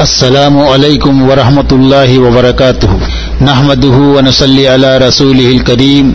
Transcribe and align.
السلام 0.00 0.56
عليكم 0.72 1.14
ورحمة 1.28 1.70
الله 1.72 2.10
وبركاته 2.18 2.90
نحمده 3.40 3.96
ونصلي 4.16 4.64
على 4.68 4.90
رسوله 5.06 5.48
الكريم 5.56 6.06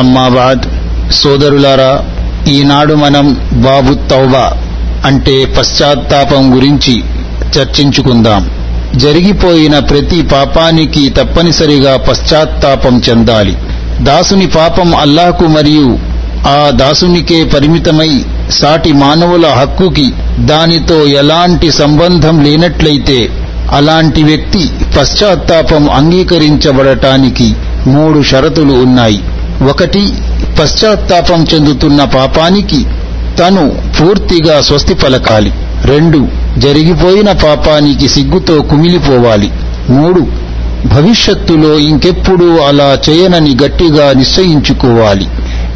అమ్మా 0.00 0.24
బాద్ 0.28 0.64
సోదరులారా 1.20 1.92
ఈనాడు 2.54 2.94
మనం 3.04 3.26
బాబు 3.66 3.92
తౌబా 4.10 4.44
అంటే 5.04 5.34
పశ్చాత్తాపం 5.56 6.42
గురించి 6.54 6.94
చర్చించుకుందాం 7.54 8.42
జరిగిపోయిన 8.94 9.76
ప్రతి 9.90 10.20
పాపానికి 10.34 11.02
తప్పనిసరిగా 11.18 11.94
పశ్చాత్తాపం 12.08 12.94
చెందాలి 13.08 13.54
దాసుని 14.08 14.46
పాపం 14.58 14.88
అల్లాహకు 15.04 15.46
మరియు 15.56 15.88
ఆ 16.52 16.58
దాసునికే 16.82 17.38
పరిమితమై 17.54 18.12
సాటి 18.53 18.93
మానవుల 18.93 19.45
హక్కుకి 19.47 20.07
దానితో 20.39 21.05
ఎలాంటి 21.05 21.71
సంబంధం 21.71 22.43
లేనట్లయితే 22.43 23.19
అలాంటి 23.71 24.23
వ్యక్తి 24.23 24.69
పశ్చాత్తాపం 24.97 25.89
అంగీకరించబడటానికి 25.89 27.55
మూడు 27.87 28.21
షరతులు 28.21 28.73
ఉన్నాయి. 28.73 29.19
ఒకటి 29.69 30.03
పశ్చాత్తాపం 30.59 31.45
చెందుతున్న 31.53 32.03
పాపానికి 32.03 32.85
తను 33.39 33.63
పూర్తిగా 33.99 34.61
స్వస్తి 34.61 34.93
పలకాలి. 34.93 35.53
రెండు 35.85 36.27
జరిగిపోయిన 36.57 37.31
పాపానికి 37.31 38.09
సిగ్గుతో 38.09 38.61
కుమిలిపోవాలి. 38.61 39.49
మూడు 39.89 40.21
భవిష్యత్తులో 40.87 41.79
ఇంకెప్పుడూ 41.79 42.57
అలా 42.57 42.97
చేయనని 43.09 43.57
గట్టిగా 43.65 44.13
నిశ్చయించుకోవాలి. 44.13 45.27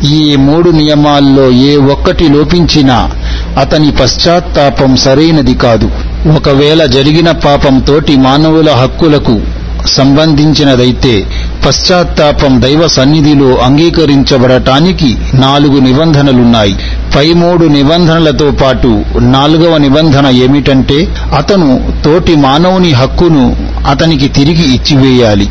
ఈ 0.03 0.35
మూడు 0.35 0.69
నియమాల్లో 0.69 1.49
ఏ 1.49 1.75
ఒక్కటి 1.75 2.29
లోపించినా 2.29 3.11
అతని 3.59 3.91
పశ్చాత్తాపం 3.91 4.95
సరైనది 4.95 5.53
కాదు. 5.53 5.91
ఒకవేళ 6.37 6.85
జరిగిన 6.85 7.31
పాపం 7.31 7.79
తోటి 7.79 8.15
మానవుల 8.15 8.69
హక్కులకు 8.71 9.41
సంబంధించినదైతే 9.85 11.27
పశ్చాత్తాపం 11.65 12.61
దైవ 12.61 12.87
సన్నిధిలో 12.87 13.55
అంగీకరించబడటానికి 13.55 15.17
నాలుగు 15.33 15.79
నిబంధనలున్నాయి. 15.79 16.75
పై 17.15 17.33
మూడు 17.33 17.65
నిబంధనలతో 17.65 18.51
పాటు 18.51 19.03
నాలుగవ 19.19 19.77
నిబంధన 19.77 20.27
ఏమిటంటే 20.27 21.07
అతను 21.37 21.93
తోటి 22.05 22.35
మానవుని 22.35 22.91
హక్కును 22.91 23.55
అతనికి 23.87 24.27
తిరిగి 24.27 24.73
ఇచ్చివేయాలి. 24.73 25.49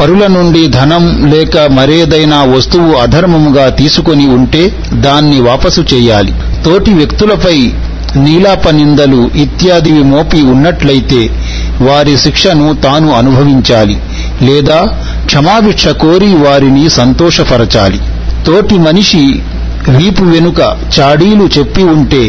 పరుల 0.00 0.24
నుండి 0.26 0.62
ధనం 0.68 1.04
లేక 1.30 1.58
మరేదైనా 1.58 2.38
వస్తువు 2.42 2.92
అధర్మముగా 3.04 3.68
తీసుకొని 3.80 4.26
ఉంటే 4.26 4.62
దాన్ని 5.06 5.40
వాపసు 5.40 5.82
చేయాలి. 5.94 6.32
తోటి 6.64 6.90
వ్యక్తులపై 6.90 7.56
నీలాప 8.16 8.68
నిందలు 8.70 9.30
ఇత్యాదివి 9.36 10.02
మోపి 10.02 10.40
ఉన్నట్లయితే 10.42 11.20
వారి 11.80 12.14
శిక్షను 12.16 12.68
తాను 12.84 13.10
అనుభవించాలి 13.12 13.96
లేదా 14.42 14.78
క్షమాభిక్ష 15.26 15.88
కోరి 15.88 16.30
వారిని 16.44 16.84
సంతోషపరచాలి. 16.88 18.00
తోటి 18.46 18.78
మనిషి 18.78 19.22
వీపు 19.96 20.24
వెనుక 20.24 20.60
చాడీలు 20.96 21.44
చెప్పి 21.58 21.82
ఉంటే 21.82 22.24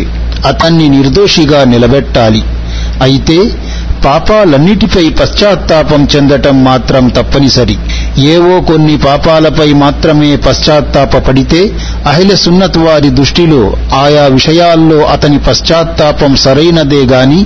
అతన్ని 0.47 0.87
నిర్దోషిగా 0.89 1.63
నిలబెట్టాలి. 1.63 2.41
అయితే 3.01 3.37
పాపాలన్నిటిపై 4.05 5.09
పశ్చాత్తాపం 5.09 6.07
చెందటం 6.15 6.63
మాత్రం 6.63 7.07
తప్పనిసరి. 7.07 7.77
ఏవో 8.17 8.61
కొన్ని 8.61 8.97
పాపాలపై 8.97 9.73
మాత్రమే 9.73 10.35
పశ్చాత్తాపడితే 10.35 11.71
అహిల 12.07 12.35
సున్నత్ 12.35 12.77
వారి 12.77 13.09
దృష్టిలో 13.09 13.73
ఆయా 13.93 14.25
విషయాల్లో 14.25 15.05
అతని 15.05 15.39
పశ్చాత్తాపం 15.39 16.35
సరైనదే 16.35 17.05
గాని 17.05 17.45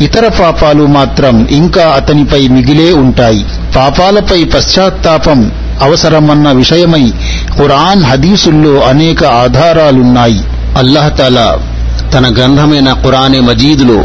ఇతర 0.00 0.28
పాపాలు 0.28 0.86
మాత్రం 0.86 1.48
ఇంకా 1.50 1.82
అతనిపై 1.82 2.48
మిగిలే 2.48 2.92
ఉంటాయి. 2.92 3.44
పాపాలపై 3.76 4.44
పశ్చాత్తాపం 4.44 5.52
అవసరమన్న 5.82 6.52
విషయమై 6.52 7.12
ఖురాన్ 7.58 8.02
హదీసుల్లో 8.02 8.80
అనేక 8.80 9.24
ఆధారాలున్నాయి. 9.24 10.40
అల్లహతల 10.76 11.58
తన 12.14 12.34
గ్రంథమైన 12.34 12.92
ఖురానే 12.92 13.40
మజీదులో 13.40 14.04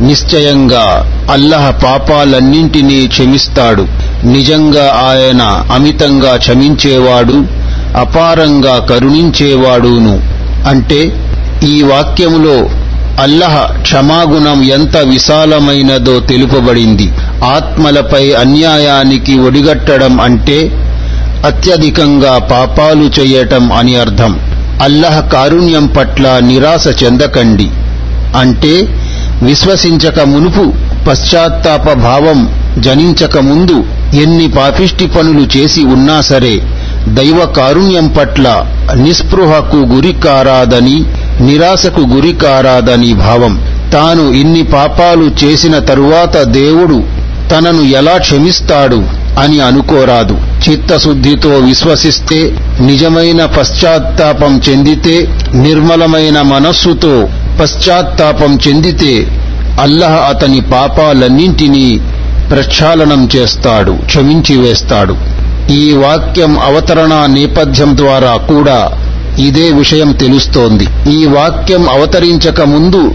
నిశ్చయంగా 0.00 1.10
అల్లహ 1.32 1.70
పాపాలన్నింటినీ 1.70 3.06
క్షమిస్తాడు. 3.06 3.86
నిజంగా 4.24 4.84
ఆయన 4.84 5.42
అమితంగా 5.74 6.36
క్షమించేవాడు 6.36 7.64
అపారంగా 7.98 8.86
కరుణించేవాడును. 8.90 10.22
అంటే 10.68 11.30
ఈ 11.64 11.82
వాక్యములో 11.82 12.68
అల్లహ 13.22 13.80
క్షమాగుణం 13.82 14.62
ఎంత 14.62 14.96
విశాలమైనదో 14.96 16.20
తెలుపబడింది. 16.20 17.12
ఆత్మలపై 17.44 18.32
అన్యాయానికి 18.32 19.38
ఒడిగట్టడం 19.38 20.20
అంటే 20.20 20.70
అత్యధికంగా 21.46 22.38
పాపాలు 22.38 23.20
చేయటం 23.20 23.72
అని 23.72 23.96
అర్థం. 23.96 24.38
అల్లహ 24.82 25.20
కారుణ్యం 25.20 25.86
పట్ల 25.86 26.38
నిరాశ 26.38 27.04
చెందకండి. 27.04 27.68
అంటే 28.38 29.00
విశ్వసించక 29.42 30.20
మునుపు 30.20 30.72
పశ్చాత్తాప 31.08 31.92
భావం 31.92 32.64
జనించక 32.78 33.38
ముందు 33.38 33.84
ఎన్ని 34.14 34.48
పాపిష్టి 34.48 35.06
పనులు 35.06 35.48
చేసి 35.56 35.84
ఉన్నా 35.84 36.20
సరే 36.20 36.60
దైవ 37.08 37.44
కారుణ్యం 37.56 38.08
పట్ల 38.08 38.66
నిస్పృహకు 38.94 39.76
గురికారాదని 39.76 41.04
నిరాశకు 41.40 42.00
గురికారాదని 42.00 43.14
భావం. 43.14 43.74
తాను 43.92 44.32
ఇన్ని 44.32 44.62
పాపాలు 44.62 45.44
చేసిన 45.44 45.78
తరువాత 45.78 46.42
దేవుడు 46.42 47.02
తనను 47.50 47.82
ఎలా 47.82 48.18
క్షమిస్తాడు 48.18 49.02
అని 49.40 49.60
అనుకోరాదు. 49.60 50.38
చిత్తశుద్ధితో 50.68 51.48
విశ్వసిస్తే 51.48 52.56
నిజమైన 52.80 53.44
పశ్చాత్తాపం 53.44 54.60
చెందితే 54.68 55.28
నిర్మలమైన 55.54 56.42
మనస్సుతో 56.42 57.28
పశ్చాత్తాపం 57.60 58.58
చెందితే 58.68 59.26
అల్లహ 59.80 60.10
అతని 60.10 60.60
పాపాలన్నింటినీ 60.60 62.00
ప్రక్షాళనం 62.50 63.28
చేస్తాడు 63.36 63.92
క్షమించి 63.92 64.56
వేస్తాడు. 64.56 65.16
ఈ 65.72 65.92
వాక్యం 65.92 66.58
అవతరణ 66.58 67.26
నేపథ్యం 67.26 67.96
ద్వారా 67.96 68.36
కూడా 68.36 68.92
ఇదే 69.38 69.70
విషయం 69.70 70.12
తెలుస్తోంది. 70.12 70.86
ఈ 71.12 71.26
వాక్యం 71.26 71.88
అవతరించక 71.88 72.60
ముందు 72.62 73.14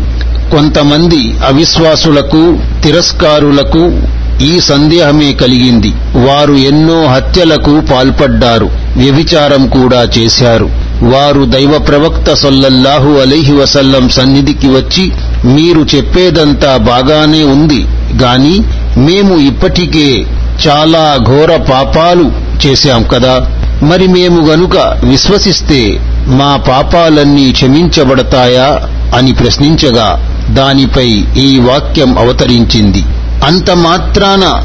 కొంతమంది 0.51 1.37
అవిశ్వాసులకు 1.47 2.57
తిరస్కారులకు 2.83 4.01
ఈ 4.43 4.59
సందేహమే 4.59 5.33
కలిగింది. 5.33 5.89
వారు 6.27 6.53
ఎన్నో 6.53 7.05
హత్యలకు 7.05 7.81
పాల్పడ్డారు. 7.91 8.69
వ్యభిచారం 8.97 9.67
కూడా 9.67 10.07
చేశారు. 10.17 10.69
వారు 11.03 11.45
దైవ 11.45 11.77
ప్రవక్త 11.77 12.33
సొల్లల్లాహు 12.33 13.09
అలైహి 13.09 13.53
వసల్లం 13.53 14.09
సన్నిధికి 14.09 14.67
వచ్చి 14.67 15.11
మీరు 15.45 15.85
చెప్పేదంతా 15.95 16.77
బాగానే 16.77 17.43
ఉంది 17.43 17.85
గాని 18.21 18.59
మేము 18.97 19.35
ఇప్పటికే 19.35 20.25
చాలా 20.67 21.17
ఘోర 21.23 21.55
పాపాలు 21.55 22.31
చేశాం 22.67 23.03
కదా. 23.03 23.47
మరి 23.83 24.07
మేము 24.07 24.47
గనుక 24.47 24.77
విశ్వసిస్తే 25.03 25.99
మా 26.27 26.55
పాపాలన్నీ 26.67 27.51
క్షమించబడతాయా? 27.51 28.89
అని 29.15 29.31
ప్రశ్నించగా 29.31 30.35
దానిపై 30.49 31.25
ఈ 31.37 31.59
వాక్యం 31.59 32.19
అవతరించింది. 32.19 33.03
అంత 33.43 33.71
మాత్రాన 33.71 34.63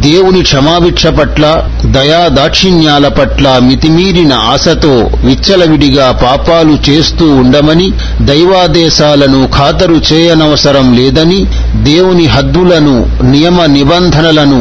దేవుని 0.00 0.42
క్షమాభిక్ష 0.42 1.06
పట్ల 1.06 1.68
దయా 1.94 2.28
దాక్షిణ్యాల 2.28 3.08
పట్ల 3.08 3.58
మితిమీరిన 3.58 4.32
ఆశతో 4.52 4.92
విచ్చలవిడిగా 5.24 6.06
పాపాలు 6.22 6.74
చేస్తూ 6.88 7.26
ఉండమని 7.34 7.88
దైవాదేశాలను 8.20 9.40
ఖాతరు 9.56 9.98
చేయనవసరం 10.10 10.86
లేదని 10.96 11.40
దేవుని 11.82 12.26
హద్దులను 12.26 12.96
నియమ 13.30 13.66
నిబంధనలను 13.66 14.60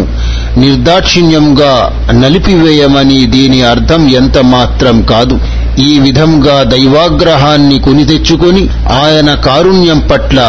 నిర్దాక్షిణ్యంగా 0.59 1.73
నలిపివేయమని 2.13 3.25
దీని 3.25 3.61
అర్థం 3.63 4.09
ఎంత 4.09 4.37
మాత్రం 4.55 5.01
కాదు. 5.03 5.37
ఈ 5.81 5.99
విధంగా 5.99 6.63
దైవాగ్రహాన్ని 6.63 7.79
కొనితెచ్చుకొని 7.79 8.63
ఆయన 9.01 9.33
కారుణ్యం 9.47 9.99
పట్ల 10.11 10.39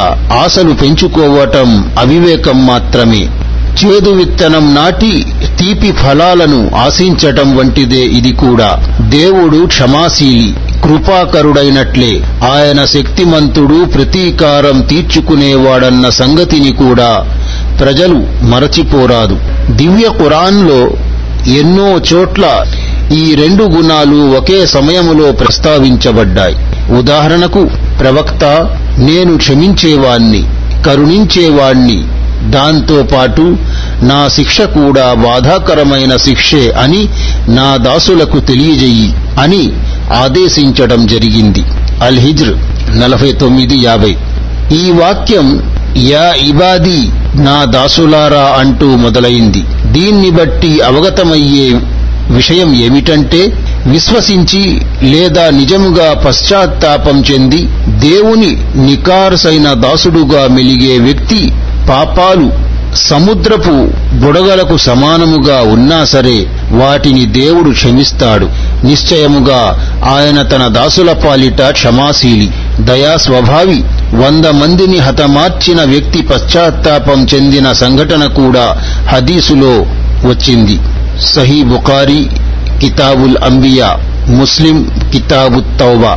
ఆశలు 0.43 0.73
పెంచుకోవటం 0.73 1.71
అవివేకం 1.99 2.67
మాత్రమే. 2.67 3.23
చేదు 3.79 4.11
విత్తనం 4.11 4.75
నాటి 4.75 5.13
తీపి 5.65 5.93
ఫలాలను 5.93 6.71
ఆశించటం 6.77 7.57
వంటిదే 7.57 8.01
ఇది 8.01 8.33
కూడా. 8.33 8.99
దేవుడు 9.01 9.67
క్షమాశీలి 9.67 10.55
కృపాకరుడైనట్లే. 10.83 12.21
ఆయన 12.53 12.85
శక్తిమంతుడు 12.85 13.85
ప్రతీకారం 13.85 14.81
తీర్చుకునేవాడన్న 14.81 16.09
సంగతిని 16.09 16.73
కూడా 16.73 17.41
ప్రజలు 17.81 18.45
మరచిపోరాదు. 18.45 19.39
దివ్య 19.71 20.09
ఖురాన్లో 20.19 20.91
ఎన్నో 21.55 22.01
చోట్ల 22.15 22.45
ఈ 23.15 23.35
రెండు 23.35 23.65
గుణాలు 23.65 24.37
ఒకే 24.37 24.67
సమయములో 24.67 25.33
ప్రస్తావించబడ్డాయి. 25.33 26.57
ఉదాహరణకు 26.99 27.69
ప్రవక్త 28.01 28.45
నేను 28.99 29.37
క్షమించేవాణ్ణి 29.37 30.45
కరుణించేవాణ్ణి 30.87 32.05
దాంతో 32.51 33.03
పాటు 33.03 33.57
నా 34.03 34.29
శిక్ష 34.29 34.61
కూడా 34.61 35.15
బాధాకరమైన 35.15 36.17
శిక్షే 36.17 36.71
అని 36.71 37.09
నా 37.49 37.77
దాసులకు 37.77 38.39
తెలియజెయ్యి 38.39 39.15
అని 39.41 39.73
ఆదేశించడం 40.13 41.07
జరిగింది. 41.07 41.65
అల్ 42.05 42.19
హిజ్ర్ 42.19 42.55
నలభై 43.01 43.33
తొమ్మిది 43.33 43.79
యాభై. 43.79 44.17
ఈ 44.73 44.91
వాక్యం 44.91 45.75
యా 45.97 46.33
ఇబాది 46.33 47.11
నా 47.43 47.65
దాసులారా 47.65 48.55
అంటూ 48.59 48.87
మొదలైంది. 48.87 49.65
దీన్ని 49.93 50.31
బట్టి 50.31 50.81
అవగతమయ్యే 50.81 51.81
విషయం 52.31 52.75
ఏమిటంటే 52.75 53.47
విశ్వసించి 53.87 54.81
లేదా 55.03 55.51
నిజముగా 55.51 56.15
పశ్చాత్తాపం 56.15 57.25
చెంది 57.33 57.69
దేవుని 57.89 58.81
నికార్సైన 58.87 59.73
దాసుడుగా 59.73 60.49
మెలిగే 60.49 60.99
వ్యక్తి 60.99 61.53
పాపాలు 61.89 62.75
సముద్రపు 62.97 63.73
బుడగలకు 64.25 64.77
సమానముగా 64.77 65.63
ఉన్నా 65.63 66.05
సరే 66.05 66.47
వాటిని 66.71 67.27
దేవుడు 67.27 67.71
క్షమిస్తాడు. 67.71 68.47
నిశ్చయముగా 68.85 69.61
ఆయన 70.17 70.43
తన 70.43 70.67
దాసుల 70.67 71.13
పాలిట 71.13 71.63
క్షమాశీలి 71.63 72.51
దయా 72.81 73.17
స్వభావి 73.17 73.85
వంద 74.17 74.45
మందిని 74.45 74.99
హతమార్చిన 74.99 75.83
వ్యక్తి 75.85 76.23
పశ్చాత్తాపం 76.23 77.27
చెందిన 77.35 77.73
సంఘటన 77.73 78.27
కూడా 78.27 78.67
హదీసులో 79.09 79.75
వచ్చింది. 80.29 80.81
సహీ 81.23 81.63
బుఖారీ 81.63 82.29
కితాబుల్ 82.81 83.37
అంబియా 83.45 83.97
ముస్లిం 84.29 84.91
కితాబుత్ 85.13 85.81
తౌబా. 85.81 86.15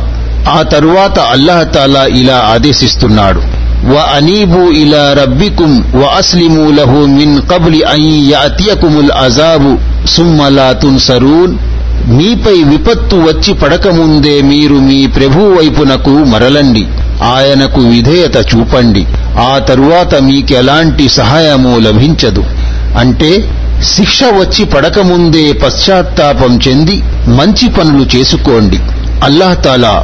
ఆ 0.50 0.62
తరువాత 0.62 1.18
అల్లాహతాలా 1.18 2.06
ఇలా 2.06 2.44
ఆదేశిస్తున్నాడు. 2.54 3.57
وأنيبوا 3.87 4.69
إلى 4.71 5.13
ربكم 5.13 5.69
وأسلموا 5.93 6.71
له 6.71 6.91
من 7.09 7.29
قبل 7.41 7.73
أن 7.85 8.01
يأتيكم 8.31 8.93
العذاب 8.99 9.63
ثم 10.07 10.39
لا 10.49 10.69
تنصرون 10.75 11.51
మీపై 12.11 12.57
విపత్తు 12.69 13.15
వచ్చి 13.27 13.51
పడకముందే 13.61 14.33
మీరు 14.49 14.77
మీ 14.87 14.97
ప్రభు 15.15 15.41
వైపునకు 15.57 16.13
మరలండి 16.31 16.83
ఆయనకు 17.29 17.81
విధేయత 17.91 18.37
చూపండి 18.49 19.03
ఆ 19.43 19.53
తరువాత 19.69 20.13
మీకెలాంటి 20.27 21.05
సహాయము 21.17 21.73
లభించదు 21.79 22.43
అంటే 23.01 23.31
శిక్ష 23.93 24.23
వచ్చి 24.39 24.63
పడకముందే 24.73 25.45
పశ్చాత్తాపం 25.63 26.53
చెంది 26.65 26.97
మంచి 27.39 27.67
పనులు 27.77 28.05
చేసుకోండి 28.15 28.79
అల్లాహతాలా 29.27 29.95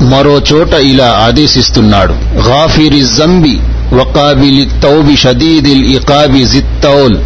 మరో 0.00 0.40
చోట 0.52 0.74
ఇలా 0.74 1.22
ఆదేశిస్తున్నాడు. 1.26 2.12
గాఫిరి 2.48 3.00
జంబి 3.00 3.60
వకాబిలి 3.94 4.70
తౌబి 4.82 5.16
షదీదిల్ 5.16 5.84
ఇకాబి 5.84 6.44
జిత్తౌల్. 6.44 7.16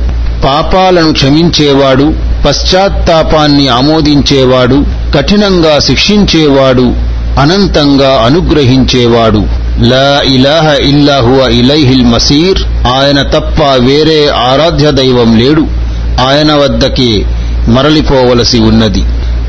పాపాలను 0.44 1.12
క్షమించేవాడు 1.12 2.14
పశ్చాత్తాపాన్ని 2.46 3.68
ఆమోదించేవాడు 3.68 4.84
కఠినంగా 5.16 5.78
శిక్షించేవాడు 5.78 6.94
అనంతంగా 7.40 8.22
అనుగ్రహించేవాడు. 8.26 9.66
లా 9.78 10.22
ఇలాహ 10.26 10.88
ఇల్లాహువ 10.88 11.48
ఇలైహిల్ 11.50 12.04
మసీర్ 12.04 12.88
ఆయన 12.88 13.22
తప్ప 13.22 13.62
వేరే 13.78 14.28
ఆరాధ్య 14.28 14.90
దైవం 14.90 15.38
లేడు. 15.38 15.66
ఆయన 16.28 16.54
వద్దకే 16.54 17.26
మరలిపోవలసి 17.69 18.58
ఉన్నది. 18.58 19.02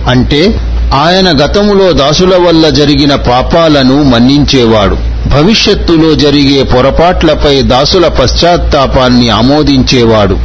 అంటే 0.10 0.67
ఆయన 0.94 1.46
గతములో 1.46 1.92
దాసుల 1.92 2.36
వల్ల 2.36 2.70
జరిగిన 2.70 3.16
పాపాలను 3.16 4.04
మన్నించేవాడు. 4.04 4.98
భవిష్యత్తులో 5.30 6.16
జరిగే 6.16 6.64
పొరపాట్లపై 6.64 7.62
దాసుల 7.62 8.08
పశ్చాత్తాపాన్ని 8.08 9.30
ఆమోదించేవాడు. 9.30 10.38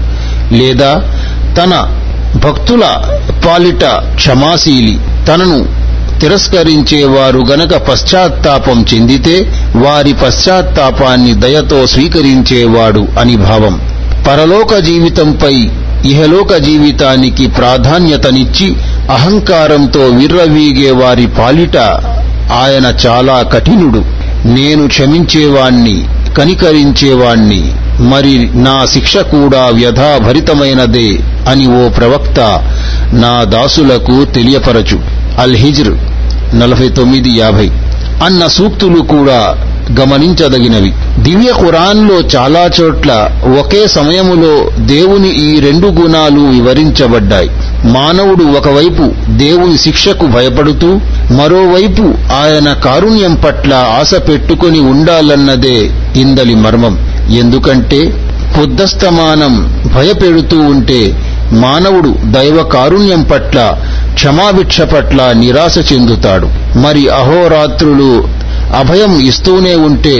లేదా 0.52 0.94
తన 1.56 1.98
భక్తుల 2.44 2.80
పాలిట 3.46 3.84
క్షమాశీలి 4.14 4.98
తనను 5.28 5.82
తిరస్కరించేవారు 6.20 7.38
గనక 7.50 7.76
పశ్చాత్తాపం 7.76 8.86
చెందితే 8.94 9.40
వారి 9.76 10.12
పశ్చాత్తాపాన్ని 10.12 11.34
దయతో 11.34 11.86
స్వీకరించేవాడు 11.86 13.06
అని 13.20 13.36
భావం. 13.36 13.80
పరలోక 14.28 14.78
జీవితంపై 14.78 15.70
ఇహలోక 16.10 16.56
జీవితానికి 16.56 17.46
ప్రాధాన్యతనిచ్చి 17.46 18.76
అహంకారంతో 19.10 20.00
విర్రవీగే 20.00 20.90
వారి 20.90 21.26
పాలిట 21.26 21.76
ఆయన 22.52 22.94
చాలా 23.06 23.42
కఠినుడు. 23.42 24.04
నేను 24.48 24.88
క్షమించేవాణ్ణి 24.88 26.04
కనికరించేవాణ్ణి 26.38 27.72
మరి 28.00 28.58
నా 28.58 28.86
శిక్ష 28.86 29.16
కూడా 29.16 29.66
వ్యధాభరితమైనదే 29.66 31.18
అని 31.48 31.66
ఓ 31.66 31.88
ప్రవక్త 31.88 32.40
నా 33.12 33.44
దాసులకు 33.44 34.24
తెలియపరచు. 34.24 35.00
అల్ 35.40 35.56
హిజ్ర్ 35.56 35.94
నలభై 36.58 36.88
తొమ్మిది 36.88 37.30
యాభై. 37.30 37.70
అన్న 38.24 38.46
సూక్తులు 38.46 39.00
కూడా 39.00 39.56
గమనించదగినవి. 40.00 40.92
దివ్య 41.18 41.52
ఖురాన్లో 41.52 42.20
చాలా 42.20 42.70
చోట్ల 42.80 43.30
ఒకే 43.60 43.88
సమయములో 43.88 44.70
దేవుని 44.78 45.28
ఈ 45.28 45.60
రెండు 45.60 45.86
గుణాలు 45.86 46.40
వివరించబడ్డాయి. 46.40 47.50
మానవుడు 47.84 48.44
ఒకవైపు 48.44 49.30
దేవుని 49.30 49.78
శిక్షకు 49.78 50.26
భయపడుతూ 50.26 50.86
మరోవైపు 51.34 52.02
ఆయన 52.32 52.72
కారుణ్యం 52.72 53.34
పట్ల 53.34 53.74
ఆశ 53.74 54.14
పెట్టుకుని 54.14 54.80
ఉండాలన్నదే 54.80 55.90
ఇందలి 56.20 56.54
మర్మం. 56.54 56.98
ఎందుకంటే 57.30 58.04
పొద్దస్తమానం 58.58 59.82
భయపెడుతూ 59.94 60.60
ఉంటే 60.60 61.32
మానవుడు 61.52 62.14
దైవ 62.32 62.62
కారుణ్యం 62.62 63.22
పట్ల 63.22 63.78
క్షమాభిక్ష 64.14 64.80
పట్ల 64.80 65.32
నిరాశ 65.32 65.92
చెందుతాడు. 65.92 66.78
మరి 66.78 67.08
అహోరాత్రులు 67.08 68.24
అభయం 68.76 69.20
ఇస్తూనే 69.20 69.74
ఉంటే 69.74 70.16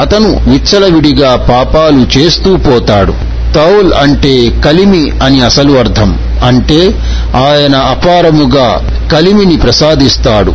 అతను 0.00 0.50
విచ్చలవిడిగా 0.50 1.36
పాపాలు 1.36 2.18
చేస్తూ 2.18 2.56
పోతాడు. 2.56 3.33
తౌల్ 3.54 3.92
అంటే 3.92 4.60
కలిమి 4.64 5.10
అని 5.22 5.40
అసలు 5.40 5.72
అర్థం. 5.72 6.18
అంటే 6.46 6.94
ఆయన 7.36 7.76
అపారముగా 7.76 8.90
కలిమిని 9.12 9.56
ప్రసాదిస్తాడు. 9.56 10.50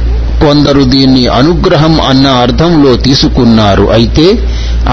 కొందరు 0.46 0.84
దీన్ని 0.84 1.28
అనుగ్రహం 1.28 2.02
అన్న 2.02 2.28
అర్థంలో 2.28 2.96
తీసుకున్నారు. 2.96 3.84
అయితే 3.94 4.24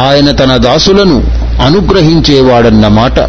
ఆయన 0.05 0.31
తన 0.31 0.57
దాసులను 0.57 1.25
అనుగ్రహించేవాడన్నమాట 1.63 3.21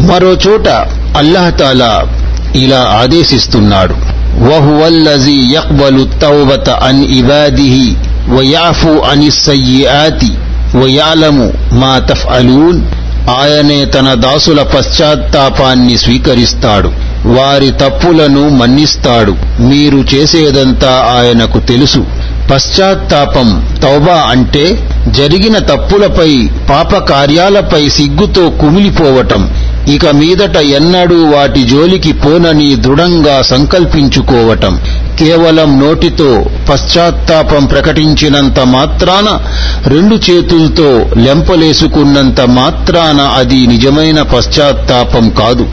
మరోచోట 0.00 0.68
అల్లాహతాలా 1.16 2.06
ఇలా 2.54 2.98
ఆదేశిస్తున్నాడు. 3.02 3.94
వహువల్లజీ 4.38 5.36
యక్బలు 5.54 6.04
తౌబత 6.04 6.70
అన్ 6.70 7.04
ఇబాదిహి 7.04 7.96
వయాఫు 8.28 8.88
అని 8.88 9.30
సయ్యాతి 9.30 10.32
వయాలము 10.78 11.52
మా 11.72 11.98
తఫ్అలూన్ 11.98 12.80
ఆయనే 13.30 13.84
తన 13.84 14.14
దాసుల 14.14 14.62
పశ్చాత్తాపాన్ని 14.62 15.98
స్వీకరిస్తాడు. 15.98 16.88
వారి 17.28 17.70
తప్పులను 17.70 18.48
మన్నిస్తాడు. 18.48 19.62
మీరు 19.62 20.04
చేసేదంతా 20.14 21.14
ఆయనకు 21.16 21.58
తెలుసు. 21.58 22.06
పశ్చాత్తాపం 22.50 23.78
తౌబా 23.82 24.24
అంటే 24.28 24.90
జరిగిన 25.08 25.58
తప్పులపై 25.58 26.48
పాపకార్యాలపై 26.70 27.88
సిగ్గుతో 27.88 28.50
కుమిలిపోవటం. 28.50 29.50
ఇక 29.88 30.06
మీదట 30.06 30.56
ఎన్నడూ 30.56 31.24
వాటి 31.26 31.62
జోలికి 31.62 32.12
పోనని 32.12 32.76
దృఢంగా 32.76 33.42
సంకల్పించుకోవటం. 33.42 34.80
కేవలం 35.18 35.80
నోటితో 35.80 36.44
పశ్చాత్తాపం 36.70 37.66
ప్రకటించినంత 37.66 38.60
మాత్రాన 38.60 39.40
రెండు 39.86 40.14
చేతులతో 40.14 41.06
లెంపలేసుకున్నంత 41.16 42.40
మాత్రాన 42.40 43.20
అది 43.20 43.66
నిజమైన 43.66 44.22
పశ్చాత్తాపం 44.22 45.30
కాదు. 45.30 45.66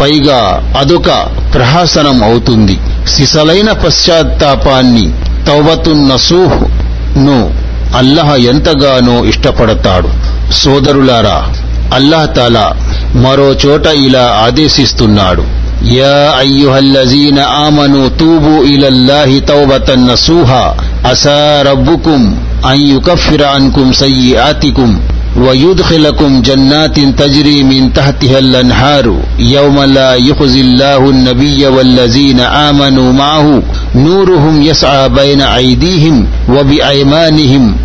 పైగా 0.00 0.62
అదొక 0.78 1.26
ప్రహాసనం 1.54 2.24
అవుతుంది. 2.24 2.78
సిసలైన 3.08 3.72
పశ్చాత్తాపాన్ని 3.72 5.12
తౌబతున్ను 5.46 7.52
అల్లహ 7.96 8.34
ఎంతగానో 8.34 9.24
ఇష్టపడతాడు. 9.24 10.08
సోదరులారా 10.52 11.54
అల్లాహ్ 11.94 12.36
తాలా 12.36 12.72
మరో 13.14 13.54
చోట 13.66 13.86
ఇలా 13.86 14.40
ఆదేశిస్తున్నాడు. 14.44 15.61
يا 15.84 16.40
أيها 16.40 16.78
الذين 16.78 17.38
آمنوا 17.38 18.08
توبوا 18.08 18.64
إلى 18.64 18.88
الله 18.88 19.38
توبة 19.38 19.94
نصوحا. 19.94 20.76
أسى 21.04 21.62
ربكم 21.66 22.34
أن 22.70 22.80
يكفر 22.80 23.44
عنكم 23.44 23.92
سيئاتكم 23.92 25.00
ويدخلكم 25.36 26.42
جنات 26.42 27.00
تجري 27.00 27.62
من 27.62 27.92
تحتها 27.92 28.38
الأنهار. 28.38 29.16
يوم 29.38 29.82
لا 29.82 30.14
يخزي 30.14 30.60
الله 30.60 31.10
النبي 31.10 31.66
والذين 31.66 32.40
آمنوا 32.40 33.12
معه. 33.12 33.62
نورهم 33.94 34.62
يسعى 34.62 35.08
بين 35.08 35.40
أيديهم 35.40 36.26
وبأيمانهم. 36.48 37.76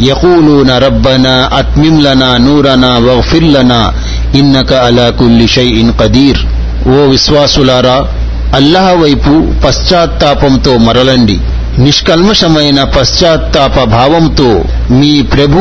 يقولون 0.00 0.70
ربنا 0.70 1.60
أتمم 1.60 2.00
لنا 2.00 2.38
نورنا 2.38 2.98
واغفر 2.98 3.42
لنا 3.42 3.92
إنك 4.34 4.72
على 4.72 5.12
كل 5.18 5.48
شيء 5.48 5.92
قدير. 5.98 6.46
ఓ 6.88 7.06
విశ్వాసులారా 7.06 8.06
అల్లహ 8.54 8.92
వైపు 8.92 9.64
పశ్చాత్తాపంతో 9.66 10.76
మరలండి. 10.78 11.38
నిష్కల్మషమైన 11.78 12.84
పశ్చాత్తాప 12.84 13.84
భావంతో 13.84 14.64
మీ 14.90 15.22
ప్రభు 15.22 15.60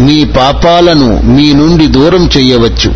మీ 0.00 0.24
పాపాలను 0.24 1.20
మీ 1.22 1.52
నుండి 1.52 1.86
దూరం 1.86 2.30
చెయ్యవచ్చు 2.36 2.90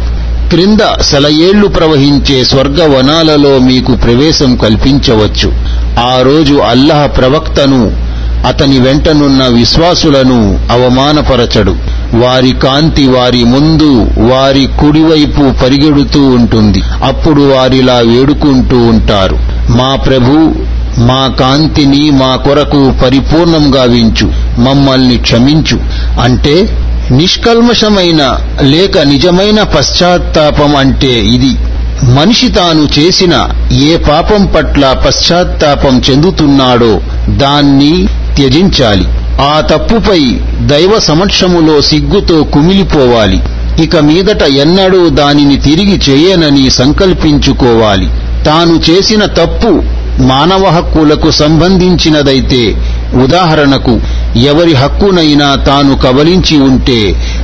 క్రింద 0.50 1.00
సెలయేళ్ళు 1.00 1.68
ప్రవహించే 1.68 2.44
స్వర్గవనాలలో 2.44 3.58
మీకు 3.58 3.94
ప్రవేశం 3.94 4.56
కల్పించవచ్చు. 4.56 5.52
ఆ 6.00 6.22
రోజు 6.22 6.54
అల్లహ 6.54 7.06
ప్రవక్తను 7.06 8.08
అతని 8.46 8.78
వెంటనున్న 8.78 9.46
విశ్వాసులను 9.46 10.60
అవమానపరచడు. 10.70 11.76
వారి 12.14 12.52
కాంతి 12.52 13.06
వారి 13.06 13.44
ముందు 13.44 14.10
వారి 14.32 14.68
కుడివైపు 14.80 15.64
పరిగెడుతూ 15.64 16.22
ఉంటుంది. 16.22 16.82
అప్పుడు 17.04 17.42
వారిలా 17.42 17.94
వేడుకుంటూ 17.94 18.78
ఉంటారు. 18.78 19.38
మా 19.70 19.96
ప్రభు 19.96 20.54
మా 21.00 21.36
కాంతిని 21.40 22.10
మా 22.10 22.36
కొరకు 22.36 22.92
పరిపూర్ణం 23.04 23.74
గావించు 23.74 24.32
మమ్మల్ని 24.60 25.18
క్షమించు. 25.18 25.80
అంటే 26.20 26.84
నిష్కల్మషమైన 27.10 28.38
లేక 28.60 28.98
నిజమైన 28.98 29.62
పశ్చాత్తాపం 29.62 30.76
అంటే 30.76 31.20
ఇది. 31.20 31.56
మనిషి 32.04 32.48
తాను 32.48 33.00
చేసిన 33.00 33.48
ఏ 33.72 33.96
పాపం 33.96 34.46
పట్ల 34.46 34.92
పశ్చాత్తాపం 35.06 36.02
చెందుతున్నాడో 36.10 37.00
దాన్ని 37.28 38.08
త్యజించాలి. 38.36 39.04
ఆ 39.40 39.60
తప్పుపై 39.60 40.20
దైవ 40.66 40.98
సమక్షములో 40.98 41.82
సిగ్గుతో 41.82 42.44
కుమిలిపోవాలి. 42.44 43.40
ఇక 43.82 43.96
మీదట 43.96 44.42
ఎన్నడూ 44.42 45.08
దానిని 45.08 45.56
తిరిగి 45.56 46.00
చేయనని 46.08 46.70
సంకల్పించుకోవాలి. 46.70 48.08
తాను 48.44 48.90
చేసిన 48.90 49.24
తప్పు 49.24 49.82
మానవ 50.22 50.64
హక్కులకు 50.66 51.30
సంబంధించినదైతే 51.30 52.76
ఉదాహరణకు 53.22 54.00
ఎవరి 54.38 54.74
హక్కునైనా 54.74 55.54
తాను 55.54 55.96
కబలించి 55.96 56.56
ఉంటే 56.58 57.00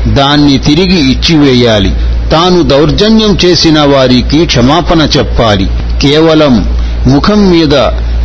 దాన్ని 0.06 0.58
తిరిగి 0.58 1.10
ఇచ్చివేయాలి. 1.10 1.90
తాను 2.32 2.62
దౌర్జన్యం 2.62 3.38
చేసిన 3.44 3.80
వారికి 3.80 4.46
క్షమాపణ 4.46 5.02
చెప్పాలి. 5.16 5.68
కేవలం 6.02 6.54
ముఖం 7.06 7.50
మీద 7.50 7.74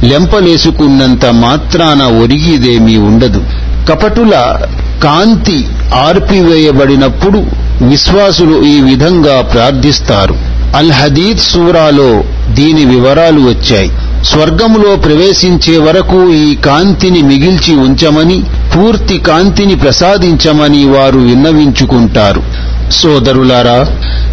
లెంపలేసుకున్నంత 0.03 1.25
మాత్రాన 1.25 2.01
ఒరిగిదేమీ 2.03 2.97
ఉండదు. 2.97 3.43
కపటుల 3.89 4.57
కాంతి 5.03 5.67
ఆర్పివేయబడినప్పుడు 5.95 7.43
విశ్వాసులు 7.81 8.63
ఈ 8.65 8.81
విధంగా 8.81 9.41
ప్రార్థిస్తారు. 9.41 10.35
అల్ 10.75 10.91
హదీద్ 10.91 11.39
సూరాలో 11.39 12.23
దీని 12.49 12.85
వివరాలు 12.85 13.39
వచ్చాయి. 13.41 13.91
స్వర్గములో 14.25 14.95
ప్రవేశించే 14.95 15.77
వరకు 15.77 16.31
ఈ 16.33 16.55
కాంతిని 16.55 17.21
మిగిల్చి 17.21 17.75
ఉంచమని 17.75 18.43
పూర్తి 18.75 19.17
కాంతిని 19.17 19.75
ప్రసాదించమని 19.75 20.85
వారు 20.85 21.19
విన్నవించుకుంటారు. 21.19 22.43
సోదరులారా 22.91 23.79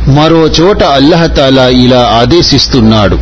మరో 0.09 0.47
చోట 0.47 0.83
అల్లహతాలా 0.83 1.69
ఇలా 1.69 2.19
ఆదేశిస్తున్నాడు. 2.21 3.19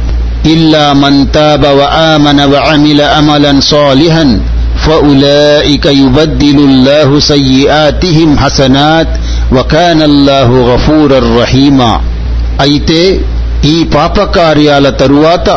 ఇల్లా 0.49 0.93
మన్ 0.93 1.27
తాబ 1.35 1.67
వఆమన 1.67 2.41
అమిల 2.73 3.05
అమలన్ 3.05 3.63
సాలిహన్ 3.63 4.41
فأولئك 4.84 5.86
يبدل 5.98 6.58
الله 6.62 7.10
سيئاتهم 7.32 8.30
حسنات 8.40 9.10
وكان 9.52 10.00
الله 10.04 10.50
غفورا 10.70 11.20
رحيما 11.42 11.94
అయితే 12.66 13.02
ఈ 13.66 13.78
పాపకార్యాల 13.96 14.86
తరువాత 15.02 15.48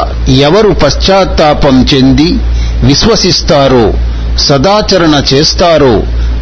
ఎవరు 0.47 0.71
పశ్చాత్తాపం 0.83 1.77
చెంది 1.91 2.31
విశ్వసిస్తారో 2.89 3.87
సదాచరణ 4.47 5.15
చేస్తారో 5.31 5.95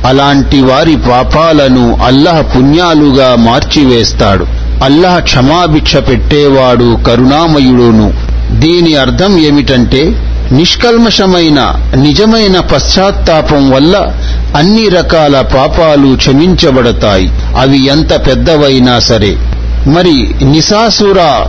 అలాంటి 0.08 0.58
వారి 0.62 0.94
పాపాలను 1.08 1.84
అల్లహ 2.08 2.38
పుణ్యాలుగా 2.52 3.30
మార్చివేస్తాడు 3.46 4.44
అల్లహ 4.86 5.14
క్షమాభిక్ష 5.20 5.92
పెట్టేవాడు 6.08 6.88
కరుణామయుడును 7.06 8.08
దీని 8.62 8.92
అర్థం 8.96 9.32
ఏమిటంటే 9.48 10.02
నిష్కల్మషమైన 10.51 11.75
నిజమైన 11.95 12.59
పశ్చాత్తాపం 12.59 13.71
వల్ల 13.71 14.13
అన్ని 14.57 14.89
రకాల 14.89 15.41
పాపాలు 15.41 16.15
క్షమించబడతాయి. 16.15 17.29
అవి 17.57 17.85
ఎంత 17.85 18.27
పెద్దవైనా 18.27 18.99
సరే. 18.99 19.37
మరి 19.87 20.45
నిశాసుర 20.45 21.47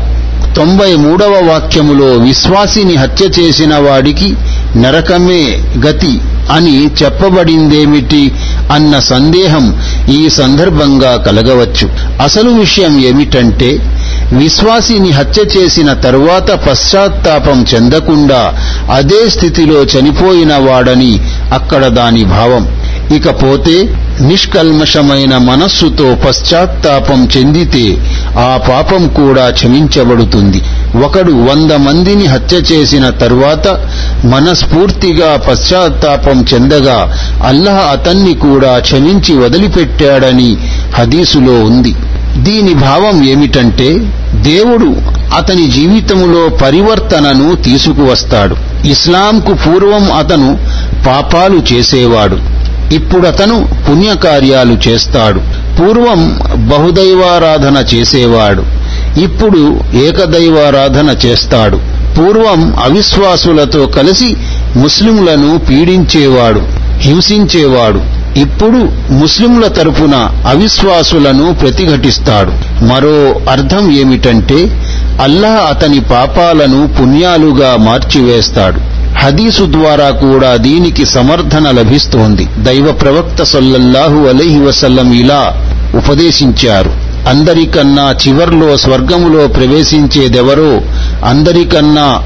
తొంభై 0.57 0.97
మూడవ 0.97 1.41
వాక్యములో 1.51 2.07
విశ్వాసిని 2.07 2.95
హత్య 2.95 3.43
చేసిన 3.43 3.77
వాడికి 3.77 4.35
నరకమే 4.77 5.63
గతి 5.87 6.21
అని 6.51 6.87
చెప్పబడిందేమిటి 6.87 8.33
అన్న 8.73 8.99
సందేహం 8.99 9.83
ఈ 10.09 10.31
సందర్భంగా 10.31 11.17
కలగవచ్చు. 11.17 11.91
అసలు 12.23 12.51
విషయం 12.51 13.01
ఏమిటంటే 13.01 13.96
విశ్వాసిని 14.33 15.11
హత్య 15.11 15.59
చేసిన 15.59 15.93
తరువాత 15.93 16.51
పశ్చాత్తాపం 16.51 17.67
చెందకుండా 17.75 18.55
అదే 18.93 19.29
స్థితిలో 19.29 19.83
చనిపోయిన 19.83 20.57
వాడని 20.57 21.19
అక్కడ 21.53 21.87
దాని 21.87 22.25
భావం. 22.25 22.69
ఇకపోతే 23.17 23.95
నిష్కల్మషమైన 24.21 25.37
మనస్సుతో 25.37 26.17
పశ్చాత్తాపం 26.27 27.29
చెందితే 27.37 27.99
ఆ 28.39 28.61
పాపం 28.69 29.09
కూడా 29.09 29.51
క్షమించబడుతుంది. 29.51 30.63
ఒకడు 31.05 31.33
వంద 31.33 31.73
మందిని 31.73 32.27
హత్య 32.27 32.57
చేసిన 32.57 33.11
తరువాత 33.11 33.69
మనస్ఫూర్తిగా 34.25 35.37
పశ్చాత్తాపం 35.37 36.47
చెందగా 36.55 37.17
అల్లహ 37.47 37.75
అతన్ని 37.75 38.35
కూడా 38.35 38.79
క్షమించి 38.79 39.39
వదిలిపెట్టాడని 39.39 40.57
హదీసులో 40.95 41.65
ఉంది. 41.65 41.95
దీని 42.37 42.75
భావం 42.75 43.25
ఏమిటంటే 43.25 43.99
దేవుడు 44.35 44.97
అతని 45.37 45.71
జీవితములో 45.71 46.49
పరివర్తనను 46.49 47.55
తీసుకువస్తాడు. 47.55 48.57
ఇస్లాంకు 48.87 49.55
పూర్వం 49.55 50.13
అతను 50.13 50.59
పాపాలు 51.07 51.75
చేసేవాడు. 51.75 52.39
ఇప్పుడతను 52.95 53.69
పుణ్యకార్యాలు 53.89 54.89
చేస్తాడు. 54.89 55.41
పూర్వం 55.81 56.39
బహుదైవారాధన 56.69 57.85
చేసేవాడు. 57.95 58.65
ఇప్పుడు 59.21 59.81
ఏకదైవారాధన 59.95 61.17
చేస్తాడు. 61.27 61.77
పూర్వం 62.19 62.77
అవిశ్వాసులతో 62.85 63.87
కలిసి 63.87 64.37
ముస్లింలను 64.77 65.59
పీడించేవాడు 65.59 66.63
హింసించేవాడు. 66.99 68.26
ఇప్పుడు 68.37 69.13
ముస్లింల 69.13 69.67
తరపున 69.67 70.31
అవిశ్వాసులను 70.47 71.55
ప్రతిఘటిస్తాడు. 71.55 72.85
మరో 72.85 73.41
అర్థం 73.51 73.91
ఏమిటంటే 73.91 74.59
అల్లాహ్ 75.23 75.71
అతని 75.71 76.01
పాపాలను 76.01 76.89
పుణ్యాలుగా 77.01 77.77
మార్చివేస్తాడు. 77.77 78.81
హదీసు 79.19 79.65
ద్వారా 79.65 80.11
కూడా 80.11 80.57
దీనికి 80.57 81.07
సమర్థన 81.07 81.71
లభిస్తోంది. 81.71 82.49
దైవ 82.59 82.93
ప్రవక్త 82.93 83.43
సల్లల్లాహు 83.43 84.29
అలైహి 84.29 84.61
వసల్లం 84.61 85.13
ఇలా 85.13 85.71
ఉపదేశించారు. 85.95 87.07
అందరికన్నా 87.29 88.15
చివర్లో 88.27 88.77
స్వర్గములో 88.77 89.47
ప్రవేశించేదెవరో 89.47 90.81
అందరికన్నా 91.25 92.23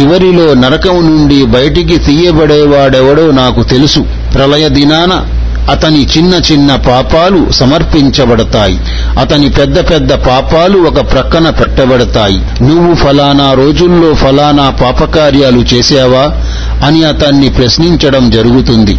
చివరిలో 0.00 0.54
నరకం 0.54 0.96
నుండి 1.06 1.44
బయటికి 1.44 1.98
తీయబడేవాడెవడో 1.98 3.30
నాకు 3.30 3.62
తెలుసు. 3.62 4.00
ప్రళయ 4.34 4.68
దినాన 4.68 5.12
అతని 5.70 6.08
చిన్న 6.18 6.34
చిన్న 6.52 6.76
పాపాలు 6.76 7.52
సమర్పించబడతాయి. 7.52 8.80
అతని 9.18 9.48
పెద్ద 9.48 9.90
పెద్ద 9.90 10.12
పాపాలు 10.12 10.78
ఒక 10.78 11.12
ప్రక్కన 11.12 11.50
పెట్టబడతాయి. 11.50 12.64
నువ్వు 12.64 12.94
ఫలానా 12.94 13.52
రోజుల్లో 13.52 14.14
ఫలానా 14.14 14.70
పాపకార్యాలు 14.70 15.58
చేశావా? 15.74 16.36
అని 16.86 17.04
అతన్ని 17.04 17.48
ప్రశ్నించడం 17.48 18.30
జరుగుతుంది. 18.30 18.98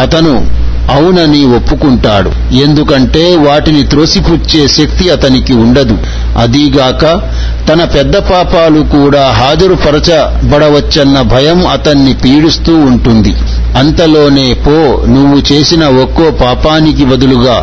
అతను 0.00 0.68
అవునని 0.88 1.44
ఒప్పుకుంటాడు. 1.44 2.54
ఎందుకంటే 2.54 3.36
వాటిని 3.36 3.82
త్రోసిపుచ్చే 3.82 4.68
శక్తి 4.68 5.10
అతనికి 5.10 5.54
ఉండదు. 5.54 5.98
అదీగాక 6.38 7.04
తన 7.68 7.84
పెద్ద 7.84 8.16
పాపాలు 8.16 8.80
కూడా 8.80 9.28
హాజరుపరచబడవచ్చన్న 9.28 11.22
భయం 11.22 11.66
అతన్ని 11.66 12.14
పీడిస్తూ 12.14 12.76
ఉంటుంది. 12.76 13.34
అంతలోనే 13.76 14.54
పో 14.54 15.04
నువ్వు 15.06 15.52
చేసిన 15.52 15.86
ఒక్కో 15.86 16.30
పాపానికి 16.30 17.04
బదులుగా 17.04 17.56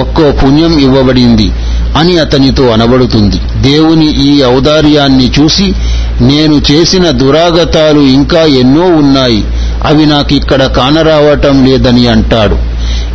ఒక్కో 0.00 0.30
పుణ్యం 0.30 0.78
ఇవ్వబడింది 0.78 1.52
అని 1.96 2.18
అతనితో 2.18 2.68
అనబడుతుంది. 2.68 3.36
దేవుని 3.70 4.06
ఈ 4.06 4.44
ఔదార్యాన్ని 4.44 5.32
చూసి 5.40 5.72
నేను 6.20 6.62
చేసిన 6.70 7.10
దురాగతాలు 7.10 8.00
ఇంకా 8.00 8.40
ఎన్నో 8.40 8.82
ఉన్నాయి. 8.82 9.44
అవి 9.84 10.06
నాకిక్కడ 10.06 10.64
కానరావటం 10.64 11.66
లేదని 11.66 12.06
అంటాడు. 12.06 12.56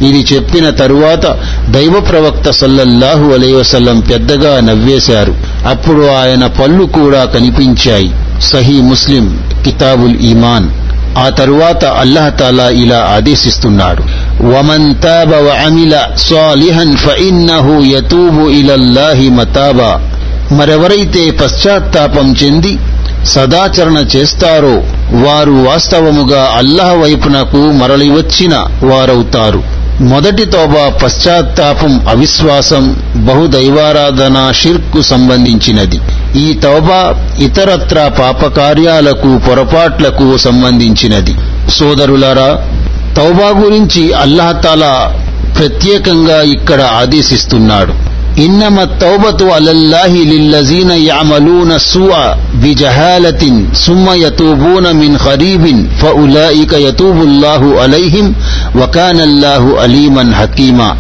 ఇది 0.03 0.35
చెప్పిన 0.35 0.69
తరువాత 0.69 1.25
దైవ 1.69 1.99
ప్రవక్త 1.99 2.49
సల్లల్లాహు 2.49 3.33
అలైవసల్లం 3.33 3.99
పెద్దగా 3.99 4.59
నవ్వేశారు. 4.59 5.52
అప్పుడు 5.65 6.07
ఆయన 6.07 6.47
పళ్ళు 6.47 6.85
కూడా 6.85 7.25
కనిపించాయి. 7.25 8.11
సహీ 8.41 8.81
ముస్లిం 8.81 9.51
కితాబుల్ 9.65 10.17
ఈమాన్. 10.17 10.69
ఆ 11.17 11.29
తరువాత 11.29 11.85
అల్లహతాలా 11.85 12.69
ఇలా 12.69 13.11
ఆదేశిస్తున్నాడు. 13.15 14.03
వమన్ 14.43 14.95
తాబ 15.03 15.33
వఅమిల 15.33 16.01
సాలిహన్ 16.15 16.97
ఫఇన్నహు 16.97 17.83
యతూబు 17.83 18.49
ఇలల్లాహి 18.49 19.29
మతాబా. 19.29 20.09
మరెవరైతే 20.51 21.31
పశ్చాత్తాపం 21.31 22.35
చెంది 22.43 22.77
సదాచరణ 23.23 23.97
చేస్తారో 24.15 24.83
వారు 25.25 25.51
వాస్తవముగా 25.51 26.53
అల్లహ 26.55 26.93
వైపునకు 26.93 27.57
మరలివచ్చిన 27.57 28.55
వారవుతారు. 28.83 29.82
మొదటి 30.01 30.45
తోబా 30.45 30.89
పశ్చాత్తాపం 31.03 32.07
అవిశ్వాసం 32.07 32.95
బహుదైవారాధన 33.15 34.51
షిర్కు 34.51 35.01
సంబంధించినది. 35.01 35.99
ఈ 36.35 36.53
తౌబా 36.53 37.15
ఇతరత్ర 37.39 38.07
పాపకార్యాలకు 38.19 39.37
పొరపాట్లకు 39.37 40.37
సంబంధించినది. 40.37 41.35
సోదరులారా 41.69 42.67
తౌబా 43.15 43.49
గురించి 43.59 44.13
అల్లాహతాలా 44.13 45.13
ప్రత్యేకంగా 45.57 46.41
ఇక్కడ 46.41 46.81
ఆదేశిస్తున్నాడు. 46.81 47.93
إنما 48.38 48.82
التوبة 48.82 49.40
على 49.54 49.70
الله 49.70 50.12
للذين 50.24 50.90
يعملون 50.90 51.70
السوء 51.72 52.16
بجهالة 52.54 53.42
ثم 53.76 54.06
يتوبون 54.16 54.96
من 54.96 55.12
قريب 55.18 55.64
فأولئك 56.00 56.72
يتوب 56.78 57.18
الله 57.22 57.80
عليهم 57.80 58.26
وكان 58.74 59.18
الله 59.20 59.62
عليما 59.80 60.24
حكيما 60.34 60.90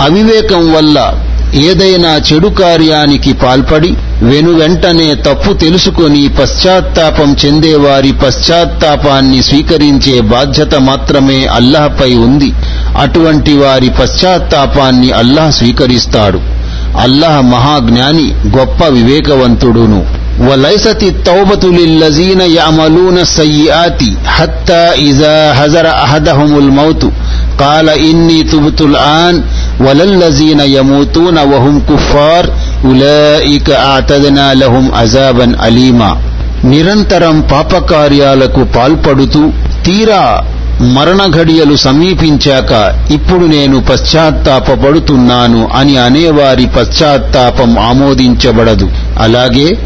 అవివేకం 0.00 0.62
వల్ల 0.76 0.96
ఏదైనా 1.62 2.12
చెడు 2.28 2.48
కార్యానికి 2.60 3.32
పాల్పడి 3.42 3.90
వెనువెంటనే 4.22 5.08
తప్పు 5.26 5.50
తెలుసుకొని 5.54 6.22
పశ్చాత్తాపం 6.38 7.30
చెందేవారి 7.42 8.12
పశ్చాత్తాపాన్ని 8.24 9.40
స్వీకరించే 9.42 10.16
బాధ్యత 10.32 10.74
మాత్రమే 10.88 11.38
అల్లహపై 11.58 12.10
ఉంది 12.26 12.50
అటువంటి 13.04 13.54
వారి 13.62 13.90
పశ్చాత్తాపాన్ని 14.00 15.10
అల్లాహ్ 15.20 15.52
స్వీకరిస్తాడు 15.58 16.40
అల్లాహ్ 17.04 17.38
మహాజ్ఞాని 17.54 18.26
గొప్ప 18.56 18.80
వివేకవంతుడును 18.96 20.00
وليست 20.40 21.02
التوبة 21.04 21.64
للذين 21.80 22.40
يعملون 22.58 23.16
السيئات 23.18 24.00
حتى 24.36 24.82
إذا 25.08 25.54
حزر 25.54 25.86
أحدهم 26.04 26.50
الموت 26.58 27.02
قال 27.58 27.86
إني 28.08 28.42
تبت 28.44 28.80
الآن 28.80 29.34
وللذين 29.80 30.60
يموتون 30.78 31.36
وهم 31.52 31.74
كفار 31.90 32.44
أولئك 32.84 33.68
أعتدنا 33.88 34.46
لهم 34.54 34.84
عذابا 34.94 35.46
أليما 35.66 36.10
నిరంతరం 36.64 37.36
పాపకార్యాలకు 37.50 38.62
పాల్పడుతూ 38.76 39.42
తీరా 39.86 40.22
మరణ 40.81 41.25
ఘడియలు 41.25 41.75
సమీపించాక 41.75 43.01
ఇప్పుడు 43.11 43.45
నేను 43.45 43.79
పశ్చాత్తాపడుతున్నాను 43.79 45.69
అని 45.75 45.97
అనేవారి 45.97 46.65
పశ్చాత్తాపం 46.65 47.79
ఆమోదించబడదు. 47.79 48.89
అలాగే 49.17 49.77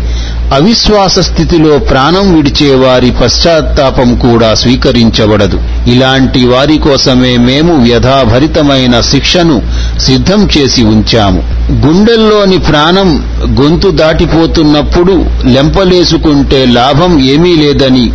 అవిశ్వాస 0.54 1.20
స్థితిలో 1.20 1.78
ప్రాణం 1.78 2.36
విడిచేవారి 2.36 3.12
పశ్చాత్తాపం 3.12 4.16
కూడా 4.16 4.54
స్వీకరించబడదు. 4.54 5.62
ఇలాంటి 5.88 6.46
వారి 6.46 6.78
కోసమే 6.78 7.38
మేము 7.38 7.84
వ్యధాభరితమైన 7.84 9.02
శిక్షను 9.02 9.62
సిద్ధం 10.00 10.50
చేసి 10.58 10.84
ఉంచాము. 10.84 11.44
గుండెల్లోని 11.72 12.58
ప్రాణం 12.58 13.24
గొంతు 13.62 13.90
దాటిపోతున్నప్పుడు 13.90 15.26
లెంపలేసుకుంటే 15.46 16.66
లాభం 16.66 17.20
ఏమీ 17.20 17.56
లేదని 17.56 18.12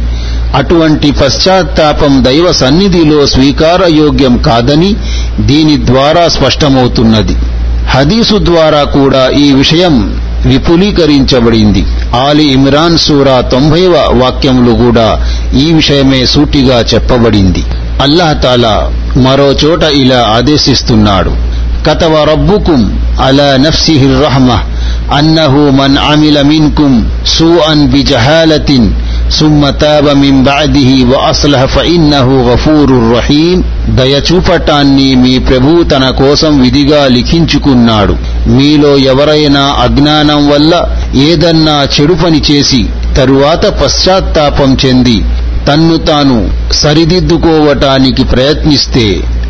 అటువంటి 0.54 1.10
పశ్చాత్తాపం 1.10 2.24
దైవ 2.24 2.52
సన్నిధిలో 2.52 3.26
స్వీకారయోగ్యం 3.26 4.38
కాదని 4.38 4.96
దీని 5.40 5.86
ద్వారా 5.86 6.28
స్పష్టమవుతున్నది. 6.28 7.36
హదీసు 7.90 8.38
ద్వారా 8.44 8.84
కూడా 8.84 9.28
ఈ 9.28 9.52
విషయం 9.52 10.20
విపులీకరించబడింది. 10.46 11.84
ఆలి 12.16 12.44
ఇమ్రాన్ 12.44 12.98
సూరా 12.98 13.40
తొంభైవ 13.40 14.08
వాక్యములు 14.10 14.72
కూడా 14.72 15.26
ఈ 15.56 15.72
విషయమే 15.72 16.26
సూటిగా 16.26 16.84
చెప్పబడింది. 16.94 17.64
అల్లాహతాలా 18.02 18.92
మరో 19.16 19.52
చోట 19.64 19.82
ఇలా 19.82 20.26
ఆదేశిస్తున్నాడు. 20.28 21.30
కతవ 21.86 22.24
రబ్బుకుం 22.32 23.00
అలా 23.20 23.56
నఫ్సిహిర్ 23.56 24.22
రహమ 24.22 24.50
అన్నహు 25.14 25.70
మన్ 25.70 25.96
అమిల 25.98 26.42
మిన్కుం 26.42 27.10
సూఅన్ 27.26 27.88
బిజహాలతిన్ 27.88 28.94
సుమ్మ 29.36 29.70
తాబ 29.80 30.12
మిం 30.12 30.36
బాదిహి 30.44 31.04
వ 31.04 31.14
అస్లహ 31.28 31.64
ఫఇన్నహు 31.64 32.36
గఫూరుర్ 32.48 33.06
రహీం 33.16 33.58
దయ 33.98 34.14
చూపటాన్ని 34.28 35.14
మీ 35.14 35.38
ప్రభు 35.38 35.82
తన 35.82 36.04
కోసం 36.10 36.52
విధిగా 36.60 37.06
లిఖించుకున్నాడు. 37.06 38.14
మీలో 38.56 38.96
ఎవరైనా 39.12 39.64
అజ్ఞానం 39.84 40.40
వల్ల 40.48 40.72
ఏదన్నా 41.24 41.76
చెడు 41.94 42.14
పని 42.24 42.40
చేసి 42.50 42.82
తరువాత 43.16 43.66
పశ్చాత్తాపం 43.82 44.76
చెంది 44.84 45.18
తన్ను 45.68 45.96
తాను 46.08 46.38
సరిదిద్దుకోవటానికి 46.72 48.24
ప్రయత్నిస్తే 48.24 49.06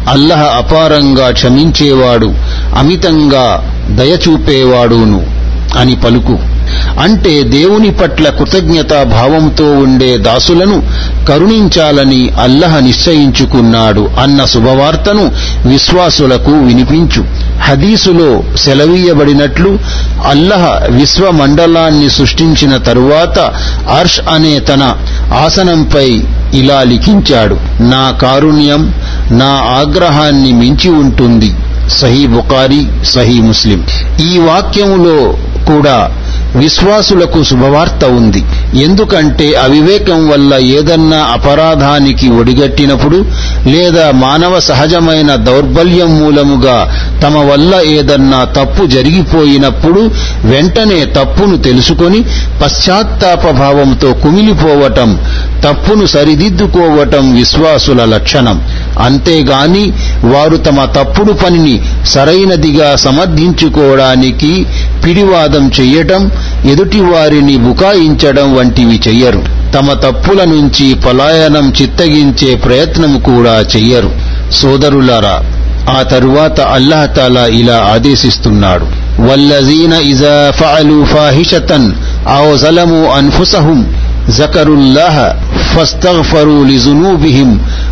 అల్లహ 0.09 0.43
అపారంగా 0.57 1.31
క్షమించేవాడు 1.31 2.31
అమితంగా 2.79 3.47
దయచూపేవాడును 3.99 5.21
అని 5.79 5.97
పలుకు. 5.97 6.37
అంటే 6.99 7.43
దేవుని 7.43 7.91
పట్ల 7.91 8.29
కృతజ్ఞతా 8.29 9.03
భావంతో 9.03 9.73
ఉండే 9.73 10.17
దాసులను 10.19 10.83
కరుణించాలని 11.29 12.31
అల్లహ 12.41 12.79
నిశ్చయించుకున్నాడు 12.79 14.11
అన్న 14.21 14.45
శుభవార్తను 14.45 15.33
విశ్వాసులకు 15.69 16.51
వినిపించు. 16.51 17.25
హదీసులో 17.61 18.57
సెలవీయబడినట్లు 18.57 19.79
అల్లహ 20.27 20.87
విశ్వమండలాన్ని 20.91 22.11
సృష్టించిన 22.11 22.77
తరువాత 22.77 23.39
అర్ష్ 23.99 24.21
అనే 24.31 24.61
తన 24.61 24.97
ఆసనంపై 25.45 26.23
ఇలా 26.55 26.83
లిఖించాడు 26.83 27.55
నా 27.81 28.11
కారుణ్యం 28.11 28.95
నా 29.31 29.51
ఆగ్రహాన్ని 29.55 30.53
మించి 30.53 30.91
ఉంటుంది. 30.91 31.55
సహీ 31.89 32.27
బుకారి 32.27 32.87
సహీ 33.05 33.41
ముస్లిం. 33.41 33.85
ఈ 34.21 34.39
వాక్యములో 34.39 35.35
కూడా 35.67 36.11
విశ్వాసులకు 36.57 37.43
శుభవార్త 37.43 38.05
ఉంది. 38.05 38.45
ఎందుకంటే 38.75 39.53
అవివేకం 39.55 40.29
వల్ల 40.29 40.55
ఏదన్నా 40.55 41.19
అపరాధానికి 41.19 42.29
ఒడిగట్టినప్పుడు 42.29 43.19
లేదా 43.67 44.11
మానవ 44.13 44.61
సహజమైన 44.61 45.35
దౌర్బల్యం 45.35 46.21
మూలముగా 46.21 46.79
తమ 47.23 47.37
వల్ల 47.51 47.81
ఏదన్నా 47.87 48.45
తప్పు 48.45 48.87
జరిగిపోయినప్పుడు 48.87 50.11
వెంటనే 50.45 51.05
తప్పును 51.05 51.57
తెలుసుకొని 51.57 52.21
పశ్చాత్తాపభావంతో 52.63 54.13
కుమిలిపోవటం 54.13 55.19
తప్పును 55.65 56.07
సరిదిద్దుకోవటం 56.07 57.37
విశ్వాసుల 57.37 58.05
లక్షణం. 58.05 58.63
అంతేగాని 59.03 59.93
వారు 60.25 60.57
తమ 60.57 60.85
తప్పుడు 60.85 61.33
పనిని 61.33 61.81
సరైనదిగా 62.07 62.97
సమర్థించుకోవడానికి 62.97 64.67
పిడివాదం 65.05 65.71
చెయ్యటం 65.81 66.31
ఎదుటి 66.65 67.01
వారిని 67.01 67.57
బుకాయించడం 67.57 68.57
వంటివి 68.57 69.01
చెయ్యరు. 69.09 69.43
తమ 69.75 69.93
తప్పుల 69.93 70.45
నుంచి 70.45 70.95
పలాయనం 70.95 71.73
చిత్తగించే 71.83 72.55
ప్రయత్నం 72.55 73.21
కూడా 73.21 73.65
చెయ్యరు. 73.77 74.11
సోదరులారా 74.53 75.43
ఆ 75.99 76.03
తరువాత 76.03 76.61
అల్లాహతాలా 76.61 77.47
ఇలా 77.47 77.89
ఆదేశిస్తున్నాడు. 77.95 78.87
వల్లజీన 79.23 79.93
ఇజా 79.93 80.53
ఫఅలు 80.61 81.05
ఫాహిషతన్ 81.05 81.93
ఔ 82.39 82.57
జలము 82.57 83.07
అన్ఫుసహుం 83.07 84.08
ذكروا 84.32 84.78
الله 84.78 85.16
فاستغفروا 85.74 86.62
لذنوبهم 86.66 87.50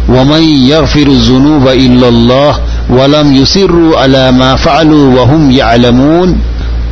ومن 0.10 0.44
يغفر 0.74 1.08
الذنوب 1.08 1.66
إلا 1.86 2.08
الله 2.08 2.54
ولم 2.90 3.28
يسروا 3.36 3.92
على 4.00 4.24
ما 4.32 4.52
فعلوا 4.56 5.06
وهم 5.18 5.44
يعلمون 5.62 6.30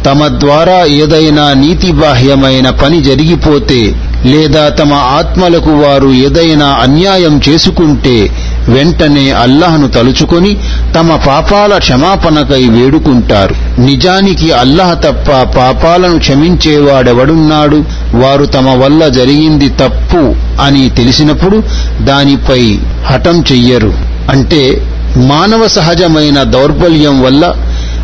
తమ 0.08 0.19
ద్వారా 0.41 0.78
ఏదైనా 1.02 1.45
నీతిబాహ్యమైన 1.63 2.67
పని 2.82 2.98
జరిగిపోతే 3.08 3.80
లేదా 4.25 4.69
తమ 4.69 4.93
ఆత్మలకు 4.93 5.71
వారు 5.71 6.09
ఏదైనా 6.13 6.67
అన్యాయం 6.67 7.41
చేసుకుంటే 7.49 8.31
వెంటనే 8.69 9.31
అల్లాహ్ను 9.31 9.89
తలుచుకొని 9.89 10.57
తమ 10.99 11.17
పాపాల 11.27 11.79
క్షమాపణకై 11.79 12.69
వేడుకుంటారు. 12.69 13.81
నిజానికి 13.81 14.53
అల్లాహ్ 14.53 14.99
తప్ప 14.99 15.31
పాపాలను 15.59 16.19
క్షమించేవాడెవడున్నాడు? 16.19 17.85
వారు 18.15 18.45
తమ 18.45 18.85
వల్ల 18.85 19.09
జరిగింది 19.09 19.69
తప్పు 19.69 20.35
అని 20.63 20.91
తెలిసినప్పుడు 20.91 21.63
దానిపై 22.01 22.79
హఠం 23.07 23.45
చెయ్యరు. 23.53 23.95
అంటే 24.31 24.91
మానవ 25.17 25.69
సహజమైన 25.69 26.43
దౌర్బల్యం 26.43 27.23
వల్ల 27.23 27.53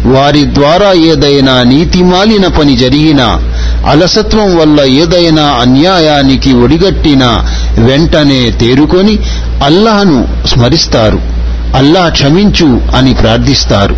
వారి 0.06 0.54
ద్వారా 0.54 0.92
ఏదైనా 0.92 1.62
నీతిమాలిన 1.62 2.46
పని 2.46 2.76
జరిగినా 2.76 3.54
అలసత్వం 3.86 4.56
వల్ల 4.56 4.80
ఏదైనా 4.84 5.42
అన్యాయానికి 5.42 6.52
ఒడిగట్టినా 6.52 7.46
వెంటనే 7.78 8.50
తేరుకొని 8.50 9.18
అల్లాహను 9.64 10.28
స్మరిస్తారు. 10.46 11.20
అల్లాహ్ 11.76 12.12
క్షమించు 12.12 12.96
అని 12.96 13.14
ప్రార్థిస్తారు. 13.14 13.96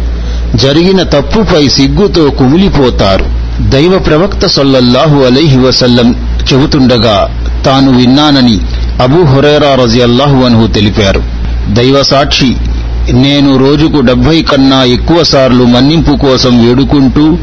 జరిగిన 0.56 1.02
తప్పుపై 1.02 1.68
సిగ్గుతో 1.68 2.30
కుమిలిపోతారు. 2.30 3.24
దైవ 3.70 3.98
ప్రవక్త 3.98 4.46
సొల్లల్లాహు 4.46 5.20
అలైహి 5.20 5.58
వసల్లం 5.58 6.38
చెబుతుండగా 6.52 7.46
తాను 7.66 7.98
విన్నానని 7.98 8.60
అబూ 9.02 9.24
హురైరా 9.24 9.84
రజియల్లాహు 9.84 10.44
అన్హు 10.44 10.66
తెలిపారు. 10.66 11.22
దైవ 11.74 12.02
సాక్షి 12.02 12.56
నేను 13.12 13.56
రోజుకు 13.58 14.00
డెబ్బై 14.00 14.42
కన్నా 14.42 14.84
ఎక్కువ 14.84 15.22
సార్లు 15.22 15.64
మన్నింపు 15.64 16.16
కోసం 16.16 16.68
వేడుకుంటూ 16.68 17.38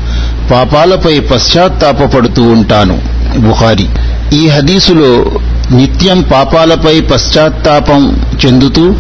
పాపాలపై 0.52 1.20
పశ్చాత్తాపడుతూ 1.20 2.44
ఉంటాను. 2.44 3.02
బుహారి 3.38 3.88
ఈ 4.34 4.48
హదీసులో 4.48 5.26
నిత్యం 5.72 6.22
పాపాలపై 6.22 7.02
పశ్చాత్తాపం 7.02 8.22
చెందుతూ 8.46 8.96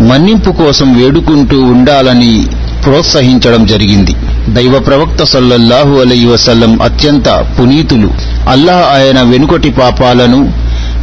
మన్నింపు 0.00 0.50
కోసం 0.50 1.02
వేడుకుంటూ 1.02 1.62
ఉండాలని 1.62 2.46
ప్రోత్సహించడం 2.84 3.66
జరిగింది. 3.66 4.14
దైవ 4.48 4.78
ప్రవక్త 4.78 5.24
సల్లల్లాహు 5.24 6.00
అలై 6.00 6.24
వసల్లం 6.24 6.82
అత్యంత 6.82 7.46
పునీతులు. 7.60 8.10
అల్లాహ్ 8.48 8.94
ఆయన 8.94 9.22
వెనుకటి 9.22 9.70
పాపాలను 9.70 10.52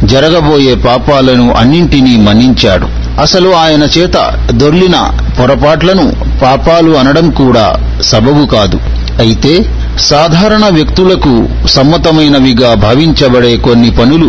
జరగబోయే 0.04 0.74
పాపాలను 0.74 1.54
అన్నింటినీ 1.54 2.16
మన్నించాడు. 2.16 2.86
అసలు 3.20 3.48
ఆయన 3.48 3.82
చేత 3.82 4.48
దొర్లిన 4.50 5.10
పొరపాట్లను 5.40 6.12
పాపాలు 6.42 6.92
అనడం 6.92 7.30
కూడా 7.30 7.76
సబబు 8.02 8.46
కాదు. 8.46 8.80
అయితే 9.20 9.52
సాధారణ 9.98 10.64
వ్యక్తులకు 10.68 11.34
సమ్మతమైనవిగా 11.66 12.74
భావించబడే 12.74 13.56
కొన్ని 13.56 13.90
పనులు 13.90 14.28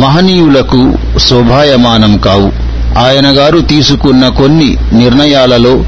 మహనీయులకు 0.00 0.80
శోభాయమానం 1.18 2.16
కావు. 2.16 2.48
ఆయన 2.98 3.26
గారు 3.38 3.58
తీసుకున్న 3.60 4.28
కొన్ని 4.28 4.76
నిర్ణయాలలో 4.92 5.84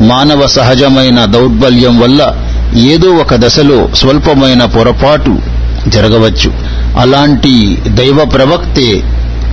మానవ 0.00 0.46
సహజమైన 0.46 1.24
దౌర్బల్యం 1.24 2.00
వల్ల 2.00 2.20
ఏదో 2.92 3.08
ఒక 3.08 3.34
దశలో 3.34 3.88
స్వల్పమైన 3.94 4.64
పొరపాటు 4.64 5.38
జరగవచ్చు. 5.88 6.50
అలాంటి 6.98 7.54
దైవ 7.88 8.24
ప్రవక్తే 8.24 9.02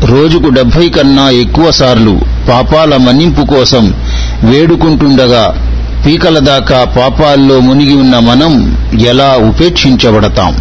రోజుకు 0.05 0.49
డెబ్బై 0.49 0.89
కన్నా 0.89 1.29
ఎక్కువసార్లు 1.29 2.13
పాపాల 2.49 2.97
మన్నింపు 2.97 3.41
కోసం 3.41 3.93
వేడుకుంటుండగా 4.43 5.66
పీకల 6.07 6.39
దాకా 6.39 6.83
పాపాల్లో 6.83 7.59
మునిగి 7.59 7.95
ఉన్న 7.95 8.19
మనం 8.19 8.77
ఎలా 9.07 9.35
ఉపేక్షించబడతాం? 9.47 10.57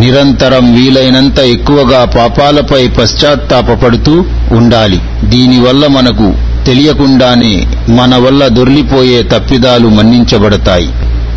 నిరంతరం 0.00 0.74
వీలైనంత 0.74 1.38
ఎక్కువగా 1.38 2.04
పాపాలపై 2.04 2.88
పశ్చాత్తాపపడుతూ 2.88 4.24
ఉండాలి. 4.52 5.00
దీనివల్ల 5.24 5.86
మనకు 5.86 6.34
తెలియకుండానే 6.66 7.66
మన 7.88 8.16
వల్ల 8.16 8.48
దొర్లిపోయే 8.48 9.22
తప్పిదాలు 9.22 9.88
మన్నించబడతాయి. 9.88 10.86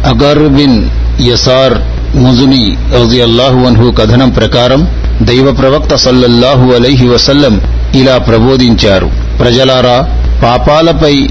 అగర్ 0.05 0.49
బిన్ 0.49 0.89
యసార్ 1.21 1.73
ముజుని 2.17 2.77
రజియల్లాహు 3.01 3.59
అన్హు 3.65 3.91
కథనం 3.91 4.29
ప్రకారం 4.29 4.87
దైవ 5.21 5.51
ప్రవక్త 5.51 5.95
సల్లల్లాహు 5.95 6.71
అలైహి 6.71 7.07
వసల్లం 7.07 7.61
ఇలా 7.95 8.17
ప్రబోధించారు. 8.17 9.09
ప్రజలారా 9.39 10.19
పాపాలపై 10.43 11.27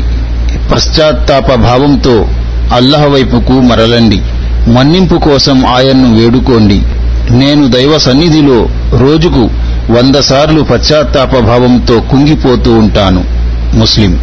పశ్చాత్తాప 0.70 1.55
భావంతో 1.55 2.27
అల్లహ 2.75 3.07
వైపుకు 3.07 3.53
మరలండి. 3.53 4.22
మన్నింపు 4.70 5.14
కోసం 5.14 5.66
ఆయన్ను 5.66 6.22
వేడుకోండి. 6.22 6.83
నేను 7.31 7.68
దైవ 7.68 7.98
సన్నిధిలో 7.98 8.68
రోజుకు 8.98 9.51
వంద 9.92 10.16
సార్లు 10.16 10.62
పశ్చాత్తాప 10.62 11.38
భావంతో 11.38 12.01
కుంగిపోతూ 12.01 12.72
ఉంటాను. 12.72 13.25
ముస్లిం. 13.77 14.18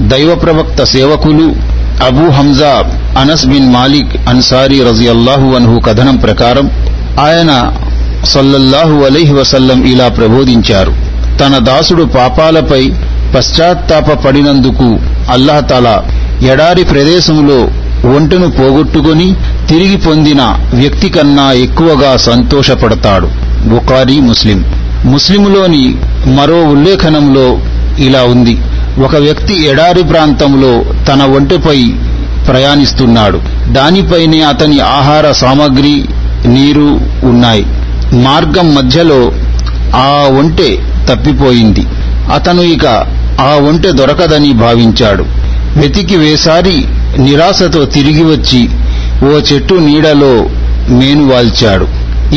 దైవ 0.00 0.34
ప్రవక్త 0.34 0.84
సేవకులు 0.84 1.54
Abu 2.06 2.30
Hamza 2.30 2.84
Anas 3.20 3.46
bin 3.46 3.72
Malik 3.72 4.28
Ansari 4.28 4.82
రజియల్లాహు 4.82 5.54
అన్హు 5.54 5.80
కథనం 5.80 6.16
ప్రకారం 6.16 6.70
ఆయన 7.20 7.74
సల్లల్లాహు 8.24 9.04
అలీహి 9.04 9.32
వసల్లం 9.32 9.84
ఇలా 9.84 10.08
ప్రబోధించారు. 10.08 10.94
తన 11.40 11.58
దాసుడు 11.58 12.02
పాపాలపై 12.02 12.92
పశ్చాత్తాపడినందుకు 13.36 14.98
అల్లాహతాలా 15.30 16.04
ఎడారి 16.52 16.84
ప్రదేశంలో 16.84 17.68
ఒంటెను 18.16 18.50
పోగొట్టుకొని 18.50 19.34
తిరిగి 19.68 19.96
పొందిన 19.96 20.58
వ్యక్తి 20.74 21.08
కన్నా 21.08 21.52
ఎక్కువగా 21.52 22.16
సంతోషపడతాడు. 22.16 23.26
బుఖారీ 23.68 24.20
ముస్లిం. 24.20 24.64
ముస్లింలోని 25.04 25.96
మరో 26.26 26.64
ఉల్లేఖనంలో 26.64 27.58
ఇలా 28.04 28.22
ఉంది. 28.22 28.58
ఒక 29.04 29.16
వ్యక్తి 29.16 29.66
ఎడారి 29.66 30.02
ప్రాంతంలో 30.02 30.84
తన 31.04 31.22
ఒంటెపై 31.22 31.92
ప్రయాణిస్తున్నాడు. 32.48 33.40
దానిపైనే 33.72 34.42
అతని 34.42 34.80
ఆహార 34.80 35.32
సామగ్రి 35.32 36.04
నీరు 36.48 37.00
ఉన్నాయి. 37.26 37.62
మార్గం 38.14 38.74
మధ్యలో 38.74 39.32
ఆ 39.94 40.28
ఒంటె 40.38 40.76
తప్పిపోయింది. 41.10 41.86
అతను 42.34 42.62
ఇక 42.62 43.06
ఆ 43.42 43.52
ఒంటె 43.68 43.90
దొరకదని 43.92 44.52
భావించాడు. 44.64 45.24
వెతికి 45.76 46.16
వేసారి 46.16 46.76
నిరాశతో 47.18 47.84
తిరిగి 47.96 48.24
వచ్చి 48.24 48.62
ఓ 49.28 49.32
చెట్టు 49.38 49.74
నీడలో 49.74 50.34
మేను 50.98 51.24
వాల్చాడు. 51.32 51.86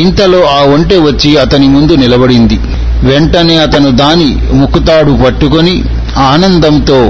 ఇంతలో 0.00 0.40
ఆ 0.46 0.60
ఒంటె 0.74 0.96
వచ్చి 1.08 1.30
అతని 1.36 1.68
ముందు 1.68 1.94
నిలబడింది. 1.94 2.58
వెంటనే 3.02 3.56
అతను 3.56 3.90
దాని 3.90 4.30
ముక్కుతాడు 4.52 5.12
పట్టుకొని 5.24 5.74
ఆనందంతో 6.32 7.00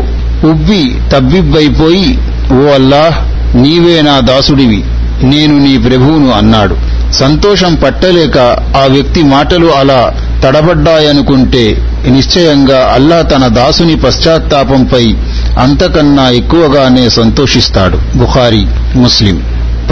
ఉబ్బి 0.51 0.83
తబ్బిబ్బైపోయి 1.13 2.09
ఓ 2.53 2.63
అల్లాహ్ 2.75 3.17
నీవే 3.57 3.97
నా 4.03 4.21
దాసుడివి. 4.21 4.81
నేను 5.23 5.55
నీ 5.59 5.75
ప్రభువును 5.79 6.31
అన్నాడు. 6.33 6.77
సంతోషం 7.13 7.75
పట్టలేక 7.75 8.39
ఆ 8.81 8.85
వ్యక్తి 8.89 9.23
మాటలు 9.23 9.69
అలా 9.81 10.01
తడబడ్డాయనుకుంటే 10.47 11.89
నిశ్చయంగా 12.09 12.93
అల్లా 12.95 13.23
తన 13.23 13.47
దాసుని 13.47 13.97
పశ్చాత్తాపంపై 13.97 15.15
అంతకన్నా 15.59 16.29
ఎక్కువగానే 16.29 17.09
సంతోషిస్తాడు. 17.09 17.99
బుఖారి 18.17 18.67
ముస్లిం. 18.95 19.43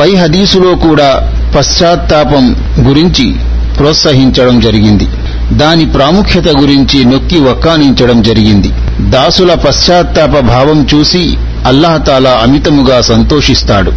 పై 0.00 0.14
హదీసులో 0.14 0.74
కూడా 0.74 1.32
పశ్చాత్తాపం 1.56 2.56
గురించి 2.80 3.34
ప్రోత్సహించడం 3.78 4.60
జరిగింది. 4.60 5.08
దాని 5.52 5.86
ప్రాముఖ్యత 5.86 6.48
గురించి 6.48 7.04
నొక్కి 7.04 7.40
వక్కానించడం 7.40 8.22
జరిగింది. 8.22 8.68
దాసుల 9.10 9.54
పశ్చాత్తాప 9.54 10.38
భావం 10.38 10.86
చూసి 10.94 11.36
అల్లాహతాలా 11.66 12.40
అమితముగా 12.42 13.00
సంతోషిస్తాడు. 13.00 13.92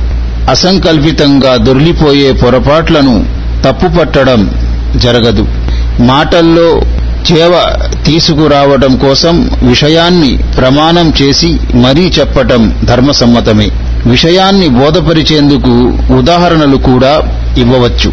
అసంకల్పితంగా 0.50 1.56
దొర్లిపోయే 1.56 2.32
పొరపాట్లను 2.32 3.26
తప్పుపట్టడం 3.65 4.50
జరగదు. 4.96 5.48
మాటల్లో 6.00 6.82
చేవ 7.32 7.64
తీసుకురావటం 8.06 8.98
కోసం 8.98 9.52
విషయాన్ని 9.64 10.38
ప్రమాణం 10.38 11.14
చేసి 11.22 11.60
మరీ 11.76 12.12
చెప్పటం 12.20 12.82
ధర్మసమ్మతమే. 12.84 13.70
విషయాన్ని 14.06 14.68
బోధపరిచేందుకు 14.68 15.98
ఉదాహరణలు 16.14 16.78
కూడా 16.78 17.22
ఇవ్వవచ్చు. 17.58 18.12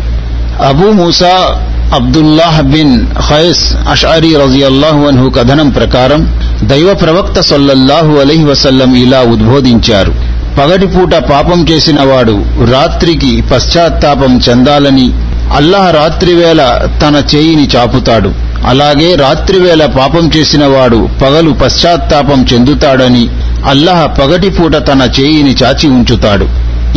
Abu 0.67 0.91
Musa 0.91 1.61
Abdullah 1.95 2.63
bin 2.63 3.07
Qais 3.07 3.75
Ashari 3.91 4.35
రజియల్లాహు 4.35 5.07
అన్హు 5.07 5.31
కథనం 5.31 5.71
ప్రకారం 5.71 6.41
దైవ 6.63 6.95
ప్రవక్త 6.95 7.41
సొల్లల్లాహు 7.41 8.17
అలైహి 8.17 8.45
వసల్లం 8.45 8.95
ఇలా 8.95 9.21
ఉద్బోధించారు. 9.21 10.15
పగటిపూట 10.59 11.15
పాపం 11.15 11.69
చేసినవాడు 11.69 12.45
రాత్రికి 12.73 13.43
పశ్చాత్తాపం 13.53 14.41
చెందాలని 14.49 15.13
అల్లాహ్ 15.53 15.95
రాత్రివేళ 15.95 16.89
తన 17.03 17.23
చేయిని 17.35 17.69
చాపుతాడు. 17.77 18.33
అలాగే 18.67 19.15
రాత్రివేళ 19.15 19.87
పాపం 19.87 20.31
చేసినవాడు 20.37 21.09
పగలు 21.23 21.51
పశ్చాత్తాపం 21.51 22.47
చెందుతాడని 22.53 23.29
అల్లాహ్ 23.69 24.21
పగటిపూట 24.21 24.77
తన 24.77 25.11
చేయిని 25.21 25.57
చాచి 25.65 25.89
ఉంచుతాడు. 25.89 26.49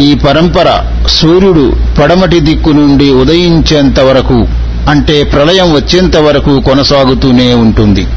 ఈ 0.02 0.16
పరంపర 0.16 0.84
సూర్యుడు 1.08 1.74
పడమటి 2.02 2.40
దిక్కు 2.40 2.70
నుండి 2.70 3.10
ఉదయించేంత 3.10 4.00
వరకు 4.00 4.48
అంటే 4.90 5.24
ప్రళయం 5.24 5.74
వచ్చేంత 5.74 6.18
వరకు 6.18 6.62
కొనసాగుతూనే 6.62 7.54
ఉంటుంది. 7.54 8.08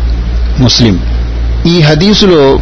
ముస్లిం 0.58 1.00
ఈ 1.66 1.80
హదీసులో 1.80 2.58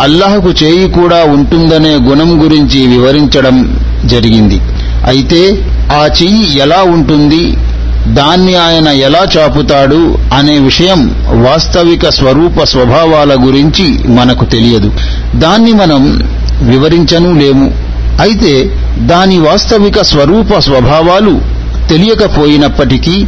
అల్లాహకు 0.00 0.64
చేయి 0.64 0.90
కూడా 0.90 1.24
ఉంటుందనే 1.24 1.94
గుణం 1.94 2.44
గురించి 2.44 2.86
వివరించడం 2.86 3.80
జరిగింది. 4.04 4.60
అయితే 5.06 5.66
ఆ 5.92 6.08
చెయ్యి 6.22 6.58
ఎలా 6.58 6.82
ఉంటుంది? 6.82 7.56
దాన్ని 8.06 8.54
ఆయన 8.54 8.88
ఎలా 8.88 9.26
చాపుతాడు? 9.38 10.18
అనే 10.34 10.58
విషయం 10.58 11.16
వాస్తవిక 11.30 12.08
స్వరూప 12.08 12.64
స్వభావాల 12.64 13.46
గురించి 13.46 14.08
మనకు 14.08 14.44
తెలియదు. 14.44 14.92
దాన్ని 15.34 15.72
మనం 15.72 16.22
వివరించను 16.62 17.32
లేము. 17.32 17.74
అయితే 18.20 18.76
దాని 18.98 19.38
వాస్తవిక 19.38 20.02
స్వరూప 20.02 20.58
స్వభావాలు 20.58 21.40
తెలియకపోయినప్పటికీ 21.88 23.26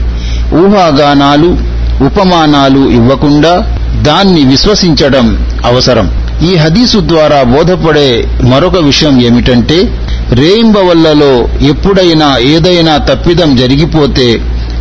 ఊహాగానాలు 0.54 1.72
ఉపమానాలు 2.04 2.90
ఇవ్వకుండా 2.90 3.78
దాన్ని 4.02 4.44
విశ్వసించడం 4.44 5.46
అవసరం. 5.64 6.10
ఈ 6.42 6.56
హదీసు 6.56 6.98
ద్వారా 6.98 7.42
బోధపడే 7.42 8.28
మరొక 8.42 8.76
విషయం 8.76 9.20
ఏమిటంటే 9.20 10.01
రేయింబవల్లలో 10.34 11.32
ఎప్పుడైనా 11.68 12.38
ఏదైనా 12.38 12.96
తప్పిదం 12.96 13.56
జరిగిపోతే 13.56 14.26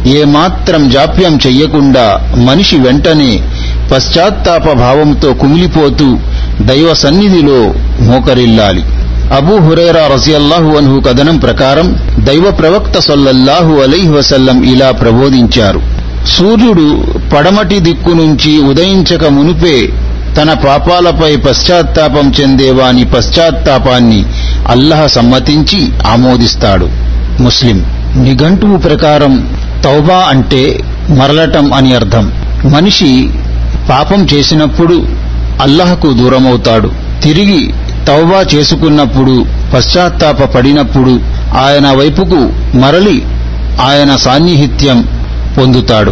ఏమాత్రం 0.08 0.90
జాప్యం 0.90 1.40
చెయ్యకుండా 1.48 2.06
మనిషి 2.36 2.76
వెంటనే 2.76 3.32
పశ్చాత్తాప 3.92 4.72
భావంతో 4.72 5.34
కుమిలిపోతూ 5.34 6.08
దైవ 6.62 6.94
సన్నిధిలో 6.94 7.74
మోకరిల్లాలి. 8.02 8.84
అబూ 9.34 9.56
హురైరా 9.58 10.08
రజియల్లాహు 10.08 10.78
అన్హు 10.78 11.00
కథనం 11.00 11.38
ప్రకారం 11.38 11.88
దైవ 12.20 12.52
ప్రవక్త 12.52 13.00
సొల్లల్లాహు 13.00 13.74
అలైహి 13.82 14.10
వసల్లం 14.10 14.64
ఇలా 14.64 14.92
ప్రబోధించారు. 14.92 15.82
సూర్యుడు 16.28 16.88
పడమటి 17.36 17.80
దిక్కు 17.80 18.10
నుంచి 18.10 18.60
ఉదయించక 18.62 19.26
మునుపే 19.26 19.78
తన 20.38 20.54
పాపాలపై 20.54 21.36
పశ్చాత్తాపం 21.36 22.34
చెందేవాని 22.42 23.06
పశ్చాత్తాపాన్ని 23.06 24.20
అల్లహ 24.67 25.06
సమ్మతించి 25.06 25.89
ఆమోదిస్తాడు. 26.12 26.89
ముస్లిం 27.41 27.86
నిఘంటువు 28.15 28.78
ప్రకారం 28.78 29.56
తౌబా 29.84 30.15
అంటే 30.15 30.80
మరలటం 31.10 31.74
అని 31.74 31.95
అర్థం. 31.95 32.32
మనిషి 32.65 33.30
పాపం 33.89 34.28
చేసినప్పుడు 34.34 35.08
అల్లహకు 35.62 36.13
దూరమవుతాడు. 36.13 36.91
తిరిగి 37.24 37.74
తౌబా 38.08 38.45
చేసుకున్నప్పుడు 38.56 39.45
పశ్చాత్తాప 39.74 40.41
పడినప్పుడు 40.43 41.19
ఆయన 41.58 41.95
వైపుకు 41.97 42.50
మరలి 42.78 43.26
ఆయన 43.82 44.15
సాన్నిహిత్యం 44.15 45.08
పొందుతాడు. 45.58 46.12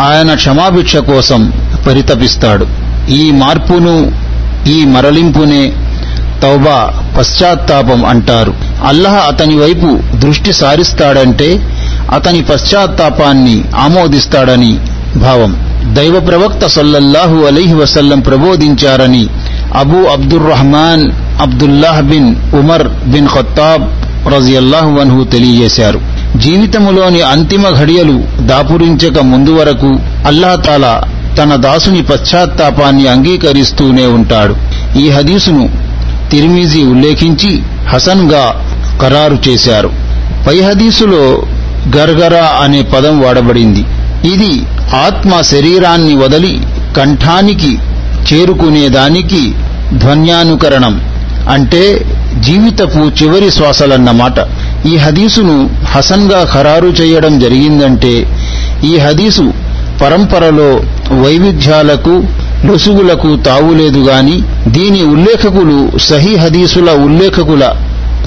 ఆయన 0.00 0.34
క్షమాభిక్ష 0.34 0.96
కోసం 0.96 1.52
పరితపిస్తాడు. 1.86 2.66
ఈ 3.10 3.30
మార్పును 3.30 4.12
ఈ 4.68 4.84
మరలింపునే 4.84 5.72
తౌబా 6.46 6.92
పశ్చాత్తాపం 7.18 8.04
అంటారు. 8.04 8.54
అల్లహ 8.86 9.14
అతని 9.14 9.54
వైపు 9.54 10.16
దృష్టి 10.16 10.52
సారిస్తాడంటే 10.52 11.68
అతని 12.14 12.42
పశ్చాత్తాపాన్ని 12.42 13.64
ఆమోదిస్తాడని 13.76 14.78
భావం. 15.16 15.66
దైవ 15.94 16.20
ప్రవక్త 16.20 16.66
సల్లల్లాహు 16.66 17.36
అలీహి 17.36 17.74
వసల్లం 17.74 18.20
ప్రబోధించారని 18.20 19.28
Abu 19.76 19.98
Abdur 20.02 20.50
Rahman 20.50 21.12
Abdullah 21.40 22.02
bin 22.02 22.36
Umar 22.54 22.88
bin 22.88 23.28
Khattab 23.28 23.84
రజియల్లాహు 24.34 24.98
అన్హు 25.00 25.24
తెలియజేశారు. 25.24 26.00
జీవితములోని 26.36 27.20
అంతిమ 27.20 27.70
ఘడియలు 27.70 28.24
దాపురించక 28.38 29.18
ముందు 29.22 29.50
వరకు 29.50 29.96
అల్లాహతాల 30.26 31.02
తన 31.38 31.54
దాసుని 31.54 32.02
పశ్చాత్తాపాన్ని 32.02 33.08
అంగీకరిస్తూనే 33.08 34.06
ఉంటాడు. 34.06 34.56
ఈ 34.98 35.10
హదీసును 35.10 35.85
తిరిమిజీ 36.30 36.82
ఉల్లేఖించి 36.82 37.62
హసన్గా 37.88 38.44
ఖరారు 39.02 39.38
చేశారు. 39.48 39.90
పై 40.48 40.60
హదీసులో 40.60 41.42
గర్గరా 41.96 42.44
అనే 42.62 42.82
పదం 42.82 43.20
వాడబడింది. 43.20 43.84
ఇది 44.28 44.62
ఆత్మ 44.96 45.40
శరీరాన్ని 45.40 46.16
వదలి 46.16 46.60
కంఠానికి 46.96 47.78
చేరుకునేదానికి 48.32 49.52
ధ్వన్యానుకరణం. 49.92 51.00
అంటే 51.50 52.06
జీవితపు 52.40 53.22
చివరి 53.22 53.50
శ్వాసలన్నమాట. 53.50 54.34
ఈ 54.86 54.96
హదీసును 54.96 55.70
హసన్గా 55.90 56.44
ఖరారు 56.44 56.86
చేయడం 56.86 57.38
జరిగిందంటే 57.38 58.26
ఈ 58.84 58.98
హదీసు 58.98 59.52
పరంపరలో 60.02 60.80
వైవిధ్యాలకు 61.22 62.24
లొసుగులకు 62.64 63.36
తావులేదు 63.36 63.98
గాని 63.98 64.42
దీని 64.66 65.02
ఉల్లేఖకులు 65.02 65.98
సహీ 65.98 66.36
హదీసుల 66.36 66.90
ఉల్లేఖకుల 66.90 67.72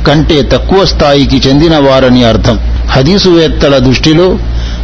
కంటే 0.07 0.41
తక్కువ 0.41 0.85
స్థాయికి 0.85 1.49
చెందినవారని 1.49 2.23
అర్థం. 2.23 2.59
హదీసువేత్తల 2.89 3.77
దృష్టిలో 3.77 4.37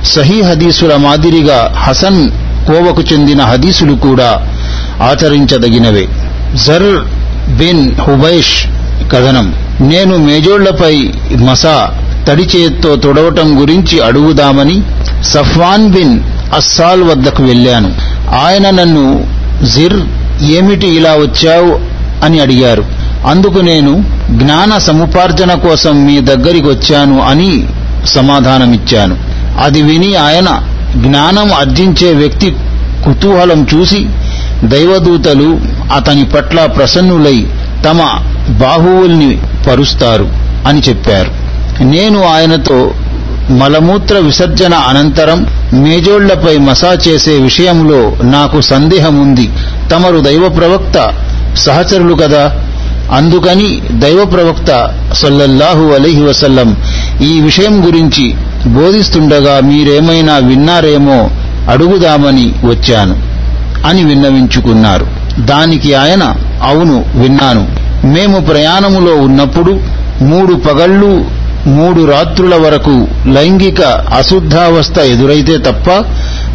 సహీ 0.03 0.41
హదీసుల 0.41 0.95
మాదిరిగా 0.95 1.73
హసన్ 1.77 2.29
కోవకు 2.67 3.01
చెందిన 3.01 3.41
హదీసులు 3.41 3.93
కూడా 3.93 4.47
ఆచరించదగినవే. 5.01 6.07
జర్ 6.65 7.05
బిన్ 7.57 7.95
హుబైష్ 8.01 8.65
కథనం. 9.11 9.55
నేను 9.81 10.17
మేజోళ్ళపై 10.17 11.13
మసా 11.35 12.01
తడి 12.27 12.43
చేత్తో 12.43 12.95
తొడవటం 12.95 13.61
గురించి 13.61 13.99
అడుగుదామని 13.99 14.83
సఫ్వాన్ 15.23 15.89
బిన్ 15.89 16.19
అస్సాల్ 16.55 17.03
వద్దకు 17.03 17.43
వెళ్ళాను. 17.43 17.93
ఆయన 18.35 18.69
నన్ను 18.69 19.34
జిర్ 19.63 19.99
ఏమిటి 20.43 20.87
ఇలా 20.87 21.11
వచ్చావు 21.11 21.79
అని 22.25 22.39
అడిగారు. 22.39 22.85
అందుకు 23.27 23.59
నేను 23.59 24.03
జ్ఞాన 24.29 24.77
సముపార్జన 24.77 25.53
కోసం 25.53 26.05
మీ 26.05 26.21
దగ్గరికి 26.21 26.67
వచ్చాను 26.67 27.21
అని 27.21 27.67
సమాధానమిచ్చాను. 28.05 29.17
అది 29.63 29.81
విని 29.81 30.15
ఆయన 30.15 30.63
జ్ఞానం 30.95 31.53
అర్జించే 31.53 32.13
వ్యక్తి 32.13 32.55
కుతూహలం 33.05 33.67
చూసి 33.73 34.05
దైవదూతలు 34.63 35.59
అతని 35.95 36.25
పట్ల 36.25 36.65
ప్రసన్నులై 36.65 37.47
తమ 37.85 38.09
బాహువుల్ని 38.49 39.39
పరుస్తారు 39.67 40.29
అని 40.67 40.79
చెప్పారు. 40.79 41.31
నేను 41.83 42.23
ఆయనతో 42.23 42.91
మలమూత్ర 43.49 44.17
విసర్జన 44.17 44.73
అనంతరం 44.73 45.45
మేజోళ్ళపై 45.73 46.57
మసా 46.57 46.97
చేసే 47.07 47.31
విషయంలో 47.31 48.17
నాకు 48.23 48.61
సందేహముంది. 48.61 49.49
తమరు 49.91 50.19
దైవ 50.19 50.49
ప్రవక్త 50.49 51.13
సహచరులు 51.57 52.15
కదా? 52.15 52.51
అందుకని 53.11 53.81
దైవ 53.91 54.25
ప్రవక్త 54.25 54.93
సల్లల్లాహు 55.13 55.93
అలీహి 55.93 56.23
వసల్లం 56.23 56.77
ఈ 57.21 57.41
విషయం 57.41 57.87
గురించి 57.87 58.33
బోధిస్తుండగా 58.65 59.59
మీరేమైనా 59.59 60.37
విన్నారేమో 60.37 61.29
అడుగుదామని 61.69 62.53
వచ్చాను 62.63 63.15
అని 63.87 64.03
విన్నవించుకున్నారు. 64.03 65.07
దానికి 65.39 65.93
ఆయన 65.93 66.35
అవును 66.63 67.05
విన్నాను. 67.15 67.67
మేము 68.07 68.39
ప్రయాణములో 68.39 69.15
ఉన్నప్పుడు 69.15 69.79
మూడు 70.21 70.53
పగళ్ళు 70.53 71.25
మూడు 71.67 72.11
రాత్రుల 72.11 72.55
వరకు 72.55 73.07
లైంగిక 73.27 73.81
అశుద్ధావస్థ 74.17 74.99
ఎదురైతే 74.99 75.57
తప్ప 75.57 75.89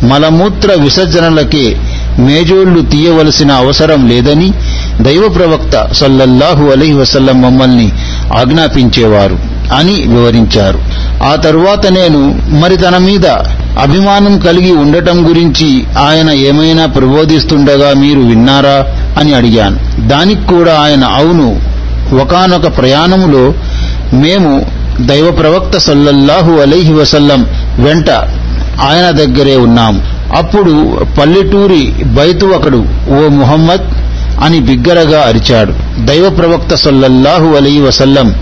మలమూత్ర 0.07 0.83
విసర్జనలకే 0.83 1.77
మేజోళ్ళు 2.19 2.81
తీయవలసిన 2.81 3.53
అవసరం 3.53 4.09
లేదని 4.09 4.53
దైవ 5.01 5.29
ప్రవక్త 5.29 5.93
సల్లల్లాహు 5.93 6.65
అలీ 6.65 6.93
వసల్లం 6.93 7.43
మమ్మల్ని 7.43 7.93
ఆజ్ఞాపించేవారు 8.39 9.39
అని 9.75 9.93
వివరించారు. 9.93 10.79
ఆ 11.23 11.35
తరువాత 11.35 11.87
నేను 11.87 12.39
మరి 12.61 12.77
తన 12.77 12.99
మీద 12.99 13.27
అభిమానం 13.81 14.39
కలిగి 14.39 14.73
ఉండటం 14.73 15.29
గురించి 15.29 15.85
ఆయన 15.99 16.31
ఏమైనా 16.31 16.87
ప్రబోధిస్తుండగా 16.87 17.95
మీరు 17.95 18.21
విన్నారా 18.21 18.87
అని 19.19 19.35
అడిగాను. 19.35 20.09
దానికి 20.09 20.47
కూడా 20.47 20.81
ఆయన 20.81 21.05
అవును 21.05 21.61
ఒకనొక 22.23 22.77
ప్రయాణములో 22.77 23.55
మేము 24.13 24.80
దైవ 25.07 25.31
ప్రవక్త 25.31 25.79
సల్లల్లాహు 25.79 26.53
అలైహి 26.53 26.93
వసల్లం 26.93 27.47
వెంట 27.79 28.11
ఆయన 28.81 29.11
దగ్గరే 29.11 29.57
ఉన్నాం. 29.57 30.03
అప్పుడు 30.37 30.99
పల్లెటూరి 31.21 31.93
బైతు 32.05 32.47
ఒకడు 32.47 32.85
ఓ 33.09 33.29
ముహమ్మద్ 33.29 33.87
అని 34.45 34.61
బిగ్గరగా 34.61 35.21
అరిచాడు. 35.21 35.73
దైవ 36.05 36.31
ప్రవక్త 36.31 36.75
సల్లల్లాహు 36.75 37.57
అలీ 37.57 37.81
వసల్లం 37.81 38.35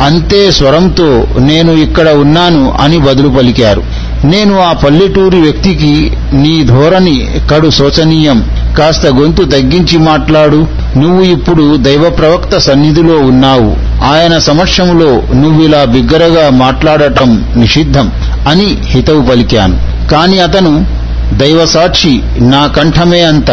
అంతే 0.00 0.50
స్వరంతో 0.50 1.26
నేను 1.38 1.72
ఇక్కడ 1.72 2.08
ఉన్నాను 2.08 2.74
అని 2.80 2.98
బదులు 2.98 3.28
పలికారు. 3.28 3.82
నేను 4.24 4.60
ఆ 4.60 4.72
పల్లెటూరి 4.72 5.40
వ్యక్తికి 5.40 6.12
నీ 6.32 6.62
ధోరణి 6.62 7.28
కడు 7.50 7.70
శోచనీయం. 7.70 8.50
కాస్త 8.78 9.06
గొంతు 9.06 9.42
తగ్గించి 9.44 9.98
మాట్లాడు. 9.98 10.66
నువ్వు 10.96 11.22
ఇప్పుడు 11.22 11.76
దైవ 11.76 12.10
ప్రవక్త 12.10 12.58
సన్నిధిలో 12.58 13.18
ఉన్నావు. 13.18 13.76
ఆయన 14.04 14.38
సమక్షంలో 14.38 15.22
నువ్విలా 15.34 15.84
బిగ్గరగా 15.84 16.50
మాట్లాడటం 16.50 17.44
నిషిద్ధం 17.56 18.12
అని 18.48 18.78
హితవు 18.84 19.22
పలికాను. 19.22 19.78
కాని 20.08 20.40
అతను 20.40 20.86
దైవ 21.32 21.64
సాక్షి 21.64 22.20
నా 22.40 22.66
కంఠమే 22.66 23.20
అంత. 23.20 23.50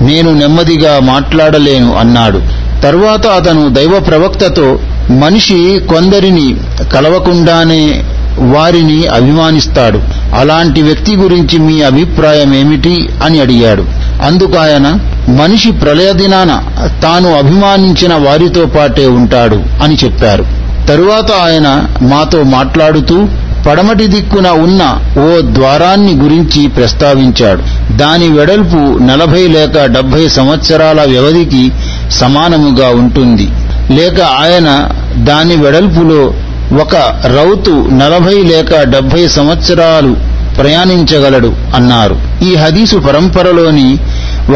నేను 0.00 0.32
నెమ్మదిగా 0.32 1.00
మాట్లాడలేను 1.00 1.96
అన్నాడు. 1.96 2.42
తరువాత 2.82 3.26
అతను 3.26 3.68
దైవ 3.68 4.00
ప్రవక్తతో 4.00 4.78
మనిషి 5.10 5.80
కొందరిని 5.88 6.56
కలవకుండానే 6.92 8.04
వారిని 8.38 9.06
అభిమానిస్తాడు. 9.06 10.00
అలాంటి 10.34 10.82
వ్యక్తి 10.82 11.16
గురించి 11.16 11.58
మీ 11.58 11.82
అభిప్రాయం 11.82 12.54
ఏమిటి 12.54 13.08
అని 13.24 13.40
అడిగాడు. 13.40 13.82
అందుకాయన 14.22 14.98
మనిషి 15.28 15.70
ప్రళయ 15.70 16.12
దినాన 16.12 16.62
తాను 17.02 17.38
అభిమానించిన 17.38 18.14
వారితో 18.14 18.66
పాటే 18.66 19.06
ఉంటాడు 19.06 19.62
అని 19.82 19.98
చెప్పారు. 20.04 20.46
తరువాత 20.88 21.32
ఆయన 21.32 21.88
మాతో 22.02 22.42
మాట్లాడుతూ 22.42 23.26
పడమటి 23.68 24.06
దిక్కున 24.06 24.48
ఉన్న 24.48 24.98
ఓ 25.20 25.40
ద్వారాన్ని 25.40 26.14
గురించి 26.14 26.68
ప్రస్తావించాడు. 26.68 27.62
దాని 27.96 28.28
వెడల్పు 28.28 28.98
నలభై 28.98 29.48
లేక 29.48 29.84
డెబ్బై 29.84 30.28
సంవత్సరాల 30.28 31.00
వ్యవధికి 31.00 31.72
సమానముగా 32.10 32.88
ఉంటుంది. 32.88 33.48
లేక 33.90 34.20
ఆయన 34.20 34.88
దాని 35.14 35.56
వెడల్పులో 35.56 36.34
ఒక 36.82 36.96
రౌతు 37.24 37.70
నలభై 37.70 38.42
లేక 38.42 38.82
డెబ్బై 38.82 39.28
సంవత్సరాలు 39.28 40.16
ప్రయాణించగలడు 40.56 41.52
అన్నారు. 41.74 42.16
ఈ 42.44 42.54
హదీసు 42.54 42.96
పరంపరలోని 42.96 43.98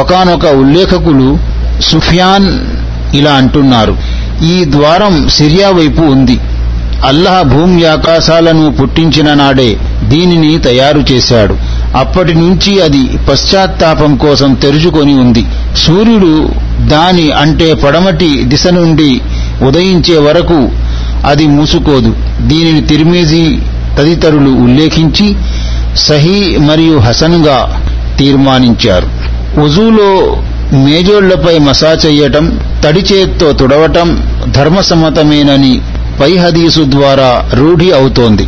ఒకనొక 0.01 0.47
ఉల్లేఖకులు 0.47 1.39
సుఫియాన్ 1.81 2.49
ఇలా 3.17 3.33
అంటున్నారు. 3.33 3.97
ఈ 4.43 4.65
ద్వారం 4.65 5.29
సిరియా 5.29 5.71
వైపు 5.71 6.03
ఉంది. 6.03 6.41
అల్లాహ్ 7.07 7.49
భూమి 7.49 7.85
ఆకాశాలను 7.85 8.73
పుట్టించిన 8.73 9.35
నాడే 9.35 9.77
దీనిని 10.03 10.59
తయారు 10.59 11.05
చేశాడు. 11.13 11.55
అప్పటి 11.97 12.35
నుంచి 12.35 12.83
అది 12.83 13.19
పశ్చాత్తాపం 13.31 14.17
కోసం 14.17 14.55
తెరుచుకొని 14.55 15.15
ఉంది. 15.15 15.47
సూర్యుడు 15.77 16.49
దాని 16.89 17.31
అంటే 17.31 17.75
పడమటి 17.75 18.45
దిశ 18.45 18.67
నుండి 18.67 19.21
ఉదయించే 19.67 20.19
వరకు 20.19 20.71
అది 21.27 21.47
మూసుకోదు. 21.47 22.15
దీనిని 22.41 22.81
తిరిమేజీ 22.81 23.59
తదితరులు 23.99 24.51
ఉల్లేఖించి 24.51 25.37
సహీ 25.97 26.57
మరియు 26.57 26.99
హసన్గా 26.99 27.87
తీర్మానించారు. 28.19 29.22
ఉజూలో 29.59 30.37
మేజోళ్ళపై 30.73 31.59
మసా 31.59 31.97
చెయ్యటం 32.07 32.61
తడిచేత్తో 32.85 33.53
తుడవటం 33.53 34.23
ధర్మసమ్మతమేనని 34.49 35.83
పై 36.21 36.37
హదీసు 36.37 36.81
ద్వారా 36.89 37.49
రూఢి 37.55 37.93
అవుతోంది. 37.93 38.47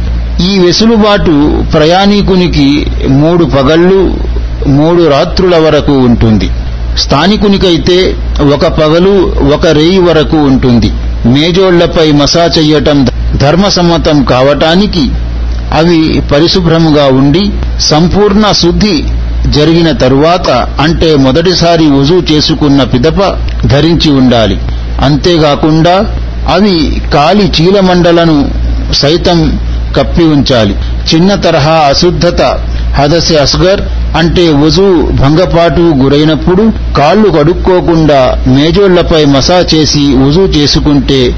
ఈ 0.50 0.58
వెసులుబాటు 0.58 1.64
ప్రయాణికునికి 1.72 2.86
మూడు 3.08 3.44
పగళ్ళు 3.44 4.14
మూడు 4.66 5.08
రాత్రుల 5.10 5.56
వరకు 5.56 5.92
ఉంటుంది. 5.92 6.50
స్థానికునికైతే 6.98 8.16
ఒక 8.54 8.66
పగలు 8.66 9.32
ఒక 9.54 9.66
రేయి 9.66 9.98
వరకు 9.98 10.36
ఉంటుంది. 10.36 10.92
మేజోళ్ళపై 11.26 12.12
మసా 12.12 12.50
చెయ్యటం 12.58 13.04
ధర్మసమ్మతం 13.36 14.24
కావటానికి 14.24 15.10
అవి 15.72 16.22
పరిశుభ్రముగా 16.32 17.06
ఉండి 17.06 17.50
సంపూర్ణ 17.80 18.52
శుద్ధి 18.52 19.04
జరిగిన 19.46 19.92
తరువాత 19.92 20.50
అంటే 20.80 21.16
మొదటిసారి 21.16 21.86
వుజు 21.86 22.22
చేసుకున్న 22.32 22.84
పిదప 22.84 23.36
ధరించి 23.66 24.10
ఉండాలి. 24.10 24.60
అంతేకాకుండా 25.00 26.06
అవి 26.54 27.02
కాలి 27.14 27.52
చీలమండలను 27.60 28.50
సైతం 28.92 29.60
కప్పి 29.96 30.24
ఉంచాలి. 30.24 30.76
చిన్న 31.14 31.34
తరహా 31.34 31.72
అశుద్ధత 31.72 32.42
హదసె 32.94 33.34
అస్గర్ 33.34 33.80
అంటే 34.16 34.52
వజు 34.52 35.08
భంగపాటు 35.10 35.80
గురైనప్పుడు 35.80 36.72
కాళ్ళు 36.96 37.30
కడుక్కోకుండా 37.30 38.44
మేజోళ్ళపై 38.46 39.24
మసా 39.24 39.64
చేసి 39.74 40.14
వుజూ 40.16 40.40
చేసుకుంటే 40.40 41.34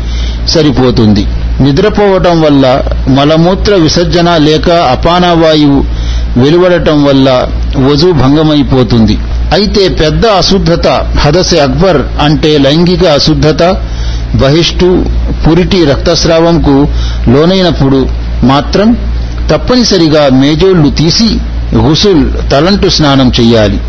సరిపోతుంది. 0.49 1.27
నిద్రపోవటం 1.61 2.41
వల్ల 2.41 2.83
మలమూత్ర 3.09 3.75
విసర్జన 3.75 4.37
లేక 4.37 4.71
అపానవాయువు 4.71 5.85
వెలువడటం 6.41 7.05
వల్ల 7.05 7.49
వజు 7.77 8.13
భంగమైపోతుంది. 8.13 9.19
అయితే 9.53 9.89
పెద్ద 9.89 10.27
అశుద్ధత 10.27 10.89
హదసె 11.21 11.57
అక్బర్ 11.57 12.23
అంటే 12.23 12.59
లైంగిక 12.59 13.05
అశుద్ధత 13.05 13.83
బహిష్టు 14.35 15.05
పురిటి 15.47 15.85
రక్తస్రావంకు 15.85 16.89
లోనైనప్పుడు 17.29 18.09
మాత్రం 18.45 18.97
తప్పనిసరిగా 19.51 20.29
మేజోళ్ళు 20.29 20.91
తీసి 20.91 21.29
హుసుల్ 21.77 22.51
తలంటు 22.53 22.89
స్నానం 22.89 23.33
చెయ్యాలి. 23.41 23.81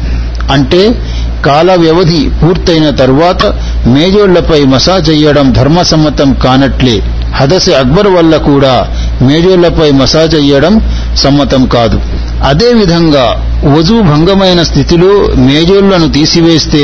అంటే 0.51 1.01
కాల 1.45 1.75
వ్యవధి 1.75 2.29
పూర్తయిన 2.43 2.89
తరువాత 2.89 3.45
మేజోళ్ళపై 3.87 4.63
మసాజ్ 4.63 5.09
అయ్యడం 5.09 5.51
ధర్మసమ్మతం 5.51 6.33
కానట్లే. 6.33 7.01
హదసె 7.35 7.71
అక్బర్ 7.71 8.07
వల్ల 8.07 8.37
కూడా 8.37 8.87
మేజోళ్ళపై 9.21 9.91
మసాజ్ 9.91 10.35
అయ్యడం 10.35 10.81
సమ్మతం 11.15 11.65
కాదు. 11.65 12.01
అదేవిధంగా 12.43 13.46
వజూ 13.63 14.01
భంగమైన 14.01 14.63
స్థితిలో 14.63 15.11
మేజోళ్ళను 15.35 16.07
తీసివేస్తే 16.11 16.83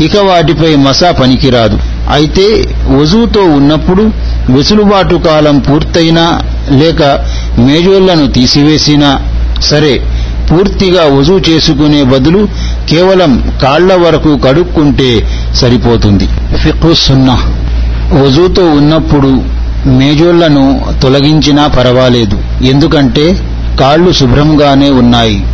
ఇక 0.00 0.16
వాటిపై 0.16 0.74
మసా 0.76 1.10
పనికిరాదు. 1.10 1.78
అయితే 2.10 2.46
వజూతో 2.98 3.40
ఉన్నప్పుడు 3.40 4.02
వెసులుబాటు 4.50 5.14
కాలం 5.14 5.58
పూర్తయినా 5.58 6.24
లేక 6.70 7.02
మేజోళ్ళను 7.58 8.26
తీసివేసినా 8.32 9.10
సరే 9.60 9.94
పూర్తిగా 10.50 11.04
వజూ 11.16 11.38
చేసుకునే 11.38 12.02
బదులు 12.02 12.48
కేవలం 12.90 13.52
కాళ్ళ 13.62 13.94
వరకు 13.94 14.36
కడుక్కుంటే 14.36 15.10
సరిపోతుంది. 15.54 16.28
ఫిక్రు 16.62 16.94
సున్నా 16.94 17.36
వజూతో 18.22 18.64
ఉన్నప్పుడు 18.70 19.42
మేజోళ్ళను 19.86 20.64
తొలగించినా 21.02 21.66
పర్వాలేదు. 21.66 22.38
ఎందుకంటే 22.62 23.24
కాళ్ళు 23.80 24.10
శుభ్రంగానే 24.12 24.90
ఉన్నాయి. 24.90 25.44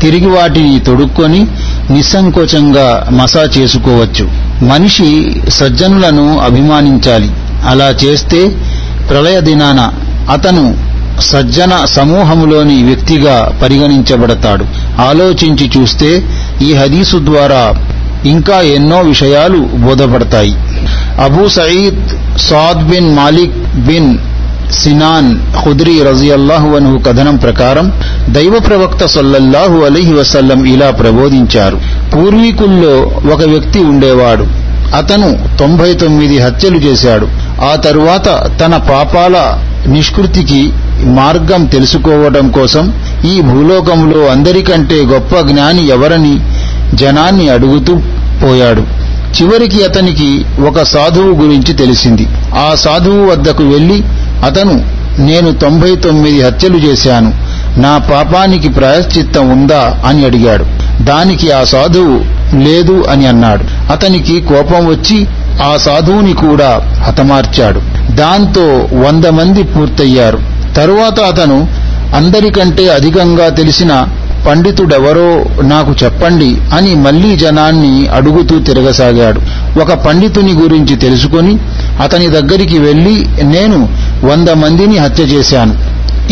తిరిగి 0.00 0.26
వాటిని 0.26 0.80
తొడుక్కొని 0.80 1.46
నిస్సంకోచంగా 1.90 3.08
మసా 3.10 3.48
చేసుకోవచ్చు. 3.58 4.24
మనిషి 4.64 5.40
సజ్జనులను 5.48 6.38
అభిమానించాలి. 6.38 7.30
అలా 7.68 7.88
చేస్తే 8.04 8.48
ప్రళయ 9.10 9.40
దినాన 9.40 9.92
అతను 10.30 10.76
సజ్జన 11.20 11.84
సమూహములోని 11.84 12.82
వ్యక్తిగా 12.82 13.58
పరిగణించబడతాడు. 13.62 14.64
ఆలోచించి 15.00 15.70
చూస్తే 15.76 16.22
ఈ 16.62 16.74
హదీసు 16.74 17.16
ద్వారా 17.24 17.74
ఇంకా 18.24 18.60
ఎన్నో 18.60 18.98
విషయాలు 18.98 19.58
బోధపడతాయి. 19.58 20.54
Abu 21.24 21.48
Saeed 21.48 22.08
Saad 22.38 22.88
bin 22.88 23.16
Malik 23.16 23.56
bin 23.86 24.18
Sinan 24.72 25.36
Khudri 25.64 26.02
రజియల్లాహు 26.02 26.98
కథనం 26.98 27.36
ప్రకారం 27.36 27.92
దైవ 28.28 28.58
ప్రవక్త 28.66 29.06
సొల్లల్లాహు 29.06 29.84
అలీహి 29.84 30.12
వసల్లం 30.12 30.64
ఇలా 30.64 30.90
ప్రబోధించారు. 30.90 31.80
పూర్వీకుల్లో 32.14 33.12
ఒక 33.34 33.42
వ్యక్తి 33.42 33.78
ఉండేవాడు. 33.78 34.46
అతను 34.96 35.56
తొంభై 35.58 35.92
తొమ్మిది 35.92 36.38
హత్యలు 36.38 36.76
చేశాడు. 36.76 37.28
ఆ 37.62 37.76
తరువాత 37.76 38.50
తన 38.60 38.76
పాపాల 38.76 39.58
నిష్కృతికి 39.86 40.72
మార్గం 41.04 41.64
తెలుసుకోవడం 41.64 42.50
కోసం 42.50 42.92
ఈ 43.34 43.40
భూలోకంలో 43.40 44.26
అందరికంటే 44.26 44.94
గొప్ప 44.94 45.40
జ్ఞాని 45.40 45.88
ఎవరని 45.88 46.40
జనాన్ని 46.94 47.48
అడుగుతూ 47.48 47.94
పోయాడు. 48.42 48.82
చివరికి 49.40 49.84
అతనికి 49.84 50.44
ఒక 50.66 50.82
సాధువు 50.82 51.42
గురించి 51.42 51.72
తెలిసింది. 51.72 52.26
ఆ 52.54 52.74
సాధువు 52.74 53.30
వద్దకు 53.30 53.62
వెళ్ళి 53.62 54.02
అతను 54.46 54.96
నేను 55.18 55.52
తొంభై 55.52 55.96
తొమ్మిది 55.96 56.42
హత్యలు 56.42 56.78
చేశాను. 56.78 57.45
నా 57.76 57.98
పాపానికి 57.98 58.68
ప్రాయశ్చిత్తం 58.68 59.48
ఉందా 59.48 60.00
అని 60.06 60.24
అడిగాడు. 60.24 60.64
దానికి 61.02 61.50
ఆ 61.50 61.64
సాధువు 61.64 62.36
లేదు 62.56 63.04
అని 63.10 63.26
అన్నాడు. 63.26 63.92
అతనికి 63.92 64.40
కోపం 64.40 64.86
వచ్చి 64.86 65.26
ఆ 65.62 65.76
సాధువుని 65.76 66.32
కూడా 66.32 66.98
హతమార్చాడు. 67.02 67.80
దాంతో 68.14 68.88
వంద 69.06 69.24
మంది 69.24 69.62
పూర్తయ్యారు. 69.62 70.38
తరువాత 70.76 71.20
అతను 71.20 71.68
అందరికంటే 72.16 72.88
అధికంగా 72.88 73.48
తెలిసిన 73.48 74.06
పండితుడెవరో 74.48 75.44
నాకు 75.62 75.94
చెప్పండి 76.04 76.56
అని 76.76 76.94
మళ్ళీ 76.94 77.36
జనాన్ని 77.36 78.06
అడుగుతూ 78.06 78.58
తిరగసాగాడు. 78.58 79.40
ఒక 79.80 79.92
పండితుని 79.92 80.52
గురించి 80.52 80.96
తెలుసుకొని 80.96 81.58
అతని 82.02 82.28
దగ్గరికి 82.28 82.78
వెళ్ళి 82.78 83.26
నేను 83.42 83.88
వంద 84.24 84.48
మందిని 84.48 84.98
హత్య 84.98 85.22
చేశాను. 85.22 85.74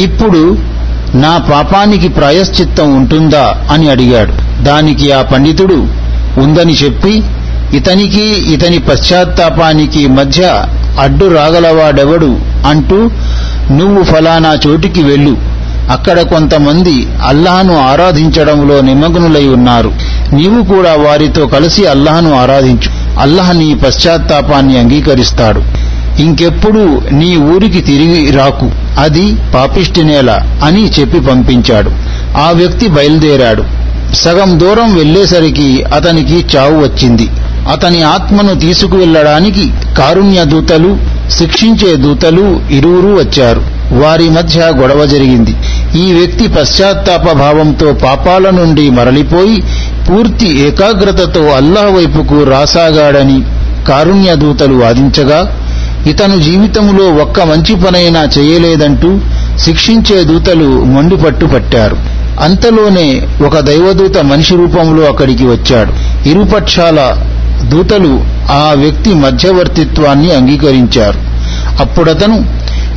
ఇప్పుడు 0.00 0.73
నా 1.14 1.38
పాపానికి 1.38 2.08
ప్రాయశ్చిత్తం 2.08 2.94
ఉంటుందా 2.94 3.56
అని 3.70 3.90
అడిగాడు. 3.90 4.62
దానికి 4.62 5.12
ఆ 5.12 5.22
పండితుడు 5.22 5.86
ఉందని 6.38 6.72
చెప్పి 6.72 7.22
ఇతనికి 7.74 8.22
ఇతని 8.52 8.78
పశ్చాత్తాపానికి 8.78 10.06
మధ్య 10.06 10.64
అడ్డు 11.00 11.24
రాగలవాడెవడు 11.24 12.38
అంటూ 12.66 13.10
నువ్వు 13.70 14.02
ఫలానా 14.02 14.58
చోటికి 14.66 15.02
వెళ్ళు. 15.02 15.36
అక్కడ 15.90 16.20
కొంతమంది 16.20 17.06
అల్లాహను 17.26 17.78
ఆరాధించడంలో 17.78 18.80
నిమగ్నులై 18.80 19.46
ఉన్నారు. 19.46 19.92
నీవు 20.32 20.74
కూడా 20.74 20.94
వారితో 20.94 21.46
కలిసి 21.46 21.86
అల్లాహను 21.86 22.40
ఆరాధించు. 22.40 23.20
అల్లాహ్ 23.20 23.56
నీ 23.56 23.74
పశ్చాత్తాపాన్ని 23.74 24.78
అంగీకరిస్తాడు. 24.78 25.62
ఇంకెప్పుడు 26.20 27.02
నీ 27.12 27.36
ఊరికి 27.36 27.80
తిరిగి 27.80 28.30
రాకు. 28.30 28.70
అది 28.98 29.36
పాపిష్టి 29.54 30.04
నేల 30.04 30.30
అని 30.64 30.90
చెప్పి 30.90 31.20
పంపించాడు. 31.20 31.90
ఆ 32.38 32.50
వ్యక్తి 32.54 32.88
బయలుదేరాడు. 32.88 33.64
సగం 34.14 34.60
దూరం 34.60 34.96
వెళ్ళేసరికి 34.96 35.82
అతనికి 35.82 36.56
చావు 36.56 36.76
వచ్చింది. 36.76 37.28
అతని 37.72 38.02
ఆత్మను 38.02 38.60
తీసుకువెళ్ళడానికి 38.60 39.70
కారుణ్య 39.98 40.44
దూతలు 40.44 40.96
శిక్షించే 41.30 41.96
దూతలు 41.96 42.60
ఇరువురు 42.70 43.14
వచ్చారు. 43.14 43.62
వారి 43.92 44.30
మధ్య 44.30 44.60
గొడవ 44.60 45.06
జరిగింది. 45.06 45.54
ఈ 45.98 46.12
వ్యక్తి 46.12 46.48
పశ్చాత్తాప 46.48 47.32
భావంతో 47.32 47.92
పాపాల 47.92 48.50
నుండి 48.50 48.90
మరలిపోయి 48.90 49.62
పూర్తి 50.08 50.60
ఏకాగ్రతతో 50.60 51.40
అల్లాహ్ 51.40 51.92
వైపుకు 51.92 52.42
రాసాగాడని 52.42 53.42
కారుణ్య 53.88 54.34
దూతలు 54.34 54.74
వాదించగా 54.74 55.63
ఇతను 56.06 56.36
జీవితంలో 56.38 57.04
ఒక్క 57.22 57.40
మంచి 57.40 57.74
పనైనా 57.74 58.22
చేయలేదంటూ 58.38 59.18
శిక్షించే 59.58 60.24
దూతలు 60.24 60.84
మొండిపట్టు 60.84 61.46
పట్టారు 61.46 61.96
అంతలోనే 62.40 63.26
ఒక 63.46 63.58
దైవదూత 63.58 64.18
మనిషి 64.18 64.54
రూపంలో 64.56 65.02
అక్కడికి 65.08 65.44
వచ్చాడు. 65.44 65.92
ఇరుపక్షాల 66.28 67.00
దూతలు 67.68 68.12
ఆ 68.52 68.72
వ్యక్తి 68.76 69.14
మధ్యవర్తిత్వాన్ని 69.14 70.34
అంగీకరించారు. 70.34 71.18
అప్పుడతను 71.80 72.38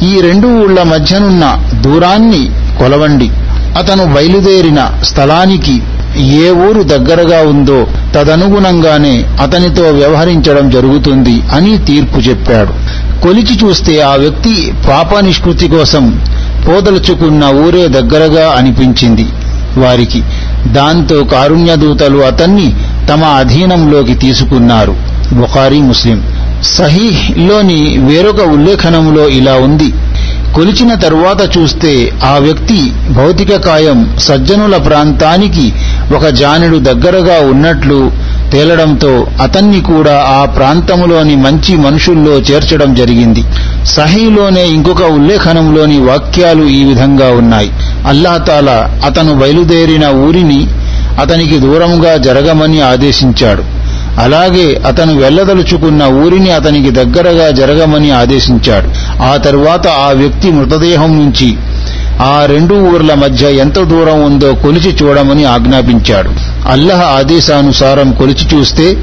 ఈ 0.05 0.21
రెండు 0.21 0.47
ఊళ్ళ 0.47 0.83
మధ్యనున్న 0.83 1.45
దూరాన్ని 1.81 2.43
కొలవండి. 2.79 3.29
అతను 3.77 4.05
బయలుదేరిన 4.15 4.81
స్థలానికి 5.03 5.81
ఏ 6.17 6.49
ఊరు 6.67 6.83
దగ్గరగా 6.83 7.39
ఉందో 7.47 7.87
తదనుగుణంగానే 8.15 9.15
అతనితో 9.41 9.83
వ్యవహరించడం 9.89 10.69
జరుగుతుంది 10.69 11.41
అని 11.55 11.77
తీర్పు 11.77 12.19
చెప్పాడు. 12.19 12.73
కొలిచి 13.24 13.59
చూస్తే 13.63 14.01
ఆ 14.01 14.15
వ్యక్తి 14.15 14.74
పాపనిష్కృతి 14.89 15.68
కోసం 15.68 16.22
పోదలుచుకున్న 16.68 17.45
ఊరే 17.45 17.88
దగ్గరగా 17.88 18.49
అనిపించింది. 18.49 19.28
వారికి 19.78 20.24
దాంతో 20.65 21.24
కారుణ్యదూతలు 21.24 22.18
అతన్ని 22.18 22.74
తమ 23.09 23.24
అధీనంలోకి 23.24 24.15
తీసుకున్నారు. 24.15 24.95
బుఖారీ 25.34 25.82
ముస్లిం. 25.82 26.24
సహీహ్లోని 26.63 27.97
వేరొక 27.97 28.41
ఉల్లేఖనంలో 28.41 29.28
ఇలా 29.28 29.53
ఉంది. 29.53 29.93
కొలిచిన 30.55 30.93
తరువాత 30.93 31.57
చూస్తే 31.57 32.11
ఆ 32.24 32.38
వ్యక్తి 32.39 32.91
భౌతిక 33.09 33.55
కాయం 33.55 34.18
సజ్జనుల 34.20 34.78
ప్రాంతానికి 34.78 35.74
ఒక 36.15 36.26
జానెడు 36.28 36.78
దగ్గరగా 36.78 37.49
ఉన్నట్లు 37.49 38.11
తేలడంతో 38.51 39.27
అతన్ని 39.41 39.81
కూడా 39.81 40.25
ఆ 40.27 40.45
ప్రాంతములోని 40.45 41.35
మంచి 41.35 41.77
మనుషుల్లో 41.77 42.31
చేర్చడం 42.31 42.95
జరిగింది. 42.95 43.43
సహీలోనే 43.85 44.67
ఇంకొక 44.67 45.01
ఉల్లేఖనంలోని 45.01 45.97
వాక్యాలు 45.97 46.63
ఈ 46.63 46.83
విధంగా 46.83 47.31
ఉన్నాయి. 47.31 47.71
అల్లాతాల 48.07 48.99
అతను 49.05 49.33
బయలుదేరిన 49.33 50.07
ఊరిని 50.07 50.67
అతనికి 51.21 51.59
దూరంగా 51.59 52.17
జరగమని 52.17 52.81
ఆదేశించాడు. 52.81 53.63
అలాగే 54.21 54.75
అతను 54.87 55.19
వెళ్ళదలుచుకున్న 55.19 56.03
ఊరిని 56.03 56.51
అతనికి 56.51 56.89
దగ్గరగా 56.89 57.49
జరగమని 57.49 58.11
ఆదేశించాడు. 58.11 59.21
ఆ 59.23 59.37
తరువాత 59.37 59.87
ఆ 59.87 60.11
వ్యక్తి 60.11 60.51
మృతదేహం 60.51 61.17
నుంచి 61.19 61.57
ఆ 62.22 62.45
రెండు 62.45 62.74
ఊర్ల 62.74 63.13
మధ్య 63.13 63.51
ఎంత 63.51 63.80
దూరం 63.80 64.24
ఉందో 64.24 64.53
కొలిచి 64.53 64.97
చూడమని 65.03 65.45
ఆజ్ఞాపించాడు. 65.45 66.30
అల్లహ 66.70 67.01
ఆదేశానుసారం 67.01 68.11
కొలిచి 68.11 68.57
చూస్తే 68.57 68.97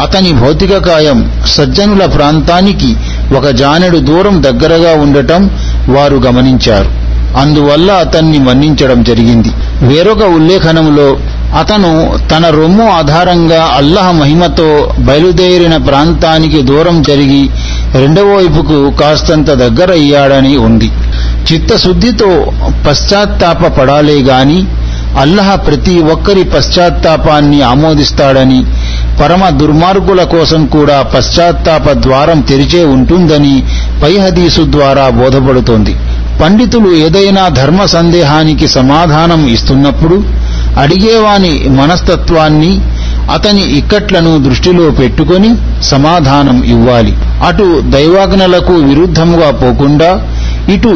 అతని 0.00 0.32
భౌతిక 0.32 0.76
కాయం 0.76 1.32
సజ్జనుల 1.46 2.06
ప్రాంతానికి 2.06 2.96
ఒక 3.36 3.48
జానెడు 3.48 3.98
దూరం 3.98 4.42
దగ్గరగా 4.42 5.02
ఉండటం 5.02 5.50
వారు 5.88 6.16
గమనించారు. 6.16 7.08
అందువల్ల 7.38 7.92
అతన్ని 7.92 8.38
మన్నించడం 8.38 9.02
జరిగింది. 9.02 9.48
వేరొక 9.82 10.22
ఉల్లేఖనంలో 10.22 11.16
అతను 11.58 12.18
తన 12.30 12.46
రొమ్ము 12.46 12.90
ఆధారంగా 12.90 13.70
అల్లహ 13.76 14.10
మహిమతో 14.10 14.94
బయలుదేరిన 14.98 15.76
ప్రాంతానికి 15.76 16.62
దూరం 16.62 17.02
జరిగి 17.02 17.48
రెండవ 17.98 18.24
వైపుకు 18.24 18.90
కాస్తంత 18.90 19.50
దగ్గరయ్యాడని 19.50 20.56
ఉంది. 20.56 20.90
చిత్తశుద్ధితో 21.48 22.30
పశ్చాత్తాప 22.86 23.66
పడాలే 23.78 24.18
గాని 24.22 24.58
అల్లహ 25.20 25.54
ప్రతి 25.54 26.00
ఒక్కరి 26.00 26.42
పశ్చాత్తాపాన్ని 26.44 27.62
ఆమోదిస్తాడని 27.62 28.58
పరమ 29.20 29.48
దుర్మార్గుల 29.48 30.22
కోసం 30.24 30.66
కూడా 30.66 31.02
పశ్చాత్తాప 31.02 31.92
ద్వారం 31.92 32.40
తెరిచే 32.40 32.84
ఉంటుందని 32.84 33.54
పై 34.02 34.12
హదీసు 34.18 34.62
ద్వారా 34.70 35.08
బోధపడుతోంది. 35.10 35.94
పండితులు 36.42 36.90
ఏదైనా 37.06 37.48
ధర్మ 37.48 37.84
సందేహానికి 37.84 38.68
సమాధానం 38.68 39.40
ఇస్తున్నప్పుడు 39.48 40.16
అడిగేవాని 40.80 41.68
మనస్తత్వాన్ని 41.68 42.72
అతని 43.34 43.64
ఇక్కట్లను 43.78 44.32
దృష్టిలో 44.44 44.90
పెట్టుకొని 44.90 45.50
సమాధానం 45.82 46.62
ఇవ్వాలి. 46.64 47.14
అటు 47.48 47.66
దైవాజ్ఞలకు 47.96 48.72
విరుద్ధముగా 48.72 49.50
పోకుండా 49.62 50.10
ఇటు 50.74 50.92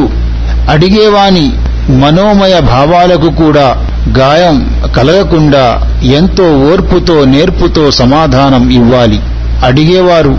అడిగేవాని 0.69 1.51
మనోమయ 1.89 2.59
భావాలకు 2.59 3.29
కూడా 3.29 3.77
గాయం 4.17 4.83
కలగకుండా 4.97 5.95
ఎంతో 6.03 6.43
ఓర్పుతో 6.43 7.25
నేర్పుతో 7.25 7.91
సమాధానం 7.91 8.69
ఇవ్వాలి. 8.69 9.19
అడిగేవారు 9.65 10.37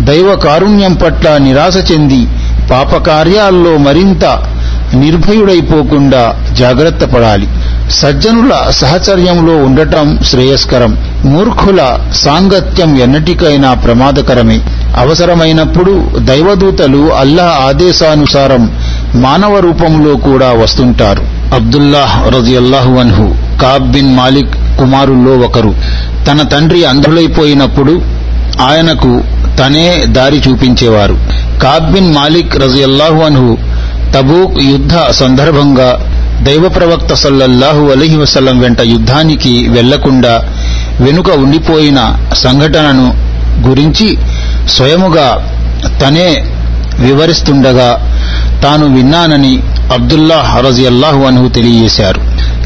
దైవ 0.00 0.36
కారుణ్యం 0.44 0.94
పట్ల 0.94 1.36
నిరాశ 1.36 1.92
చెంది 1.92 2.28
పాపకార్యాల్లో 2.70 3.76
మరింత 3.78 4.24
నిర్భయుడైపోకుండా 4.94 6.44
జాగ్రత్త 6.52 7.04
పడాలి. 7.04 7.48
సజ్జనుల 7.90 8.70
సహచర్యంలో 8.70 9.56
ఉండటం 9.56 10.18
శ్రేయస్కరం. 10.24 10.96
మూర్ఖుల 11.24 11.98
సాంగత్యం 12.14 12.98
ఎన్నటికైనా 12.98 13.74
ప్రమాదకరమే. 13.74 14.60
అవసరమైనప్పుడు 14.96 16.10
దైవదూతలు 16.16 17.12
అల్లాహ్ 17.12 17.68
ఆదేశానుసారం 17.68 18.78
మానవ 19.24 19.58
రూపంలో 19.58 20.12
కూడా 20.16 20.52
వస్తుంటారు. 20.52 21.22
అబ్దుల్లాహ్ 21.54 22.16
రజియల్లాహు 22.34 22.92
అన్హు 22.94 23.26
కాబ్ 23.62 23.86
బిన్ 23.92 24.16
మాలిక్ 24.16 24.54
కుమారుల్లో 24.78 25.32
ఒకరు. 25.46 25.74
తన 26.26 26.42
తండ్రి 26.42 26.84
అంధులైపోయినప్పుడు 26.84 27.94
ఆయనకు 28.60 29.12
తనే 29.58 29.86
దారి 30.06 30.42
చూపించేవారు. 30.48 31.16
కాబ్ 31.62 31.92
బిన్ 31.92 32.14
మాలిక్ 32.14 32.56
రజియల్లాహు 32.56 33.20
అన్హు 33.24 33.50
తబూక్ 34.14 34.58
యుద్ధ 34.62 34.94
సందర్భంగా 35.10 35.88
దైవ 36.42 36.68
ప్రవక్త 36.68 37.14
సల్లల్లాహు 37.14 37.84
అలహి 37.94 38.16
వసల్లం 38.16 38.58
వెంట 38.60 38.80
యుద్ధానికి 38.80 39.68
వెళ్ళకుండా 39.68 40.34
వెనుక 41.00 41.30
ఉండిపోయిన 41.30 42.00
సంఘటనను 42.34 43.06
గురించి 43.68 44.08
స్వయముగా 44.68 45.28
తనే 46.02 46.28
వివరిస్తుండగా 46.98 47.88
తాను 48.62 48.86
విన్నానని 48.94 49.62
అబ్దుల్లా 49.92 50.36
హరజి 50.36 50.86
అల్లాహు 50.86 51.24
అన్హు 51.24 51.48
తెలియజేశారు. 51.48 52.20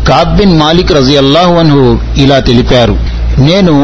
కాబ్బిన్ 0.04 0.58
మాలిక్ 0.58 0.60
మాలిక్ 0.60 0.92
రజియల్లాహు 0.92 1.54
అన్హు 1.54 1.98
ఇలా 2.16 2.38
తెలిపారు. 2.38 2.96
నేను 3.38 3.74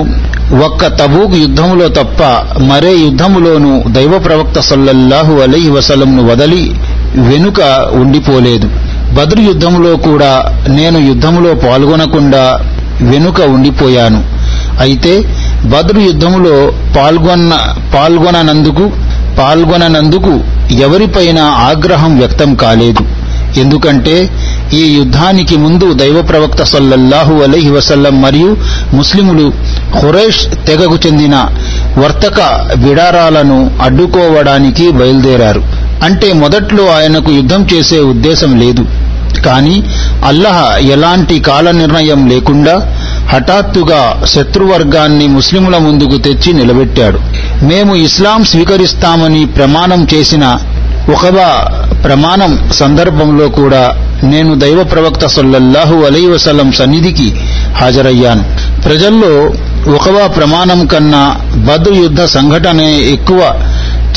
ఒక్క 0.65 0.87
తబూక్ 0.87 1.35
యుద్ధములో 1.35 1.89
తప్ప 1.89 2.23
మరే 2.63 2.97
యుద్ధములోనూ 2.97 3.83
దైవ 3.89 4.19
ప్రవక్త 4.19 4.61
సల్లల్లాహు 4.61 5.33
అలీ 5.33 5.69
వసలంను 5.69 6.27
వదలి 6.27 6.75
వెనుక 7.17 7.61
ఉండిపోలేదు. 7.93 8.69
బద్రు 9.15 9.41
యుద్ధములో 9.41 9.97
కూడా 9.97 10.31
నేను 10.69 10.99
యుద్ధములో 10.99 11.55
పాల్గొనకుండా 11.55 12.61
వెనుక 13.01 13.41
ఉండిపోయాను. 13.41 14.25
అయితే 14.81 15.13
బద్రు 15.65 16.01
యుద్ధములో 16.01 16.73
పాల్గొన్న 16.97 17.53
పాల్గొననందుకు 17.95 18.93
పాల్గొననందుకు 19.39 20.58
ఎవరిపైన 20.73 21.39
ఆగ్రహం 21.39 22.19
వ్యక్తం 22.19 22.55
కాలేదు. 22.55 23.05
ఎందుకంటే 23.59 24.31
ఈ 24.73 24.95
యుద్ధానికి 24.97 25.57
ముందు 25.57 25.93
దైవ 25.93 26.23
ప్రవక్త 26.23 26.63
సల్లల్లాహు 26.63 27.35
అలైహి 27.35 27.71
వసల్లం 27.71 28.23
మరియు 28.23 28.57
ముస్లిములు 28.95 29.53
హురైష్ 29.99 30.67
తెగకు 30.67 30.99
చెందిన 31.07 31.37
వర్తక 31.99 32.41
విడారాలను 32.75 33.71
అడ్డుకోవడానికి 33.83 34.91
బయలుదేరారు. 34.91 35.63
అంటే 36.05 36.33
మొదట్లో 36.33 36.87
ఆయనకు 36.87 37.31
యుద్ధం 37.31 37.67
చేసే 37.75 37.99
ఉద్దేశం 37.99 38.61
లేదు. 38.61 38.87
కానీ 39.45 39.85
అల్లహ 40.25 40.77
ఎలాంటి 40.77 41.41
కాల 41.41 41.71
నిర్ణయం 41.71 42.29
లేకుండా 42.29 42.97
హఠాత్తుగా 43.29 44.23
శత్రువర్గాన్ని 44.25 45.27
ముస్లిముల 45.27 45.79
ముందుకు 45.79 46.17
తెచ్చి 46.19 46.53
నిలబెట్టాడు. 46.53 47.19
మేము 47.63 47.95
ఇస్లాం 47.95 48.45
స్వీకరిస్తామని 48.45 49.47
ప్రమాణం 49.47 50.07
చేసిన 50.15 50.59
ఒకబా 51.13 51.71
ప్రమాణం 52.05 52.71
సందర్భంలో 52.73 53.49
కూడా 53.49 53.97
నేను 54.23 54.59
దైవ 54.59 54.83
ప్రవక్త 54.83 55.27
సల్లల్లాహు 55.27 55.95
అలై 55.95 56.39
సన్నిధికి 56.39 57.35
హాజరయ్యాను. 57.81 58.45
ప్రజల్లో 58.83 59.53
ఒకవా 59.95 60.27
ప్రమాణం 60.27 60.87
కన్నా 60.87 61.37
బద్రు 61.57 61.95
యుద్ధ 61.95 62.25
సంఘటనే 62.25 62.99
ఎక్కువ 62.99 63.61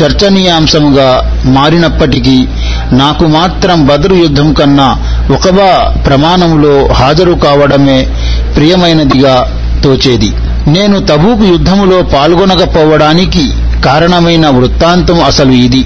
చర్చనీయాంశముగా 0.03 1.41
మారినప్పటికీ 1.45 2.47
నాకు 2.91 3.23
మాత్రం 3.25 3.85
బద్రు 3.85 4.15
యుద్ధం 4.15 4.53
కన్నా 4.53 4.97
ఒకవా 5.33 6.01
ప్రమాణంలో 6.05 6.87
హాజరు 6.93 7.31
కావడమే 7.31 8.07
ప్రియమైనదిగా 8.55 9.57
తోచేది. 9.83 10.33
నేను 10.67 10.99
తబూకు 10.99 11.43
యుద్ధములో 11.43 12.01
పాల్గొనకపోవడానికి 12.01 13.53
కారణమైన 13.85 14.49
వృత్తాంతం 14.49 15.23
అసలు 15.23 15.51
ఇది. 15.51 15.85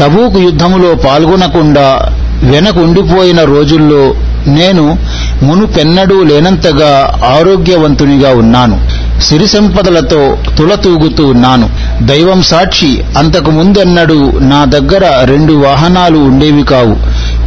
తబూకు 0.00 0.38
యుద్ధములో 0.38 0.94
పాల్గొనకుండా 0.94 2.12
వెనకుండిపోయిన 2.42 3.42
రోజుల్లో 3.42 4.14
నేను 4.46 4.98
మునుపెన్నడూ 5.42 6.24
లేనంతగా 6.24 7.20
ఆరోగ్యవంతునిగా 7.24 8.30
ఉన్నాను. 8.30 9.06
సిరి 9.20 9.46
సంపదలతో 9.46 10.38
తులతూగుతూ 10.58 11.26
ఉన్నాను. 11.26 11.70
దైవం 12.02 12.42
సాక్షి 12.42 13.00
అంతకు 13.18 13.50
ముందెన్నడూ 13.50 14.32
నా 14.38 14.64
దగ్గర 14.64 15.24
రెండు 15.24 15.52
వాహనాలు 15.52 16.18
ఉండేవి 16.18 16.62
కావు. 16.62 16.96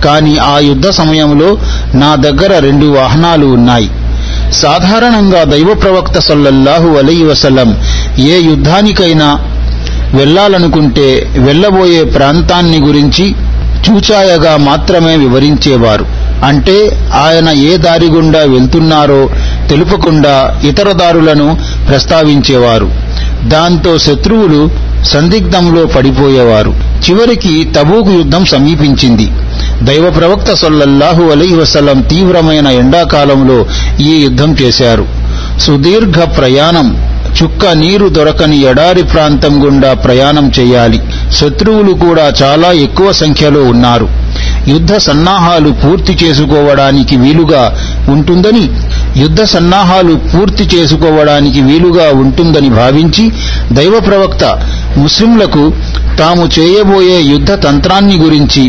కాని 0.01 0.37
ఆ 0.37 0.59
యుద్ధ 0.59 0.89
సమయంలో 0.89 1.57
నా 1.93 2.15
దగ్గర 2.15 2.59
రెండు 2.59 2.85
వాహనాలు 2.85 3.45
ఉన్నాయి. 3.45 3.89
సాధారణంగా 4.53 5.43
దైవ 5.43 5.73
ప్రవక్త 5.73 6.19
సల్లల్లాహు 6.19 6.87
అలై 6.87 7.23
వసలం 7.23 7.77
ఏ 8.19 8.41
యుద్ధానికైనా 8.41 9.39
వెళ్ళాలనుకుంటే 10.13 11.33
వెళ్ళబోయే 11.37 12.03
ప్రాంతాన్ని 12.03 12.77
గురించి 12.77 13.35
చూచాయగా 13.89 14.57
మాత్రమే 14.57 15.15
వివరించేవారు. 15.15 16.05
అంటే 16.45 17.07
ఆయన 17.13 17.49
ఏ 17.49 17.77
దారి 17.77 18.05
గుండా 18.05 18.39
వెళ్తున్నారో 18.39 19.29
తెలుపకుండా 19.69 20.61
ఇతర 20.63 20.91
దారులను 20.91 21.57
ప్రస్తావించేవారు. 21.89 22.91
దాంతో 23.43 23.97
శత్రువులు 23.97 24.69
సందిగ్ధంలో 25.03 25.85
పడిపోయేవారు. 25.85 26.75
చివరికి 27.09 27.71
తబూకు 27.79 28.11
యుద్ధం 28.11 28.45
సమీపించింది. 28.45 29.27
దైవ 29.87 30.05
ప్రవక్త 30.09 30.53
సొల్లహు 30.53 31.23
అలీ 31.33 31.49
వసలం 31.55 31.99
తీవ్రమైన 32.01 32.67
ఎండాకాలంలో 32.81 33.59
ఈ 33.99 34.13
యుద్ధం 34.23 34.51
చేశారు. 34.61 35.05
సుదీర్ఘ 35.65 36.19
ప్రయాణం 36.37 36.87
చుక్క 37.37 37.65
నీరు 37.81 38.07
దొరకని 38.07 38.57
ఎడారి 38.69 39.03
ప్రాంతం 39.03 39.53
గుండా 39.63 39.93
ప్రయాణం 39.93 40.51
చేయాలి. 40.59 40.99
శత్రువులు 41.39 41.93
కూడా 42.05 42.25
చాలా 42.41 42.71
ఎక్కువ 42.85 43.11
సంఖ్యలో 43.11 43.61
ఉన్నారు. 43.63 44.07
యుద్ధ 44.67 44.93
సన్నాహాలు 44.97 45.69
పూర్తి 45.83 46.13
చేసుకోవడానికి 46.23 47.15
వీలుగా 47.15 47.63
ఉంటుందని 48.13 48.65
యుద్ధ 49.21 49.41
సన్నాహాలు 49.53 50.13
పూర్తి 50.31 50.65
చేసుకోవడానికి 50.75 51.61
వీలుగా 51.61 52.07
ఉంటుందని 52.23 52.69
భావించి 52.69 53.25
దైవ 53.77 53.95
ప్రవక్త 53.99 54.43
ముస్లింలకు 54.97 55.63
తాము 56.19 56.45
చేయబోయే 56.57 57.17
యుద్ధ 57.33 57.51
తంత్రాన్ని 57.65 58.17
గురించి 58.25 58.63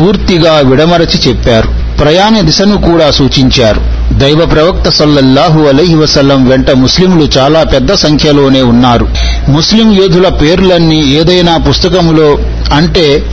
పూర్తిగా 0.00 0.52
విడమరచి 0.52 1.28
చెప్పారు. 1.28 1.82
ప్రయాణ 1.98 2.40
దిశను 2.40 2.76
కూడా 2.76 3.10
సూచించారు. 3.10 3.80
దైవ 4.18 4.46
ప్రవక్త 4.46 4.88
సల్లల్లాహు 4.88 5.60
అలైహి 5.60 5.94
వసల్లం 5.94 6.48
వెంట 6.48 6.70
ముస్లింలు 6.70 7.28
చాలా 7.38 7.62
పెద్ద 7.62 7.94
సంఖ్యలోనే 7.94 8.62
ఉన్నారు. 8.62 9.08
ముస్లిం 9.48 9.92
యోధుల 9.92 10.28
పేర్లన్నీ 10.28 11.00
ఏదైనా 11.00 11.56
పుస్తకములో 11.56 12.38
అంటే 12.74 13.26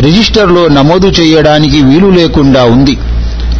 రిజిస్టర్లో 0.00 0.68
నమోదు 0.68 1.06
చేయడానికి 1.06 1.82
వీలు 1.82 2.06
లేకుండా 2.06 2.64
ఉంది. 2.64 2.98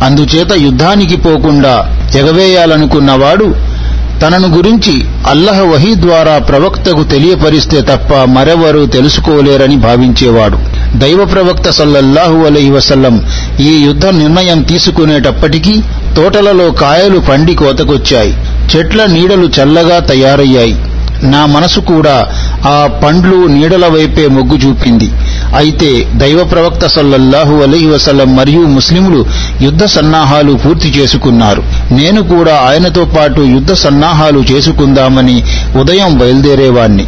అందుచేత 0.04 0.52
యుద్ధానికి 0.52 1.16
పోకుండా 1.16 2.02
ఎగవేయాలనుకున్నవాడు 2.16 3.54
తనను 4.22 4.56
గురించి 4.56 5.04
అల్లహ 5.26 5.60
వహీ 5.60 5.94
ద్వారా 5.94 6.38
ప్రవక్తకు 6.38 7.02
తెలియపరిస్తే 7.02 7.80
తప్ప 7.80 8.14
మరెవరూ 8.14 8.86
తెలుసుకోలేరని 8.86 9.76
భావించేవాడు. 9.76 10.58
దైవ 10.98 11.24
ప్రవక్త 11.24 11.70
సల్లల్లాహు 11.70 12.36
అలైహి 12.46 12.70
వసల్లం 12.70 13.16
ఈ 13.60 13.72
యుద్ధ 13.84 14.06
నిర్ణయం 14.06 14.62
తీసుకునేటప్పటికీ 14.62 15.74
తోటలలో 16.16 16.70
కాయలు 16.70 17.18
పండి 17.18 17.54
కోతకొచ్చాయి. 17.54 18.34
చెట్ల 18.74 19.06
నీడలు 19.06 19.48
చల్లగా 19.58 19.98
తయారయ్యాయి. 19.98 20.76
నా 21.22 21.46
మనసు 21.46 21.80
కూడా 21.80 22.14
ఆ 22.68 23.00
పండ్లు 23.04 23.46
నీడల 23.46 23.86
వైపే 23.86 24.26
మొగ్గు 24.28 24.56
చూపింది. 24.56 25.08
అయితే 25.56 25.90
దైవ 26.14 26.44
ప్రవక్త 26.44 26.86
సల్లల్లాహు 26.86 27.54
అలైహి 27.54 27.86
వసల్లం 27.86 28.36
మరియు 28.36 28.60
ముస్లింలు 28.60 29.26
యుద్ధ 29.62 29.84
సన్నాహాలు 29.84 30.52
పూర్తి 30.52 30.88
చేసుకున్నారు. 30.88 31.62
నేను 31.92 32.22
కూడా 32.22 32.56
ఆయనతో 32.68 33.04
పాటు 33.04 33.40
యుద్ధ 33.40 33.72
సన్నాహాలు 33.72 34.44
చేసుకుందామని 34.52 35.42
ఉదయం 35.80 36.18
బయలుదేరేవాణ్ణి. 36.18 37.06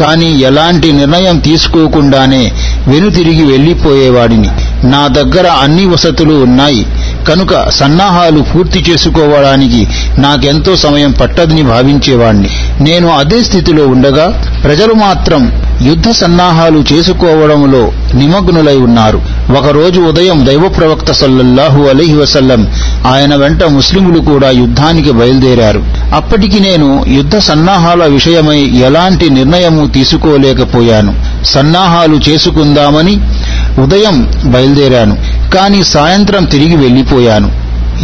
కాని 0.00 0.40
ఎలాంటి 0.40 0.92
నిర్ణయం 0.92 1.38
తీసుకోకుండానే 1.38 2.52
వెనుతిరిగి 2.88 3.44
వెళ్ళిపోయేవాడిని 3.44 4.48
నా 4.88 5.06
దగ్గర 5.06 5.46
అన్ని 5.46 5.86
వసతులు 5.86 6.34
ఉన్నాయి. 6.34 6.86
కనుక 7.28 7.68
సన్నాహాలు 7.70 8.40
పూర్తి 8.40 8.84
చేసుకోవడానికి 8.90 9.86
నాకెంతో 10.18 10.76
సమయం 10.76 11.12
పట్టదని 11.12 11.62
భావించేవాణ్ణి. 11.62 12.48
నేను 12.80 13.08
అదే 13.08 13.42
స్థితిలో 13.42 13.86
ఉండగా 13.86 14.26
ప్రజలు 14.64 14.94
మాత్రం 14.94 15.71
యుద్ధ 15.82 16.10
సన్నాహాలు 16.10 16.84
చేసుకోవడంలో 16.92 17.92
నిమగ్నులై 18.14 18.76
ఉన్నారు. 18.76 19.22
ఒకరోజు 19.58 20.00
ఉదయం 20.00 20.46
దైవ 20.46 20.68
ప్రవక్త 20.68 21.12
సల్లల్లాహు 21.12 21.82
అలీహి 21.82 22.14
వసల్లం 22.14 22.68
ఆయన 23.06 23.34
వెంట 23.34 23.64
ముస్లింలు 23.64 24.18
కూడా 24.18 24.50
యుద్ధానికి 24.50 25.12
బయలుదేరారు. 25.12 25.82
అప్పటికి 26.14 26.60
నేను 26.60 27.04
యుద్ధ 27.08 27.36
సన్నాహాల 27.36 28.04
విషయమై 28.04 28.60
ఎలాంటి 28.60 29.30
నిర్ణయము 29.30 29.86
తీసుకోలేకపోయాను. 29.86 31.14
సన్నాహాలు 31.44 32.20
చేసుకుందామని 32.28 33.20
ఉదయం 33.82 34.28
బయలుదేరాను. 34.44 35.16
కాని 35.54 35.84
సాయంత్రం 35.84 36.44
తిరిగి 36.44 36.76
వెళ్ళిపోయాను 36.76 37.50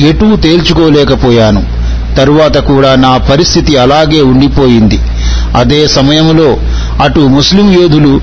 ఎటూ 0.00 0.36
తేల్చుకోలేకపోయాను. 0.36 1.78
తరువాత 2.16 2.58
కూడా 2.58 2.94
నా 2.94 3.16
పరిస్థితి 3.16 3.76
అలాగే 3.76 4.20
ఉండిపోయింది. 4.22 4.98
అదే 5.56 5.88
సమయంలో 5.88 6.56
అటు 7.00 7.20
ముస్లిం 7.20 7.82
యోధులు 7.82 8.20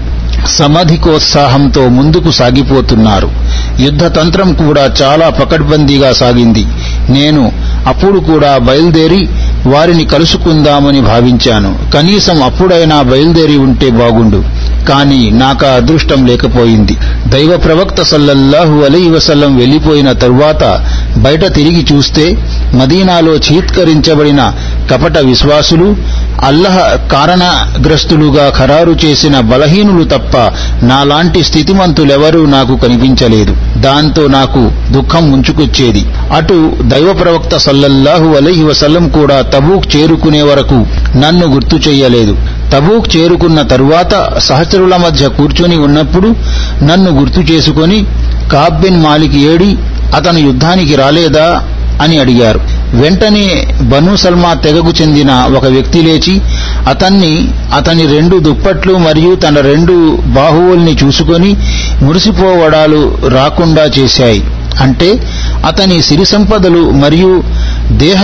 సమధికోత్సాహంతో 0.47 1.89
ముందుకు 1.89 2.31
సాగిపోతున్నారు. 2.31 3.31
యుద్ధతంత్రం 3.79 4.53
కూడా 4.53 4.89
చాలా 5.01 5.29
పకడ్బందీగా 5.29 6.11
సాగింది. 6.13 6.65
నేను 7.09 7.51
అప్పుడు 7.87 8.19
కూడా 8.19 8.57
బయలుదేరి 8.57 9.29
వారిని 9.67 10.05
కలుసుకుందామని 10.05 11.01
భావించాను. 11.01 11.79
కనీసం 11.93 12.43
అప్పుడైనా 12.43 13.01
బయలుదేరి 13.01 13.57
ఉంటే 13.57 13.89
బాగుండు. 13.89 14.43
కాని 14.85 15.31
నాకా 15.31 15.67
అదృష్టం 15.67 16.25
లేకపోయింది. 16.25 16.97
దైవ 17.27 17.57
ప్రవక్త 17.57 18.01
సల్లల్లాహు 18.01 18.81
అలై 18.81 19.09
వసల్లం 19.09 19.57
వెళ్ళిపోయిన 19.57 20.11
తరువాత 20.11 20.85
బయట 21.17 21.53
తిరిగి 21.53 21.85
చూస్తే 21.93 22.37
మదీనాలో 22.73 23.33
చీత్కరించబడిన 23.35 24.51
కపట 24.91 25.17
విశ్వాసులు 25.17 25.95
అల్లహ 26.43 26.77
కారణగ్రస్తులుగా 27.11 28.49
ఖరారు 28.49 28.97
చేసిన 29.05 29.39
బలహీనులు 29.39 30.03
తప్ప 30.03 30.37
నాలాంటి 30.85 31.43
స్థితిమంతులెవరూ 31.43 32.45
నాకు 32.45 32.75
కనిపించలేదు. 32.77 33.55
దాంతో 33.77 34.27
నాకు 34.27 34.71
దుఃఖం 34.91 35.31
ముంచుకొచ్చేది 35.31 36.05
అటు 36.35 36.73
దైవ 36.81 37.13
ప్రవక్త 37.13 37.57
సల్లల్లాహు 37.57 38.35
అలహి 38.35 38.63
వసల్లం 38.63 39.09
కూడా 39.09 39.41
తబూక్ 39.41 39.95
చేరుకునే 39.95 40.41
వరకు 40.41 40.85
నన్ను 41.17 41.47
గుర్తు 41.47 41.75
చెయ్యలేదు. 41.75 42.35
తబూక్ 42.73 43.15
చేరుకున్న 43.17 43.61
తరువాత 43.61 44.39
సహచరుల 44.39 44.95
మధ్య 44.95 45.27
కూర్చొని 45.27 45.77
ఉన్నప్పుడు 45.77 46.35
నన్ను 46.83 47.11
గుర్తు 47.19 47.39
చేసుకొని 47.39 48.05
కాబిన్ 48.51 49.03
మాలిక్ 49.03 49.35
ఏడి 49.35 49.77
అతను 50.15 50.37
యుద్ధానికి 50.37 50.95
రాలేదా 50.95 51.63
అని 52.01 52.19
అడిగారు. 52.19 52.59
వెంటనే 52.93 53.67
బను 53.81 54.15
సల్మా 54.15 54.53
తెగకు 54.53 54.93
చెందిన 55.01 55.31
ఒక 55.57 55.65
వ్యక్తి 55.65 56.01
లేచి 56.01 56.41
అతన్ని 56.87 57.49
అతని 57.75 58.07
రెండు 58.07 58.37
దుప్పట్లు 58.37 58.93
మరియు 58.93 59.35
తన 59.35 59.59
రెండు 59.59 60.15
బాహువుల్ని 60.15 60.97
చూసుకొని 61.03 61.55
మురిసిపోవడాలు 62.01 63.17
రాకుండా 63.27 63.83
చేశాయి. 63.99 64.43
అంటే 64.81 65.27
అతని 65.65 66.01
సిరి 66.01 66.25
సంపదలు 66.25 66.89
మరియు 66.89 67.43
దేహ 67.91 68.23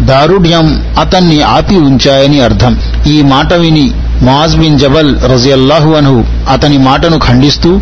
దారుఢ్యం 0.00 0.84
అతన్ని 1.00 1.42
ఆపి 1.42 1.76
ఉంచాయని 1.76 2.40
అర్థం. 2.40 2.80
ఈ 3.06 3.22
మాట 3.22 3.54
విని 3.54 3.90
మాజ్ 4.22 4.56
బిన్ 4.56 4.78
జబల్ 4.78 5.18
రజియల్లాహు 5.32 5.90
అన్హు 5.92 6.24
అతని 6.50 6.78
మాటను 6.78 7.18
ఖండిస్తూ 7.18 7.80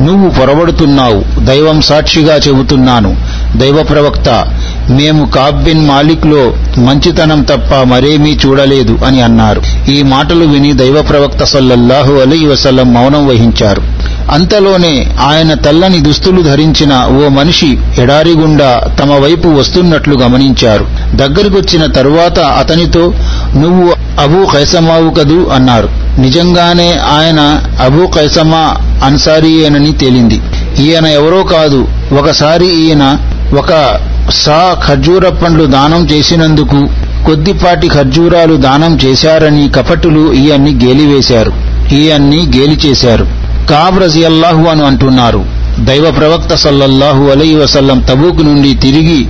నువ్వు 0.00 0.30
పొరబడుతున్నావు. 0.30 1.44
దైవం 1.44 1.80
సాక్షిగా 1.80 2.36
చెబుతున్నాను. 2.36 3.16
దైవ 3.56 3.82
ప్రవక్త 3.82 4.44
మేము 4.90 5.30
కాబిన్ 5.30 5.88
మాలిక్లో 5.88 6.54
మంచితనం 6.78 7.42
తప్ప 7.42 7.74
మరేమీ 7.74 8.38
చూడలేదు 8.46 8.98
అని 9.06 9.22
అన్నారు. 9.22 9.90
ఈ 9.90 10.02
మాటలు 10.02 10.44
విని 10.44 10.72
దైవ 10.72 11.02
ప్రవక్త 11.02 11.44
సల్లల్లాహు 11.44 12.12
అలీ 12.12 12.46
వసల్లం 12.46 12.94
మౌనం 12.94 13.26
వహించారు. 13.26 13.82
అంతలోనే 14.30 15.16
ఆయన 15.20 15.54
తెల్లని 15.54 16.00
దుస్తులు 16.00 16.42
ధరించిన 16.42 16.92
ఓ 16.94 17.28
మనిషి 17.28 17.78
ఎడారి 17.98 18.30
గుండా 18.30 18.80
తమ 19.00 19.12
వైపు 19.12 19.48
వస్తున్నట్లు 19.48 20.18
గమనించారు. 20.18 20.86
దగ్గరికొచ్చిన 21.14 21.86
తరువాత 21.86 22.38
అతనితో 22.38 23.14
నువ్వు 23.56 23.94
అబూ 24.20 24.46
కైసమావు 24.46 25.10
కదూ? 25.10 25.46
అన్నారు. 25.54 25.88
నిజంగానే 26.20 26.92
ఆయన 26.92 27.62
అబూ 27.84 28.06
కైసమా 28.06 28.76
అన్సారీయేనని 29.04 29.92
తేలింది. 29.92 30.40
ఈయన 30.78 31.06
ఎవరో 31.06 31.42
కాదు. 31.42 31.88
ఒకసారి 32.20 32.66
ఈయన 32.66 33.16
ఒక 33.58 34.00
సా 34.30 34.76
ఖర్జూర 34.86 35.28
పండ్లు 35.28 35.64
దానం 35.64 36.08
చేసినందుకు 36.10 36.88
కొద్దిపాటి 37.26 37.88
ఖర్జూరాలు 37.88 38.54
దానం 38.54 38.98
చేశారని 39.04 39.68
కపటులు 39.68 40.32
ఈయన్ని 40.32 40.84
గేలివేశారు. 40.84 41.52
ఈయన్ని 41.94 42.36
గేలి 42.36 42.80
చేశారు 42.86 43.26
కాబ్ 43.70 44.02
రజియల్లాహు 44.02 44.64
అని 44.64 44.86
అంటున్నారు. 44.86 45.44
దైవ 45.80 46.10
ప్రవక్త 46.10 46.54
సల్లల్లాహు 46.54 47.24
అలై 47.24 47.54
వసల్లం 47.54 48.00
తబూక్ 48.00 48.44
నుండి 48.44 48.74
తిరిగి 48.74 49.26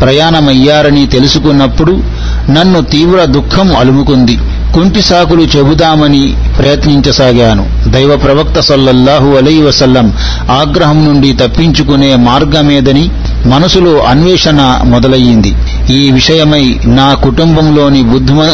ప్రయాణమయ్యారని 0.00 1.06
తెలుసుకున్నప్పుడు 1.06 2.02
నన్ను 2.50 2.80
తీవ్ర 2.80 3.24
దుఃఖం 3.24 3.76
అలుముకుంది. 3.76 4.38
కుంటి 4.74 5.02
సాకులు 5.02 5.42
చెబుదామని 5.42 6.36
ప్రయత్నించసాగాను. 6.58 7.90
దైవ 7.90 8.16
ప్రవక్త 8.16 8.60
సల్లల్లాహు 8.60 9.30
అలై 9.30 9.62
వసల్లం 9.62 10.12
ఆగ్రహం 10.50 11.04
నుండి 11.04 11.32
తప్పించుకునే 11.32 12.16
మార్గమేదని 12.16 13.10
మనసులో 13.46 13.98
అన్వేషణ 13.98 14.80
మొదలయ్యింది. 14.84 15.54
ఈ 15.90 16.10
విషయమై 16.10 16.80
నా 16.84 17.14
కుటుంబంలోని 17.14 18.02
బుద్ధిమ 18.02 18.46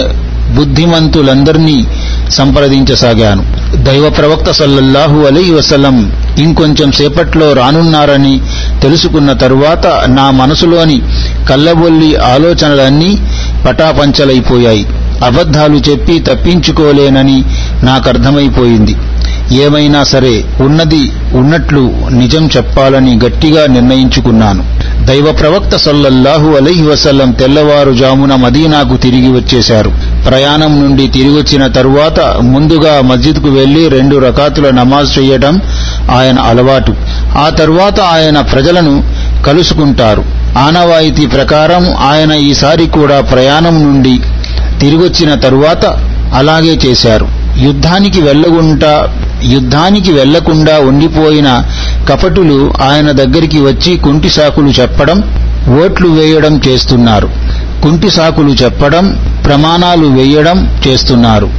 బుద్ధిమంతులందరినీ 0.57 1.87
సంప్రదించసాగాను. 2.31 3.45
దైవ 3.85 4.11
ప్రవక్త 4.11 4.51
సల్లల్లాహు 4.51 5.21
అలీ 5.21 5.51
వసలం 5.51 6.13
ఇంకొంచెం 6.39 6.93
సేపట్లో 6.93 7.53
రానున్నారని 7.53 8.41
తెలుసుకున్న 8.83 9.33
తరువాత 9.33 9.87
నా 10.07 10.31
మనసులోని 10.31 11.03
కల్లబొల్లి 11.49 12.17
ఆలోచనలన్నీ 12.17 13.19
పటాపంచలైపోయాయి. 13.67 14.87
అబద్ధాలు 15.25 15.77
చెప్పి 15.77 16.19
తప్పించుకోలేనని 16.19 17.45
నాకర్థమైపోయింది. 17.83 18.97
ఏమైనా 19.53 20.05
సరే 20.05 20.45
ఉన్నది 20.61 21.13
ఉన్నట్లు 21.33 21.95
నిజం 22.11 22.49
చెప్పాలని 22.57 23.21
గట్టిగా 23.25 23.67
నిర్ణయించుకున్నాను. 23.67 24.65
దైవ 25.05 25.33
ప్రవక్త 25.33 25.77
సల్లల్లాహు 25.77 26.49
అలహి 26.49 26.83
వసల్లం 26.83 27.33
తెల్లవారుజామున 27.33 28.35
మదీనాకు 28.35 28.97
తిరిగి 28.97 29.29
వచ్చేశారు. 29.29 29.93
ప్రయాణం 30.29 30.83
నుండి 30.83 31.09
తిరిగొచ్చిన 31.09 31.67
తరువాత 31.67 32.21
ముందుగా 32.41 33.01
మస్జిద్కు 33.01 33.49
వెళ్ళి 33.49 33.89
రెండు 33.89 34.17
రకాతుల 34.17 34.71
నమాజ్ 34.71 35.19
చేయటం 35.19 35.61
ఆయన 36.11 36.39
అలవాటు. 36.39 36.95
ఆ 37.39 37.49
తరువాత 37.49 38.01
ఆయన 38.01 38.41
ప్రజలను 38.41 39.05
కలుసుకుంటారు. 39.47 40.25
ఆనవాయితీ 40.59 41.27
ప్రకారం 41.27 41.87
ఆయన 41.97 42.33
ఈసారి 42.33 42.87
కూడా 42.87 43.21
ప్రయాణం 43.21 43.83
నుండి 43.83 44.21
తిరిగొచ్చిన 44.81 45.35
తరువాత 45.35 45.87
అలాగే 46.35 46.79
చేశారు. 46.87 47.29
యుద్ధానికి 47.59 48.21
వెళ్ళగుంటా 48.21 49.22
యుద్ధానికి 49.45 50.13
వెళ్ళకుండా 50.13 50.81
ఉండిపోయిన 50.81 51.63
కపటులు 52.09 52.73
ఆయన 52.83 53.11
దగ్గరికి 53.11 53.61
వచ్చి 53.61 53.97
కుంటి 53.97 54.31
సాకులు 54.31 54.69
చెప్పడం 54.69 55.23
ఓట్లు 55.83 56.09
వేయడం 56.09 56.61
చేస్తున్నారు. 56.69 57.31
కుంటి 57.83 58.11
సాకులు 58.11 58.49
చెప్పడం 58.49 59.19
ప్రమాణాలు 59.47 60.07
వేయడం 60.07 60.81
చేస్తున్నారు. 60.89 61.51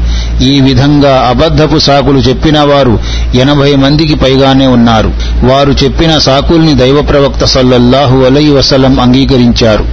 ఈ 0.42 0.62
విధంగా 0.62 1.26
అబద్ధపు 1.30 1.78
సాకులు 1.78 2.20
చెప్పిన 2.20 2.60
వారు 2.60 3.00
ఎనభై 3.36 3.76
మందికి 3.76 4.16
పైగానే 4.16 4.68
ఉన్నారు. 4.68 5.12
వారు 5.44 5.72
చెప్పిన 5.72 6.18
సాకుల్ని 6.18 6.76
దైవ 6.76 7.02
ప్రవక్త 7.02 7.46
సల్లల్లాహు 7.46 8.18
అలై 8.18 8.50
వసలం 8.50 9.00
అంగీకరించారు. 9.00 9.86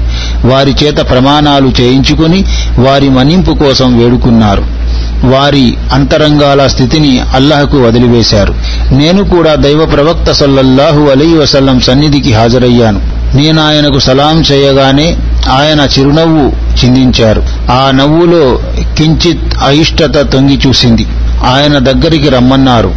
వారి 0.46 0.74
చేత 0.82 1.10
ప్రమాణాలు 1.10 1.72
చేయించుకుని 1.80 2.44
వారి 2.78 3.08
మన్నింపు 3.08 3.52
కోసం 3.52 3.98
వేడుకున్నారు. 3.98 4.79
వారి 5.24 5.76
అంతరంగాల 5.92 6.66
స్థితిని 6.66 7.20
అల్లహకు 7.20 7.78
వదిలివేశారు. 7.78 8.54
నేను 8.94 9.24
కూడా 9.24 9.54
దైవ 9.54 9.86
ప్రవక్త 9.86 10.32
సల్లల్లాహు 10.32 11.00
అలీ 11.00 11.34
వసల్లం 11.34 11.80
సన్నిధికి 11.80 12.32
హాజరయ్యాను. 12.32 13.20
నేను 13.36 13.62
ఆయనకు 13.62 13.98
సలాం 13.98 14.42
చేయగానే 14.52 15.16
ఆయన 15.50 15.88
చిరునవ్వు 15.98 16.52
చిందించారు. 16.84 17.42
ఆ 17.70 17.90
నవ్వులో 17.94 18.60
కించిత్ 18.98 19.54
అయిష్టత 19.66 20.32
తొంగి 20.32 20.60
చూసింది. 20.66 21.06
ఆయన 21.46 21.78
దగ్గరికి 21.78 22.28
రమ్మన్నారు. 22.28 22.94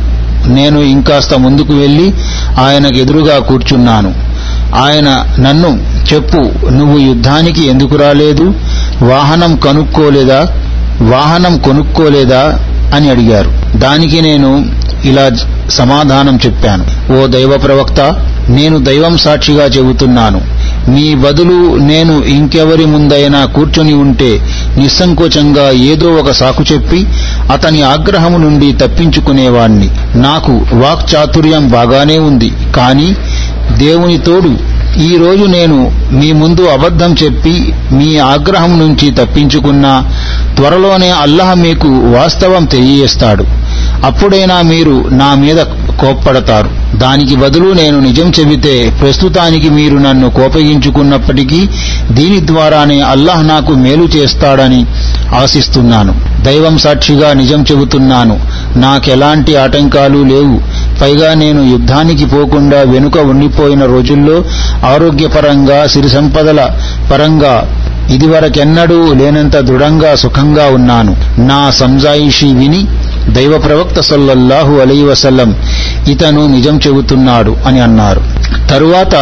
నేను 0.48 0.80
ఇంకాస్త 0.80 1.34
ముందుకు 1.34 1.74
వెళ్ళి 1.74 2.14
ఆయనకు 2.60 2.96
ఎదురుగా 2.96 3.40
కూర్చున్నాను. 3.40 4.14
ఆయన 4.76 5.26
నన్ను 5.40 5.94
చెప్పు 6.14 6.70
నువ్వు 6.70 7.00
యుద్ధానికి 7.00 7.66
ఎందుకు 7.66 7.96
రాలేదు? 7.96 8.54
వాహనం 9.02 9.56
కనుక్కోలేదా? 9.56 10.46
వాహనం 11.02 11.58
కొనుక్కోలేదా 11.58 12.60
అని 12.96 13.10
అడిగారు. 13.10 13.78
దానికి 13.78 14.22
నేను 14.22 14.66
ఇలా 15.06 15.32
సమాధానం 15.70 16.40
చెప్పాను. 16.46 17.14
ఓ 17.14 17.28
దైవ 17.28 17.58
ప్రవక్త 17.58 18.00
నేను 18.50 18.84
దైవం 18.84 19.18
సాక్షిగా 19.18 19.66
చెబుతున్నాను. 19.66 20.42
మీ 20.90 21.16
బదులు 21.16 21.76
నేను 21.76 22.24
ఇంకెవరి 22.24 22.86
ముందైనా 22.86 23.46
కూర్చొని 23.46 23.94
ఉంటే 23.94 24.42
నిస్సంకోచంగా 24.78 25.72
ఏదో 25.72 26.10
ఒక 26.10 26.32
సాకు 26.32 26.64
చెప్పి 26.74 27.08
అతని 27.52 27.82
ఆగ్రహము 27.82 28.38
నుండి 28.38 28.74
తప్పించుకునేవాణ్ణి. 28.74 29.90
నాకు 30.16 30.52
వాక్చాతుర్యం 30.74 31.70
బాగానే 31.70 32.18
ఉంది. 32.18 32.52
కానీ 32.76 33.16
దేవుని 33.78 34.18
తోడు 34.18 34.74
ఈ 34.98 35.18
రోజు 35.18 35.46
నేను 35.46 35.92
మీ 36.12 36.32
ముందు 36.32 36.62
అబద్ధం 36.62 37.16
చెప్పి 37.24 37.74
మీ 37.92 38.18
ఆగ్రహం 38.18 38.80
నుంచి 38.80 39.12
తప్పించుకున్నా 39.12 40.06
త్వరలోనే 40.56 41.10
అల్లహ 41.10 41.54
మీకు 41.54 41.88
వాస్తవం 41.88 42.66
తెలియజేస్తాడు. 42.66 43.46
అప్పుడైనా 44.06 44.62
మీరు 44.62 45.06
నా 45.12 45.36
మీద 45.36 45.56
కోప్పడతారు. 46.00 46.98
దానికి 46.98 47.36
బదులు 47.36 47.74
నేను 47.74 48.00
నిజం 48.00 48.32
చెబితే 48.40 48.98
ప్రస్తుతానికి 49.02 49.70
మీరు 49.70 49.98
నన్ను 49.98 50.30
కోపగించుకున్నప్పటికీ 50.30 51.70
దీని 52.12 52.48
ద్వారానే 52.48 53.02
అల్లాహ్ 53.02 53.48
నాకు 53.48 53.72
మేలు 53.72 54.04
చేస్తాడని 54.04 54.86
ఆశిస్తున్నాను. 55.36 56.16
దైవం 56.44 56.78
సాక్షిగా 56.78 57.34
నిజం 57.34 57.66
చెబుతున్నాను. 57.72 58.40
నాకెలాంటి 58.80 59.56
ఆటంకాలు 59.56 60.24
లేవు. 60.24 60.58
పైగా 61.02 61.34
నేను 61.34 61.62
యుద్ధానికి 61.62 62.26
పోకుండా 62.26 62.78
వెనుక 62.78 63.18
ఉండిపోయిన 63.18 63.86
రోజుల్లో 63.86 64.44
ఆరోగ్యపరంగా 64.86 65.88
సిరి 65.88 66.10
సంపదల 66.10 66.70
పరంగా 67.12 67.80
ఇదివరకెన్నడూ 68.10 69.14
లేనంత 69.14 69.58
దృఢంగా 69.58 70.16
సుఖంగా 70.16 70.66
ఉన్నాను. 70.66 71.18
నా 71.40 71.72
సంజాయిషి 71.72 72.46
విని 72.46 72.88
దైవ 73.30 73.58
ప్రవక్త 73.58 74.00
సల్లల్లాహు 74.00 74.74
అలై 74.74 75.04
ఇతను 76.12 76.48
నిజం 76.48 76.80
చెబుతున్నాడు 76.88 77.58
అని 77.66 77.80
అన్నారు. 77.80 78.22
తరువాత 78.70 79.16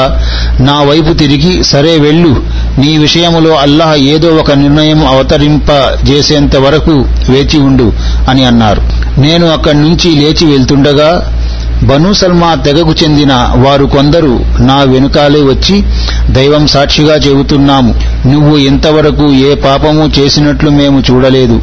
నా 0.62 0.82
వైపు 0.82 1.14
తిరిగి 1.14 1.64
సరే 1.64 2.00
వెళ్ళు 2.00 2.44
నీ 2.78 2.98
విషయములో 2.98 3.56
అల్లాహ్ 3.56 3.98
ఏదో 3.98 4.28
ఒక 4.28 4.52
నిర్ణయం 4.52 5.08
అవతరింపజేసేంత 5.08 6.56
వరకు 6.56 7.06
వేచి 7.30 7.60
ఉండు 7.60 7.94
అని 8.30 8.46
అన్నారు. 8.46 8.82
నేను 9.20 9.48
అక్కడి 9.48 9.78
నుంచి 9.78 10.10
లేచి 10.12 10.52
వెళ్తుండగా 10.52 11.38
బను 11.84 12.14
సల్మా 12.14 12.54
తెగకు 12.54 12.92
చెందిన 13.04 13.34
వారు 13.56 13.86
కొందరు 13.86 14.40
నా 14.60 14.84
వెనుకాలే 14.84 15.40
వచ్చి 15.40 15.84
దైవం 16.30 16.68
సాక్షిగా 16.68 17.16
చెబుతున్నాము. 17.16 18.11
నువ్వు 18.26 18.58
ఇంతవరకు 18.58 19.34
ఏ 19.34 19.56
పాపము 19.56 20.12
చేసినట్లు 20.20 20.70
మేము 20.70 21.04
చూడలేదు. 21.12 21.62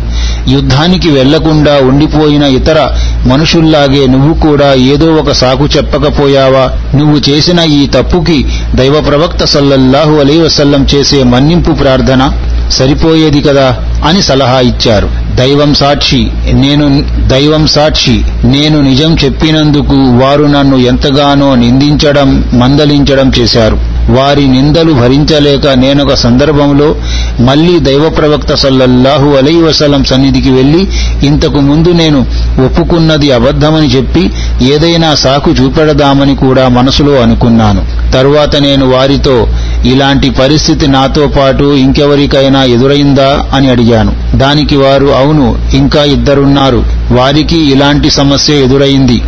యుద్ధానికి 0.49 1.11
వెళ్ళకుండా 1.11 1.77
ఉండిపోయిన 1.77 2.43
ఇతర 2.43 2.89
మనుషుల్లాగే 3.27 4.07
నువ్వు 4.07 4.35
కూడా 4.35 4.75
ఏదో 4.75 5.15
ఒక 5.15 5.33
సాకు 5.33 5.67
చెప్పకపోయావా? 5.67 6.71
నువ్వు 6.95 7.31
చేసిన 7.31 7.61
ఈ 7.61 7.87
తప్పుకి 7.87 8.47
దైవ 8.75 9.01
ప్రవక్త 9.01 9.45
సల్లల్లాహు 9.45 10.15
అలై 10.15 10.39
వసల్లం 10.39 10.87
చేసే 10.95 11.23
మన్నింపు 11.23 11.71
ప్రార్థన 11.71 12.33
సరిపోయేది 12.71 13.41
కదా 13.41 13.79
అని 14.05 14.23
సలహా 14.23 14.61
ఇచ్చారు. 14.61 15.09
దైవం 15.37 15.75
సాక్షి 15.75 16.31
నేను 16.53 17.05
దైవం 17.29 17.67
సాక్షి 17.67 18.25
నేను 18.45 18.81
నిజం 18.81 19.17
చెప్పినందుకు 19.25 20.25
వారు 20.25 20.45
నన్ను 20.45 20.77
ఎంతగానో 20.77 21.55
నిందించడం 21.55 22.45
మందలించడం 22.55 23.33
చేశారు. 23.39 23.88
వారి 24.09 24.49
నిందలు 24.49 24.93
భరించలేక 24.93 25.69
నేనొక 25.69 26.15
సందర్భంలో 26.15 26.95
మళ్ళీ 27.41 27.79
దైవ 27.79 28.09
ప్రవక్త 28.09 28.55
సల్లల్లాహు 28.55 29.31
అలై 29.31 29.57
వసలం 29.57 30.05
సన్నిధికి 30.05 30.51
వెళ్ళి 30.51 30.89
ఇంతకు 31.27 31.61
ముందు 31.61 31.89
నేను 31.89 32.27
ఒప్పుకున్నది 32.65 33.31
అబద్ధమని 33.31 33.87
చెప్పి 33.87 34.31
ఏదైనా 34.65 35.15
సాకు 35.15 35.51
చూపెడదామని 35.51 36.37
కూడా 36.37 36.69
మనసులో 36.69 37.13
అనుకున్నాను. 37.13 38.13
తరువాత 38.13 38.57
నేను 38.57 38.91
వారితో 38.91 39.49
ఇలాంటి 39.85 40.31
పరిస్థితి 40.31 40.87
నాతో 40.87 41.27
పాటు 41.27 41.65
ఇంకెవరికైనా 41.65 42.65
ఎదురైందా 42.65 43.47
అని 43.55 43.71
అడిగాను. 43.71 44.13
దానికి 44.35 44.77
వారు 44.77 45.07
అవును 45.07 45.59
ఇంకా 45.75 46.05
ఇద్దరున్నారు. 46.05 46.85
వారికి 47.11 47.71
ఇలాంటి 47.73 48.11
సమస్య 48.11 48.55
ఎదురైంది. 48.55 49.23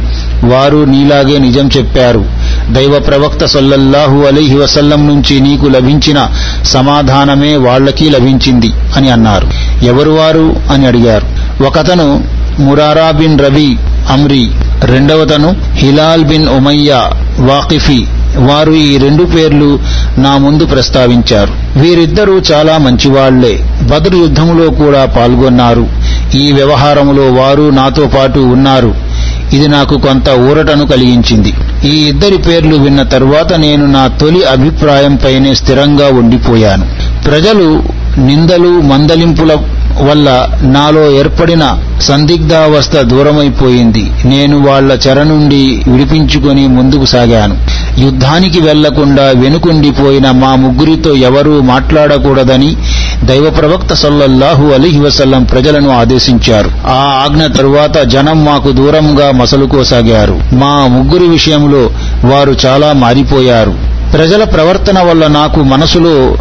వారు 0.45 0.85
నీలాగే 0.85 1.39
నిజం 1.39 1.69
చెప్పారు. 1.79 2.25
దైవ 2.73 2.99
ప్రవక్త 2.99 3.45
సల్లల్లాహు 3.45 4.19
అలీహి 4.19 4.57
వసల్లం 4.57 5.09
నుంచి 5.09 5.41
నీకు 5.41 5.67
లభించిన 5.67 6.29
సమాధానమే 6.65 7.57
వాళ్ళకి 7.57 8.11
లభించింది 8.11 8.73
అని 8.97 9.11
అన్నారు. 9.11 9.49
ఎవరు 9.85 10.11
వారు 10.11 10.57
అని 10.73 10.87
అడిగారు. 10.87 11.27
ఒకతను 11.65 12.25
మురారా 12.61 13.11
బిన్ 13.11 13.39
రబీ 13.39 13.77
అమ్రీ 14.11 14.51
రెండవతను 14.85 15.57
హిలాల్ 15.73 16.25
బిన్ 16.25 16.49
ఉమయ్య 16.49 17.11
వాకిఫీ 17.39 18.05
వారు 18.37 18.73
ఈ 18.73 18.99
రెండు 18.99 19.25
పేర్లు 19.25 19.81
నా 20.19 20.37
ముందు 20.37 20.67
ప్రస్తావించారు. 20.67 21.79
వీరిద్దరూ 21.79 22.41
చాలా 22.53 22.79
మంచివాళ్ళే 22.79 23.65
బద్రు 23.83 24.17
యుద్ధములో 24.17 24.71
కూడా 24.71 25.05
పాల్గొన్నారు. 25.05 25.89
ఈ 26.35 26.53
వ్యవహారములో 26.53 27.23
వారు 27.23 27.71
నాతో 27.71 28.11
పాటు 28.19 28.39
ఉన్నారు. 28.39 28.95
ఇది 29.53 29.69
నాకు 29.69 29.99
కొంత 29.99 30.31
ఊరటను 30.31 30.87
కలిగించింది. 30.87 31.53
ఈ 31.85 31.89
ఇద్దరి 31.89 32.39
పేర్లు 32.39 32.77
విన్న 32.77 33.03
తరువాత 33.03 33.53
నేను 33.53 33.87
నా 33.87 34.07
తొలి 34.07 34.45
అభిప్రాయంపైనే 34.45 35.55
స్థిరంగా 35.55 36.09
ఉండిపోయాను. 36.09 36.87
ప్రజలు 37.25 37.83
నిందలు 38.19 38.81
మందలింపుల 38.81 39.57
వల్ల 40.03 40.49
నాలో 40.63 41.11
ఏర్పడిన 41.11 41.79
సందిగ్ధావస్థ 42.01 42.97
దూరమైపోయింది. 42.97 44.11
నేను 44.25 44.67
వాళ్ళ 44.69 44.99
చెర 45.09 45.23
నుండి 45.23 45.83
విడిపించుకొని 45.89 46.69
ముందుకు 46.69 47.05
సాగాను. 47.05 47.57
యుద్ధానికి 48.01 48.61
వెళ్ళకుండా 48.61 49.23
వెనుకుండిపోయిన 49.23 50.31
మా 50.31 50.55
ముగ్గురితో 50.55 51.15
ఎవరూ 51.15 51.61
మాట్లాడకూడదని 51.61 52.77
దైవ 53.25 53.51
ప్రవక్త 53.51 53.95
సల్లల్లాహు 53.95 54.67
అలీహి 54.67 55.01
వసల్లం 55.01 55.45
ప్రజలను 55.45 55.91
ఆదేశించారు. 55.91 56.71
ఆ 56.87 57.25
ఆజ్ఞ 57.25 57.47
తరువాత 57.47 57.99
జనం 57.99 58.45
మాకు 58.45 58.73
దూరంగా 58.73 59.31
మసలుకోసాగారు. 59.31 60.41
మా 60.53 60.87
ముగ్గురి 60.87 61.29
విషయంలో 61.29 61.91
వారు 62.25 62.57
చాలా 62.67 62.93
మారిపోయారు. 62.93 63.91
ప్రజల 64.13 64.45
ప్రవర్తన 64.45 65.03
వల్ల 65.03 65.27
నాకు 65.27 65.63
మనసులో 65.63 66.37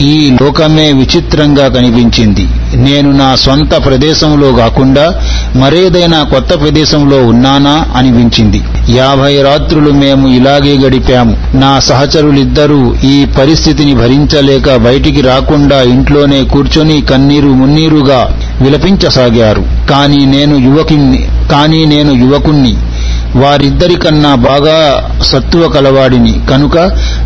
ఈ 0.00 0.36
లోకమే 0.42 0.92
విచిత్రంగా 0.92 1.68
కనిపించింది. 1.68 2.48
నేను 2.76 3.12
నా 3.12 3.34
స్వంత 3.34 3.84
ప్రదేశంలో 3.84 4.52
కాకుండా 4.52 5.14
మరేదైనా 5.56 6.22
కొత్త 6.22 6.60
ప్రదేశంలో 6.60 7.26
ఉన్నానా 7.26 7.84
అనిపించింది. 7.96 8.62
యాభై 8.90 9.42
రాత్రులు 9.42 9.90
మేము 9.90 10.28
ఇలాగే 10.28 10.78
గడిపాము. 10.78 11.56
నా 11.56 11.78
సహచరులిద్దరూ 11.78 12.94
ఈ 12.94 13.26
పరిస్థితిని 13.38 13.94
భరించలేక 13.94 14.76
బయటికి 14.76 15.20
రాకుండా 15.20 15.82
ఇంట్లోనే 15.82 16.44
కూర్చొని 16.44 17.02
కన్నీరు 17.02 17.48
మున్నీరుగా 17.48 18.38
విలపించసాగారు. 18.60 19.64
కానీ 19.90 20.24
నేను 20.24 20.56
యువకిని 20.56 21.28
కానీ 21.50 21.84
నేను 21.84 22.12
యువకుణ్ణి. 22.12 22.76
వారిద్దరికన్నా 23.36 24.34
బాగా 24.34 25.08
సత్తువ 25.22 25.68
కలవాడిని. 25.68 26.34
కనుక 26.50 26.78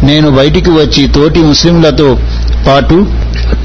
నేను 0.02 0.30
బయటికి 0.30 0.70
వచ్చి 0.70 1.08
తోటి 1.08 1.40
ముస్లింలతో 1.40 2.18
పాటు 2.66 3.06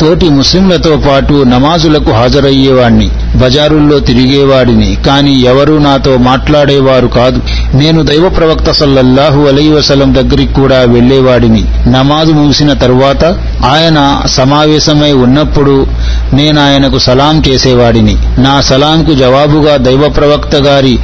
తోటి 0.02 0.30
ముస్లింలతో 0.30 1.02
పాటు 1.10 1.34
నమాజులకు 1.34 2.12
హాజరయ్యేవాణ్ణి 2.12 3.10
బజారుల్లో 3.36 4.00
తిరిగేవాడిని. 4.00 4.98
కాని 5.08 5.42
ఎవరూ 5.42 5.78
నాతో 5.78 6.18
మాట్లాడేవారు 6.18 7.08
కాదు. 7.08 7.42
నేను 7.78 8.04
దైవ 8.04 8.30
ప్రవక్త 8.30 8.72
సల్లల్లాహు 8.72 9.42
అలై 9.42 9.70
వసలం 9.70 10.16
దగ్గరికి 10.16 10.54
కూడా 10.54 10.80
వెళ్ళేవాడిని 10.80 11.64
నమాజు 11.88 12.32
ముగిసిన 12.32 12.74
తరువాత 12.74 13.26
ఆయన 13.66 14.22
సమావేశమై 14.26 15.12
ఉన్నప్పుడు 15.12 15.88
నేను 16.34 16.62
ఆయనకు 16.62 17.00
సలాం 17.00 17.44
చేసేవాడిని. 17.50 18.18
నా 18.38 18.62
సలాంకు 18.62 19.14
జవాబుగా 19.14 19.78
దైవ 19.78 20.10
ప్రవక్త 20.18 20.56
గారి 20.56 21.00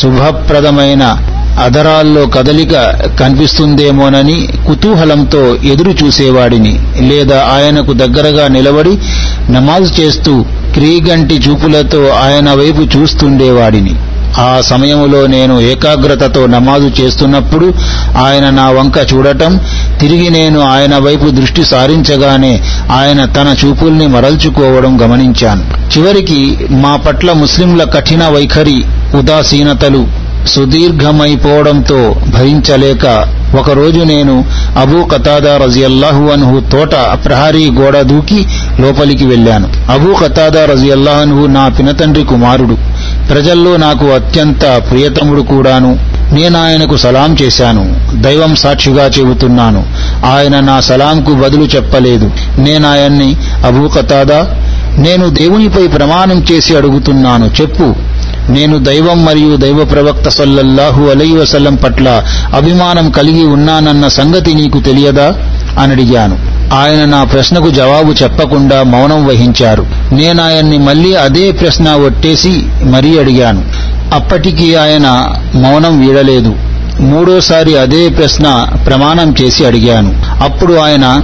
శుభప్రదమైన 0.00 1.16
అదరాల్లో 1.58 2.26
కదలిక 2.26 2.72
కనిపిస్తుందేమోనని 3.20 4.48
కుతూహలంతో 4.66 5.54
ఎదురు 5.54 5.90
చూసేవాడిని. 5.90 6.80
లేదా 7.00 7.42
ఆయనకు 7.42 7.92
దగ్గరగా 7.92 8.48
నిలబడి 8.48 8.98
నమాజ్ 9.52 10.00
చేస్తూ 10.00 10.44
క్రీగంటి 10.74 11.34
చూపులతో 11.34 12.08
ఆయన 12.08 12.52
వైపు 12.52 12.82
చూస్తుండేవాడిని. 12.82 13.94
ఆ 14.38 14.60
సమయంలో 14.60 15.26
నేను 15.26 15.60
ఏకాగ్రతతో 15.60 16.46
నమాజు 16.46 16.90
చేస్తున్నప్పుడు 17.00 17.74
ఆయన 18.16 18.50
నా 18.50 18.70
వంక 18.70 19.14
చూడటం 19.14 19.60
తిరిగి 20.00 20.30
నేను 20.30 20.60
ఆయన 20.60 20.98
వైపు 20.98 21.30
దృష్టి 21.30 21.64
సారించగానే 21.64 22.60
ఆయన 22.92 23.24
తన 23.24 23.56
చూపుల్ని 23.64 24.06
మరల్చుకోవడం 24.06 25.00
గమనించాను. 25.00 25.64
చివరికి 25.98 26.58
మా 26.70 26.96
పట్ల 26.96 27.32
ముస్లింల 27.32 27.84
కఠిన 27.84 28.28
వైఖరి 28.28 28.84
ఉదాసీనతలు 29.14 30.19
సుదీర్ఘమైపోవడంతో 30.46 32.16
భరించలేక 32.28 33.34
ఒకరోజు 33.58 34.00
నేను 34.00 34.44
అబూ 34.80 35.04
కతాదా 35.04 35.56
రజియల్లాహు 35.56 36.24
అన్హు 36.24 36.60
తోట 36.60 36.94
ప్రహరీ 36.94 37.70
గోడ 37.70 38.00
దూకి 38.00 38.46
లోపలికి 38.80 39.26
వెళ్ళాను. 39.26 39.72
అబూ 39.92 40.14
కతాదా 40.14 40.64
రజియల్లాహు 40.64 41.46
నా 41.46 41.68
పినతండ్రి 41.68 42.24
కుమారుడు. 42.24 42.76
ప్రజల్లో 43.28 43.76
నాకు 43.76 44.06
అత్యంత 44.06 44.82
ప్రియతముడు 44.90 45.42
కూడాను. 45.42 45.98
నేను 46.32 46.62
ఆయనకు 46.62 46.96
సలాం 46.96 47.36
చేశాను. 47.42 48.00
దైవం 48.22 48.56
సాక్షిగా 48.56 49.06
చెబుతున్నాను. 49.06 49.86
ఆయన 50.26 50.60
నా 50.60 50.80
సలాంకు 50.80 51.34
బదులు 51.34 51.64
చెప్పలేదు. 51.64 52.30
నేనాయన్ని 52.58 53.36
అబూ 53.66 53.88
కతాదా 53.88 54.56
నేను 54.98 55.28
దేవునిపై 55.28 55.86
ప్రమాణం 55.86 56.44
చేసి 56.52 56.76
అడుగుతున్నాను. 56.76 57.50
చెప్పు. 57.60 58.09
నేను 58.48 58.78
దైవం 58.78 59.24
మరియు 59.24 59.56
దైవ 59.56 59.84
ప్రవక్త 59.84 60.28
సల్లల్లాహు 60.28 61.04
అలై 61.04 61.32
వసల్లం 61.32 61.74
పట్ల 61.74 62.22
అభిమానం 62.54 63.10
కలిగి 63.10 63.46
ఉన్నానన్న 63.46 64.08
సంగతి 64.08 64.54
నీకు 64.54 64.80
తెలియదా? 64.80 65.34
అని 65.78 65.92
అడిగాను. 65.92 66.38
ఆయన 66.74 67.04
నా 67.04 67.24
ప్రశ్నకు 67.24 67.70
జవాబు 67.70 68.12
చెప్పకుండా 68.12 68.82
మౌనం 68.82 69.26
వహించారు. 69.26 69.86
నేనాయన్ని 70.12 70.78
మళ్ళీ 70.78 71.14
అదే 71.14 71.50
ప్రశ్న 71.50 71.90
ఒట్టేసి 71.90 72.62
మరీ 72.82 73.18
అడిగాను. 73.18 73.64
అప్పటికి 74.14 74.76
ఆయన 74.76 75.32
మౌనం 75.54 76.06
వీడలేదు. 76.06 76.56
మూడోసారి 77.00 77.78
అదే 77.78 78.08
ప్రశ్న 78.08 78.66
ప్రమాణం 78.86 79.34
చేసి 79.42 79.66
అడిగాను. 79.66 80.22
అప్పుడు 80.42 80.74
ఆయన 80.74 81.20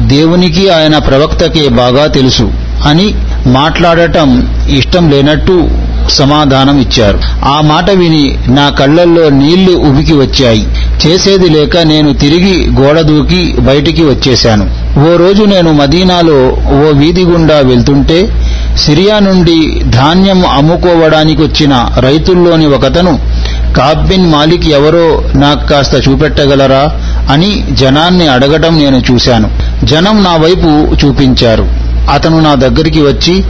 దేవునికి 0.00 0.70
ఆయన 0.70 0.98
ప్రవక్తకే 0.98 1.68
బాగా 1.68 2.06
తెలుసు 2.06 2.52
అని 2.86 3.14
మాట్లాడటం 3.46 4.48
ఇష్టం 4.70 5.10
లేనట్టు 5.10 5.68
సమాధానం 6.10 6.78
ఇచ్చారు. 6.78 7.18
ఆ 7.44 7.60
మాట 7.60 7.90
విని 7.90 8.38
నా 8.48 8.68
కళ్ళల్లో 8.68 9.30
నీళ్ళు 9.30 9.72
ఉబికి 9.72 10.12
వచ్చాయి. 10.12 10.66
చేసేది 11.06 11.48
లేక 11.48 11.76
నేను 11.76 12.12
తిరిగి 12.12 12.70
గోడ 12.80 13.00
దూకి 13.00 13.54
బయటికి 13.60 14.02
వచ్చేశాను. 14.02 14.86
ఓ 15.00 15.16
రోజు 15.16 15.42
నేను 15.42 15.72
మదీనాలో 15.72 16.56
ఓ 16.72 16.90
వీధి 16.92 17.24
గుండా 17.24 17.58
వెళ్తుంటే 17.58 18.28
సిరియా 18.76 19.18
నుండి 19.18 19.80
ధాన్యం 19.90 20.46
అమ్ముకోవడానికి 20.46 21.42
వచ్చిన 21.42 21.88
రైతుల్లోని 21.98 22.66
ఒకతను 22.66 23.18
కాబిన్ 23.76 24.32
మాలిక్ 24.32 24.66
ఎవరో 24.68 25.22
నాకు 25.34 25.68
కాస్త 25.68 26.08
చూపెట్టగలరా? 26.08 26.90
అని 27.30 27.64
జనాన్ని 27.72 28.28
అడగటం 28.28 28.78
నేను 28.78 29.02
చూశాను. 29.12 29.50
జనం 29.84 30.24
నా 30.24 30.36
వైపు 30.36 30.96
చూపించారు. 31.06 31.66
అతను 32.12 32.40
నా 32.40 32.54
దగ్గరికి 32.54 33.00
వచ్చి 33.02 33.44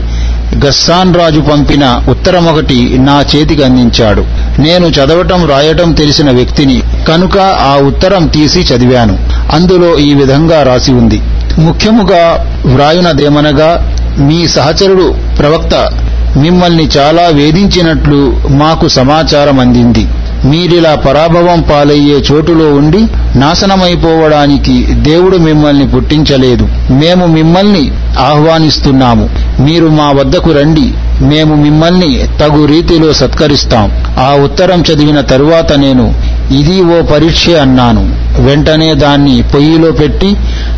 గస్సాన్ 0.55 1.15
రాజు 1.15 1.39
పంపిన 1.39 2.03
ఉత్తరం 2.09 2.45
ఒకటి 2.45 2.97
నా 2.97 3.25
చేతికి 3.35 3.63
అందించాడు. 3.63 4.25
నేను 4.61 4.87
చదవటం 4.87 5.45
రాయటం 5.49 5.91
తెలిసిన 5.93 6.31
వ్యక్తిని 6.31 6.81
కనుక 7.07 7.37
ఆ 7.37 7.75
ఉత్తరం 7.75 8.27
తీసి 8.27 8.59
చదివాను. 8.59 9.19
అందులో 9.51 9.97
ఈ 9.97 10.13
విధంగా 10.13 10.63
రాసి 10.63 10.91
ఉంది. 10.91 11.21
ముఖ్యముగా 11.57 12.45
వ్రాయునదేమనగా 12.65 13.93
మీ 14.17 14.47
సహచరుడు 14.47 15.15
ప్రవక్త 15.39 15.89
మిమ్మల్ని 16.37 16.89
చాలా 16.97 17.21
వేధించినట్లు 17.21 18.37
మాకు 18.49 18.87
సమాచారం 18.87 19.59
అందింది 19.59 20.07
మీరిలా 20.47 20.95
పరాభవం 20.95 21.61
పాలయ్యే 21.61 22.15
చోటులో 22.31 22.73
ఉండి 22.73 23.01
నాశనమైపోవడానికి 23.39 24.87
దేవుడు 24.93 25.37
మిమ్మల్ని 25.37 25.87
పుట్టించలేదు. 25.87 26.67
మేము 26.91 27.25
మిమ్మల్ని 27.25 27.91
ఆహ్వానిస్తున్నాము. 28.19 29.29
మీరు 29.59 29.87
మా 29.87 30.11
వద్దకు 30.11 30.51
రండి. 30.51 30.93
మేము 31.21 31.55
మిమ్మల్ని 31.55 32.27
తగు 32.39 32.65
రీతిలో 32.65 33.13
సత్కరిస్తాం. 33.13 33.91
ఆ 34.19 34.37
ఉత్తరం 34.43 34.81
చదివిన 34.81 35.21
తరువాత 35.21 35.73
నేను 35.73 36.13
ఇది 36.51 36.83
ఓ 36.83 37.01
పరీక్ష 37.01 37.49
అన్నాను. 37.49 38.27
వెంటనే 38.41 38.93
దాన్ని 38.93 39.41
పొయ్యిలో 39.41 39.91
పెట్టి 39.91 40.35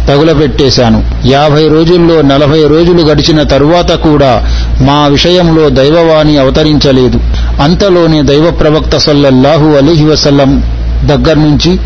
తగులబెట్టేశాను. 0.10 1.04
యాభై 1.26 1.68
రోజుల్లో 1.68 2.22
నలభై 2.22 2.68
రోజులు 2.68 3.02
గడిచిన 3.02 3.44
తరువాత 3.44 3.92
కూడా 3.92 4.48
మా 4.82 5.08
విషయంలో 5.08 5.70
దైవవాణి 5.70 6.38
అవతరించలేదు. 6.38 7.20
అంతలోనే 7.62 8.24
దైవ 8.24 8.52
ప్రవక్త 8.52 8.98
సల్లల్లాహు 8.98 9.70
అలీహి 9.70 10.06
వసల్లం 10.06 10.64
దగ్గర 11.06 11.34
నుంచి 11.34 11.80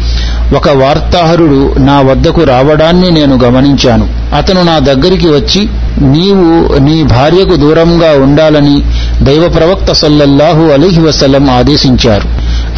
ఒక 0.55 0.69
వార్తాహరుడు 0.69 1.75
నా 1.77 2.01
వద్దకు 2.01 2.43
రావడాన్ని 2.43 3.11
నేను 3.11 3.39
గమనించాను. 3.43 4.07
అతను 4.35 4.63
నా 4.63 4.79
దగ్గరికి 4.79 5.27
వచ్చి 5.27 5.69
నీవు 6.01 6.79
నీ 6.79 7.03
భార్యకు 7.03 7.55
దూరంగా 7.55 8.23
ఉండాలని 8.23 8.83
దైవ 9.21 9.49
ప్రవక్త 9.49 9.91
సల్లల్లాహు 9.91 10.63
అలీహి 10.63 11.01
వసల్లం 11.01 11.49
ఆదేశించారు. 11.49 12.29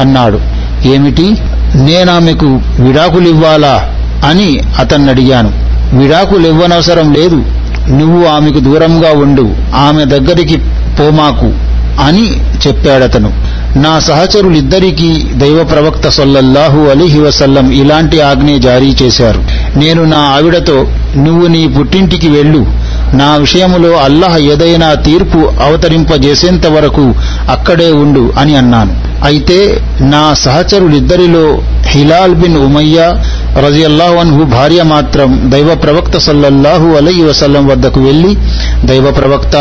అన్నాడు. 0.01 0.39
ఏమిటి? 0.85 1.35
నేనామెకు 1.75 2.59
విడాకులివ్వాలా? 2.79 3.94
అని 4.25 4.59
అతన్ని 4.79 5.09
అడిగాను 5.09 5.51
విడాకులివ్వనవసరం 5.93 7.13
లేదు. 7.13 7.43
నువ్వు 7.89 8.25
ఆమెకు 8.25 8.59
దూరంగా 8.59 9.11
ఉండు. 9.19 9.49
ఆమె 9.75 10.05
దగ్గరికి 10.05 10.57
పోమాకు 10.99 11.53
అని 12.01 12.31
చెప్పాడతను. 12.67 13.31
నా 13.77 13.99
సహచరులిద్దరికీ 13.99 15.23
దైవ 15.33 15.63
ప్రవక్త 15.63 16.09
సొల్లల్లాహు 16.09 16.79
అలీహి 16.79 17.19
వసల్లం 17.19 17.71
ఇలాంటి 17.71 18.21
ఆజ్ఞ 18.21 18.55
జారీ 18.57 18.95
చేశారు. 19.01 19.43
నేను 19.77 20.03
నా 20.03 20.17
ఆవిడతో 20.17 20.87
నువ్వు 21.17 21.47
నీ 21.47 21.67
పుట్టింటికి 21.67 22.29
వెళ్ళు. 22.29 22.65
నా 23.13 23.35
విషయములో 23.35 23.89
అల్లహ 23.89 24.37
ఏదైనా 24.37 24.93
తీర్పు 24.93 25.37
అవతరింపజేసేంత 25.37 26.67
వరకు 26.67 27.13
అక్కడే 27.49 27.91
ఉండు 27.91 28.33
అని 28.39 28.55
అన్నాను. 28.55 28.93
అయితే 29.25 29.81
నా 30.01 30.33
సహచరులిద్దరిలో 30.33 31.61
హిలాల్ 31.85 32.35
బిన్ 32.35 32.57
ఉమయ్య 32.57 33.13
రజియల్లాహు 33.57 34.15
అన్హు 34.15 34.43
భార్య 34.43 34.83
మాత్రం 34.83 35.51
దైవ 35.53 35.75
ప్రవక్త 35.75 36.17
సల్లల్లాహు 36.17 36.87
అలై 36.87 37.21
వసల్లం 37.21 37.67
వద్దకు 37.67 38.01
వెళ్ళి 38.01 38.37
దైవ 38.83 39.11
ప్రవక్త 39.11 39.55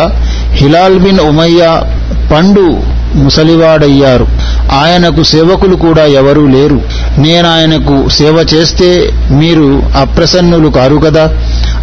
హిలాల్ 0.51 0.99
బిన్ 0.99 1.19
ఉమయ్య 1.19 1.83
పండు 2.33 2.95
ముసలివాడయ్యారు. 3.15 4.27
ఆయనకు 4.73 5.23
సేవకులు 5.23 5.77
కూడా 5.77 6.05
ఎవరూ 6.05 6.47
లేరు. 6.47 6.83
నేనాయనకు 7.19 8.09
సేవ 8.09 8.47
చేస్తే 8.55 9.13
మీరు 9.31 9.83
అప్రసన్నులు 9.97 10.69
కారు 10.69 10.97
కదా 10.97 11.33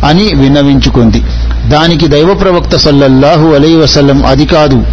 అని 0.05 0.33
విన్నవించుకుంది. 0.33 1.23
దానికి 1.69 2.07
దైవ 2.07 2.33
ప్రవక్త 2.33 2.75
సల్లల్లాహు 2.75 3.47
అలై 3.47 3.75
వసల్లం 3.75 4.25
అది 4.25 4.45
కాదు 4.45 4.83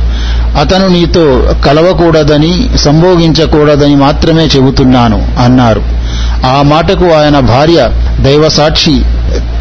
అతను 0.61 0.89
నీతో 0.89 1.55
కలవకూడదని 1.67 2.71
సంభోగించకూడదని 2.77 3.97
మాత్రమే 3.97 4.45
చెబుతున్నాను 4.57 5.29
అన్నారు. 5.45 5.98
ఆ 6.47 6.63
మాటకు 6.63 7.13
ఆయన 7.13 7.39
భార్య 7.39 7.91
దైవసాక్షి. 8.21 9.03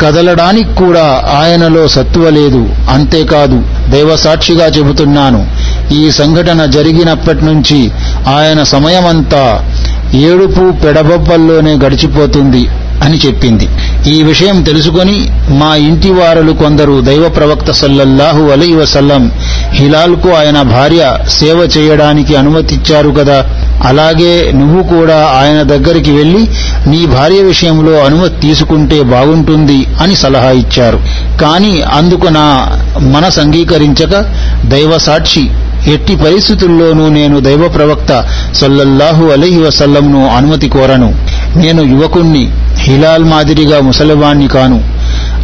కదలడానికి 0.01 0.75
కూడా 0.75 1.23
ఆయనలో 1.41 1.87
సత్తువ 1.87 2.29
లేదు. 2.29 2.69
అంతేకాదు 2.89 3.63
దైవసాక్షిగా 3.89 4.65
చెబుతున్నాను. 4.65 5.47
ఈ 5.93 6.11
సంఘటన 6.11 6.65
జరిగినప్పటి 6.65 7.45
నుంచి 7.45 7.91
ఆయన 8.27 8.63
సమయమంతా 8.63 9.71
ఏడుపు 10.13 10.71
పెడబొబ్బల్లోనే 10.71 11.73
గడిచిపోతుంది 11.73 12.67
అని 13.03 13.17
చెప్పింది. 13.17 13.67
ఈ 14.07 14.23
విషయం 14.23 14.63
తెలుసుకొని 14.63 15.29
మా 15.49 15.75
ఇంటి 15.75 16.11
వారలు 16.11 16.51
కొందరు 16.51 17.01
దైవ 17.01 17.29
ప్రవక్త 17.29 17.71
సల్లల్లాహు 17.71 18.43
అలీ 18.43 18.73
వసల్లం 18.73 19.31
హిలాల్కు 19.69 20.29
ఆయన 20.29 20.61
భార్య 20.61 21.17
సేవ 21.27 21.69
చేయడానికి 21.77 22.35
అనుమతిచ్చారు 22.35 23.09
కదా? 23.09 23.45
అలాగే 23.83 24.51
నువ్వు 24.51 24.83
కూడా 24.83 25.25
ఆయన 25.41 25.61
దగ్గరికి 25.61 26.11
వెళ్ళి 26.11 26.49
నీ 26.87 27.05
భార్య 27.05 27.41
విషయంలో 27.41 27.91
అనుమతి 27.91 28.39
తీసుకుంటే 28.41 29.03
బాగుంటుంది 29.03 29.87
అని 30.01 30.15
సలహా 30.15 30.51
ఇచ్చారు. 30.51 30.99
కానీ 31.41 31.81
అందుకు 31.81 32.27
నా 32.27 32.79
మనసు 32.99 33.39
అంగీకరించక 33.39 34.25
దైవ 34.65 34.97
సాక్షి 34.97 35.49
ఎట్టి 35.87 36.15
పరిస్థితుల్లోనూ 36.15 37.09
నేను 37.09 37.39
దైవ 37.39 37.67
ప్రవక్త 37.67 38.25
సల్లల్లాహు 38.53 39.25
అలహి 39.25 39.57
వసల్లంను 39.57 40.29
అనుమతి 40.35 40.69
కోరను. 40.69 41.15
నేను 41.55 41.81
యువకుణ్ణి 41.81 42.51
హిలాల్ 42.77 43.23
మాదిరిగా 43.23 43.81
ముసలివాణ్ణి 43.81 44.47
కాను. 44.47 44.83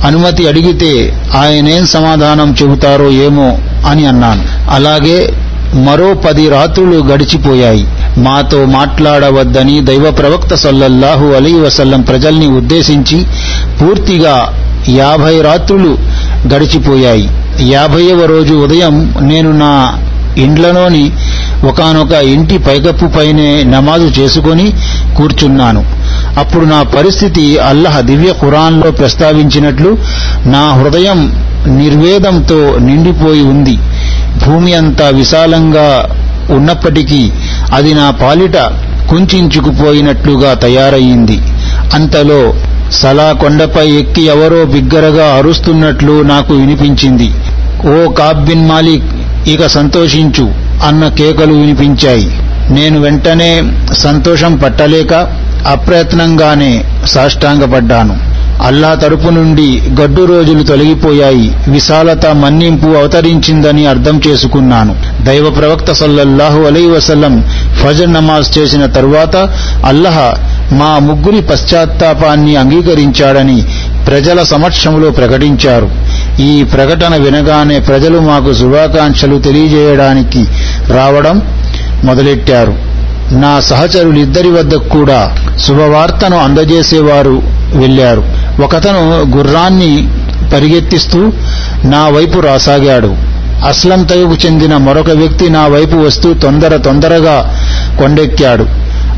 అనుమతి 0.05 0.47
అడిగితే 0.47 1.21
ఆయనేం 1.35 1.85
సమాధానం 1.85 2.55
చెబుతారో 2.61 3.09
ఏమో 3.09 3.57
అని 3.87 4.05
అన్నాను. 4.05 4.43
అలాగే 4.69 5.33
మరో 5.73 6.13
పది 6.13 6.49
రాత్రులు 6.49 7.03
గడిచిపోయాయి. 7.03 7.87
మాతో 8.17 8.65
మాట్లాడవద్దని 8.65 9.79
దైవ 9.79 10.11
ప్రవక్త 10.11 10.53
సల్లల్లాహు 10.55 11.25
అలీ 11.25 11.53
వసల్లం 11.53 12.01
ప్రజల్ని 12.01 12.47
ఉద్దేశించి 12.47 13.25
పూర్తిగా 13.81 14.53
యాభై 14.89 15.41
రాత్రులు 15.41 15.97
గడిచిపోయాయి. 16.53 17.29
యాభైవ 17.61 18.25
రోజు 18.25 18.53
ఉదయం 18.53 19.15
నేను 19.21 19.51
నా 19.51 19.99
ఇండ్లలోని 20.37 21.11
ఒకనొక 21.67 22.11
ఇంటి 22.11 22.57
పైకప్పు 22.57 23.05
పైనే 23.05 23.63
నమాజు 23.63 24.21
చేసుకొని 24.21 24.73
కూర్చున్నాను. 25.17 25.85
అప్పుడు 26.39 26.65
నా 26.65 26.83
పరిస్థితి 26.83 27.57
అల్లహ 27.57 27.99
దివ్య 27.99 28.33
ఖురాన్లో 28.41 28.91
ప్రస్తావించినట్లు 28.91 29.97
నా 30.45 30.73
హృదయం 30.73 31.33
నిర్వేదంతో 31.67 32.77
నిండిపోయి 32.79 33.41
ఉంది. 33.41 33.79
భూమి 34.45 34.73
అంతా 34.73 35.09
విశాలంగా 35.09 36.09
ఉన్నప్పటికీ 36.49 37.31
అది 37.73 37.93
నా 37.93 38.11
పాలిట 38.11 38.57
కుంచుకుపోయినట్లుగా 39.09 40.53
తయారయ్యింది. 40.53 41.37
అంతలో 41.93 42.53
సలా 42.91 43.31
కొండపై 43.31 43.89
ఎక్కి 43.89 44.21
ఎవరో 44.21 44.65
బిగ్గరగా 44.65 45.25
అరుస్తున్నట్లు 45.25 46.21
నాకు 46.21 46.53
వినిపించింది. 46.53 47.31
ఓ 47.87 48.11
కాబిన్ 48.11 48.69
మాలిక్ 48.69 49.09
ఇక 49.49 49.67
సంతోషించు 49.67 50.51
అన్న 50.87 51.07
కేకలు 51.07 51.53
వినిపించాయి. 51.53 52.39
నేను 52.73 53.01
వెంటనే 53.01 53.63
సంతోషం 53.93 54.55
పట్టలేక 54.55 55.13
అప్రయత్నంగానే 55.67 56.85
సాష్టాంగపడ్డాను. 57.05 58.32
అల్లా 58.63 58.93
తరపు 58.93 59.29
నుండి 59.29 59.81
గడ్డు 60.01 60.25
రోజులు 60.25 60.63
తొలగిపోయాయి. 60.63 61.55
విశాలత 61.67 62.25
మన్నింపు 62.27 62.87
అవతరించిందని 62.87 63.85
అర్థం 63.85 64.21
చేసుకున్నాను. 64.27 64.95
దైవ 65.25 65.49
ప్రవక్త 65.49 65.91
సల్లల్లాహు 65.91 66.61
అలై 66.61 66.85
వసల్లం 66.85 67.43
ఫజర్ 67.83 68.13
నమాజ్ 68.13 68.57
చేసిన 68.57 68.85
తరువాత 68.85 69.35
అల్లహ 69.85 70.33
మా 70.71 70.99
ముగ్గురి 70.99 71.41
పశ్చాత్తాపాన్ని 71.41 72.55
అంగీకరించాడని 72.55 73.61
ప్రజల 74.07 74.43
సమక్షంలో 74.43 75.11
ప్రకటించారు. 75.11 75.89
ఈ 76.41 76.63
ప్రకటన 76.63 77.15
వినగానే 77.15 77.79
ప్రజలు 77.79 78.19
మాకు 78.19 78.53
శుభాకాంక్షలు 78.53 79.39
తెలియజేయడానికి 79.39 80.45
రావడం 80.93 81.41
మొదలెట్టారు. 82.03 82.93
నా 83.31 83.59
సహచరులిద్దరి 83.59 84.49
వద్దకు 84.49 84.89
కూడా 84.89 85.37
శుభవార్తను 85.59 86.37
అందజేసేవారు 86.37 87.41
వెళ్ళారు 87.73 88.42
ఒకతను 88.59 89.37
గుర్రాన్ని 89.37 90.09
పరిగెత్తిస్తూ 90.53 91.31
నా 91.83 92.07
వైపు 92.07 92.39
రాసాగాడు. 92.39 93.15
అస్లం 93.67 94.07
చెందిన 94.45 94.77
మరొక 94.77 95.09
వ్యక్తి 95.09 95.49
నా 95.49 95.67
వైపు 95.67 95.95
వస్తూ 95.95 96.33
తొందర 96.33 96.77
తొందరగా 96.77 97.55
కొండెక్కాడు. 97.99 98.65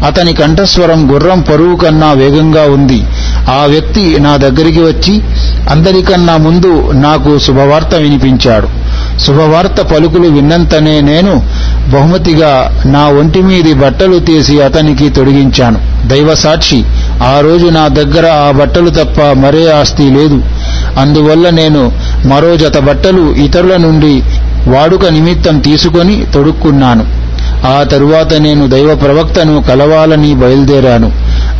అతని 0.05 0.33
కంఠస్వరం 0.33 1.13
గుర్రం 1.13 1.41
పరువు 1.41 1.75
కన్నా 1.75 2.11
వేగంగా 2.11 2.61
ఉంది. 2.61 3.03
ఆ 3.49 3.65
వ్యక్తి 3.67 4.17
నా 4.19 4.37
దగ్గరికి 4.37 4.79
వచ్చి 4.79 5.21
అందరికన్నా 5.69 6.37
ముందు 6.37 6.91
నాకు 6.91 7.39
శుభవార్త 7.39 7.95
వినిపించాడు. 7.95 8.67
శుభవార్త 9.19 9.81
పలుకులు 9.81 10.27
విన్నంతనే 10.27 11.01
నేను 11.01 11.43
బహుమతిగా 11.89 12.81
నా 12.85 13.07
ఒంటి 13.07 13.41
మీది 13.41 13.73
బట్టలు 13.73 14.19
తీసి 14.19 14.61
అతనికి 14.61 15.09
తొడిగించాను. 15.09 16.07
దైవ 16.07 16.33
సాక్షి 16.35 16.85
ఆ 17.23 17.39
రోజు 17.39 17.65
నా 17.65 17.87
దగ్గర 17.87 18.25
ఆ 18.27 18.51
బట్టలు 18.51 18.89
తప్ప 18.89 19.21
మరే 19.21 19.71
ఆస్తి 19.71 20.03
లేదు. 20.03 20.43
అందువల్ల 20.99 21.49
నేను 21.49 21.91
మరో 22.25 22.57
జత 22.57 22.77
బట్టలు 22.77 23.35
ఇతరుల 23.35 23.77
నుండి 23.77 24.23
వాడుక 24.67 25.05
నిమిత్తం 25.05 25.59
తీసుకొని 25.59 26.25
తొడుక్కున్నాను. 26.33 27.25
ఆ 27.67 27.83
తరువాత 27.83 28.33
నేను 28.33 28.67
దైవ 28.67 28.95
ప్రవక్తను 28.95 29.63
కలవాలని 29.63 30.35
బయలుదేరాను. 30.35 31.11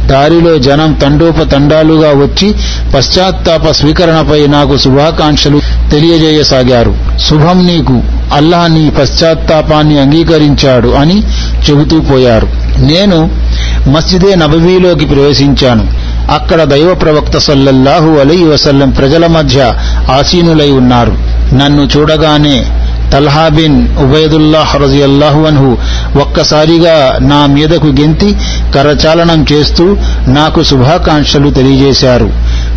దారిలో 0.08 0.58
జనం 0.58 0.94
తండోపతండాలుగా 0.94 2.10
వచ్చి 2.10 2.56
పశ్చాత్తాప 2.96 3.72
స్వీకరణపై 3.72 4.48
నాకు 4.48 4.78
శుభాకాంక్షలు 4.78 5.62
తెలియజేయసాగారు. 5.92 6.96
శుభం 7.20 7.68
నీకు. 7.68 8.04
అల్లాహ్ 8.36 8.72
నీ 8.72 8.90
పశ్చాత్తాపాన్ని 8.90 10.00
అంగీకరించాడు 10.00 10.88
అని 10.88 11.24
చెబుతూ 11.70 12.02
పోయారు. 12.02 12.48
నేను 12.78 13.45
మస్జిదే 13.88 14.36
నబవీలోకి 14.36 15.06
ప్రవేశించాను. 15.06 15.88
అక్కడ 16.32 16.64
దైవ 16.64 16.94
ప్రవక్త 16.94 17.38
సల్లల్లాహు 17.38 18.10
అలై 18.12 18.44
వసల్లం 18.44 18.90
ప్రజల 18.90 19.28
మధ్య 19.28 19.74
ఆసీనులై 20.12 20.72
ఉన్నారు. 20.72 21.18
నన్ను 21.54 21.90
చూడగానే 21.98 22.66
తల్హా 23.14 23.48
బిన్ 23.48 23.98
ఉబైదుల్లాహ్ 23.98 24.82
రజియల్లాహు 24.82 25.42
అన్హు 25.42 25.78
ఒక్కసారిగా 26.20 27.18
నా 27.22 27.46
మీదకు 27.46 27.88
గెంతి 27.88 28.36
కరచాలనం 28.76 29.46
చేస్తూ 29.54 29.98
నాకు 30.28 30.64
శుభాకాంక్షలు 30.64 31.50
తెలియజేశారు. 31.50 32.30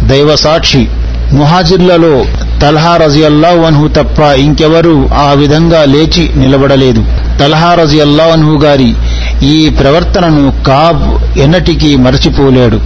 దైవ 0.06 0.36
సాక్షి 0.36 0.88
ముహాజిర్లలో 1.32 2.24
తల్హా 2.62 2.96
రజియల్లాహు 2.96 3.58
అన్హు 3.58 3.88
తప్ప 3.88 4.20
ఇంకెవరూ 4.20 5.08
ఆ 5.14 5.32
విధంగా 5.36 5.84
లేచి 5.84 6.30
నిలబడలేదు. 6.36 7.04
తల్హా 7.40 7.74
రజియల్లాహు 7.74 8.30
అన్హు 8.30 8.58
గారి 8.64 8.94
ఈ 9.42 9.68
ప్రవర్తనను 9.68 10.52
కాబ్ 10.66 11.38
ఎన్నటికీ 11.38 11.96
మరచిపోలేడు. 11.96 12.76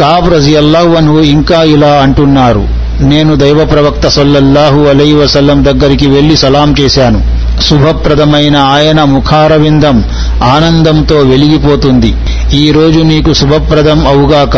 కాబ్ 0.00 0.34
రజియల్లాహు 0.34 0.88
అన్హు 0.88 1.18
ఇంకా 1.18 1.62
ఇలా 1.62 1.88
అంటున్నారు 1.88 2.68
నేను 3.00 3.34
దైవ 3.34 3.64
ప్రవక్త 3.64 4.08
సల్లల్లాహు 4.08 4.80
అలై 4.80 5.12
వసల్లం 5.12 5.64
దగ్గరికి 5.64 6.06
వెళ్ళి 6.06 6.36
సలాం 6.36 6.74
చేశాను. 6.80 7.38
శుభప్రదమైన 7.62 8.56
ఆయన 8.56 9.04
ముఖారవిందం 9.04 10.04
ఆనందంతో 10.42 11.16
వెలిగిపోతుంది. 11.16 12.14
ఈ 12.54 12.70
రోజు 12.70 13.00
నీకు 13.00 13.32
శుభప్రదం 13.32 14.06
అవుగాక. 14.06 14.56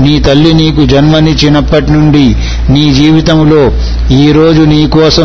నీ 0.00 0.18
తల్లి 0.18 0.54
నీకు 0.54 0.86
జన్మనిచ్చినప్పటి 0.86 1.92
నుండి 1.92 2.36
నీ 2.68 2.94
జీవితంలో 2.94 3.72
ఈ 4.16 4.32
రోజు 4.32 4.62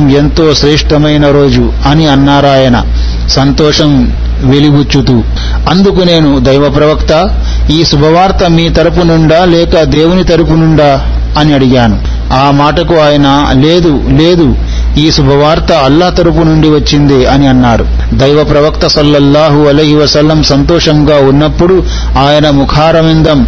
ఎంతో 0.10 0.54
శ్రేష్టమైన 0.54 1.32
రోజు 1.32 1.74
అని 1.86 2.08
అన్నారాయన. 2.08 2.84
సంతోషం 3.30 4.14
వెలిబుచ్చుతూ 4.42 5.24
అందుకు 5.72 6.04
నేను 6.04 6.40
దైవ 6.40 6.70
ప్రవక్త 6.70 7.38
ఈ 7.72 7.84
శుభవార్త 7.84 8.46
మీ 8.50 8.70
తరపు 8.70 9.06
నుండా 9.06 9.46
లేక 9.46 9.84
దేవుని 9.84 10.24
తరపు 10.24 10.52
నుండా? 10.52 11.18
అని 11.40 11.54
అడిగాను. 11.54 12.00
ఆ 12.34 12.52
మాటకు 12.52 12.96
ఆయన 12.96 13.46
లేదు 13.60 14.02
లేదు 14.08 14.56
ఈ 14.98 15.12
శుభవార్త 15.12 15.72
అల్లా 15.72 16.10
తరపు 16.10 16.44
నుండి 16.44 16.70
వచ్చింది 16.70 17.26
అని 17.26 17.48
అన్నారు 17.48 17.86
దైవ 18.14 18.44
ప్రవక్త 18.44 18.88
సల్లల్లాహు 18.88 19.60
అలహి 19.62 19.96
వసల్లం 19.96 20.44
సంతోషంగా 20.44 21.16
ఉన్నప్పుడు 21.18 21.84
ఆయన 22.20 22.50
ముఖారవిందం 22.50 23.48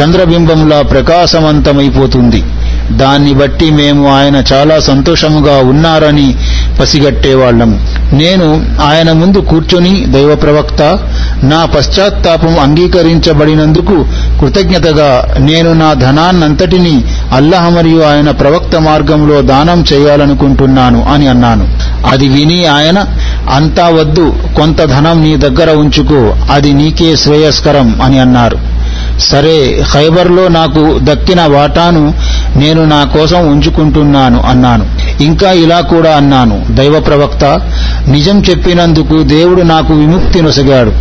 చంద్రబింబంలా 0.00 0.82
ప్రకాశవంతమైపోతుంది. 0.82 2.44
దాన్ని 2.90 3.34
బట్టి 3.34 3.70
మేము 3.70 4.16
ఆయన 4.16 4.42
చాలా 4.52 4.78
సంతోషముగా 4.78 5.56
ఉన్నారని 5.58 6.34
పసిగట్టేవాళ్ళము 6.80 7.78
నేను 8.12 8.66
ఆయన 8.82 9.12
ముందు 9.12 9.38
కూర్చొని 9.38 10.06
దైవ 10.06 10.34
ప్రవక్త 10.34 10.98
నా 11.42 11.64
పశ్చాత్తాపం 11.64 12.58
అంగీకరించబడినందుకు 12.58 14.04
కృతజ్ఞతగా 14.40 15.36
నేను 15.38 15.72
నా 15.72 15.94
ధనాన్నంతటినీ 15.94 17.04
అల్లహ 17.32 17.68
మరియు 17.68 18.02
ఆయన 18.02 18.30
ప్రవక్త 18.30 18.76
మార్గంలో 18.76 19.42
దానం 19.42 19.84
చేయాలనుకుంటున్నాను 19.92 21.04
అని 21.04 21.28
అన్నాను. 21.28 21.68
అది 22.06 22.28
విని 22.28 22.66
ఆయన 22.66 23.04
అంతా 23.50 23.88
వద్దు 23.88 24.34
కొంత 24.56 24.84
ధనం 24.84 25.22
నీ 25.22 25.36
దగ్గర 25.36 25.70
ఉంచుకో 25.70 26.34
అది 26.52 26.72
నీకే 26.72 27.16
శ్రేయస్కరం 27.16 28.00
అని 28.02 28.18
అన్నారు. 28.18 28.73
సరే 29.20 29.84
ఖైబర్లో 29.92 30.48
నాకు 30.48 30.98
దక్కిన 31.02 31.40
వాటాను 31.46 32.14
నేను 32.56 32.84
నా 32.84 33.04
కోసం 33.04 33.48
ఉంచుకుంటున్నాను 33.48 34.40
అన్నాను. 34.40 34.86
ఇంకా 35.22 35.52
ఇలా 35.52 35.80
కూడా 35.80 36.16
అన్నాను. 36.16 36.66
దైవ 36.70 37.00
ప్రవక్త 37.00 37.60
నిజం 38.08 38.40
చెప్పినందుకు 38.40 39.22
దేవుడు 39.22 39.62
నాకు 39.62 39.94
విముక్తి 39.94 40.42
నొసగాడు. 40.42 40.92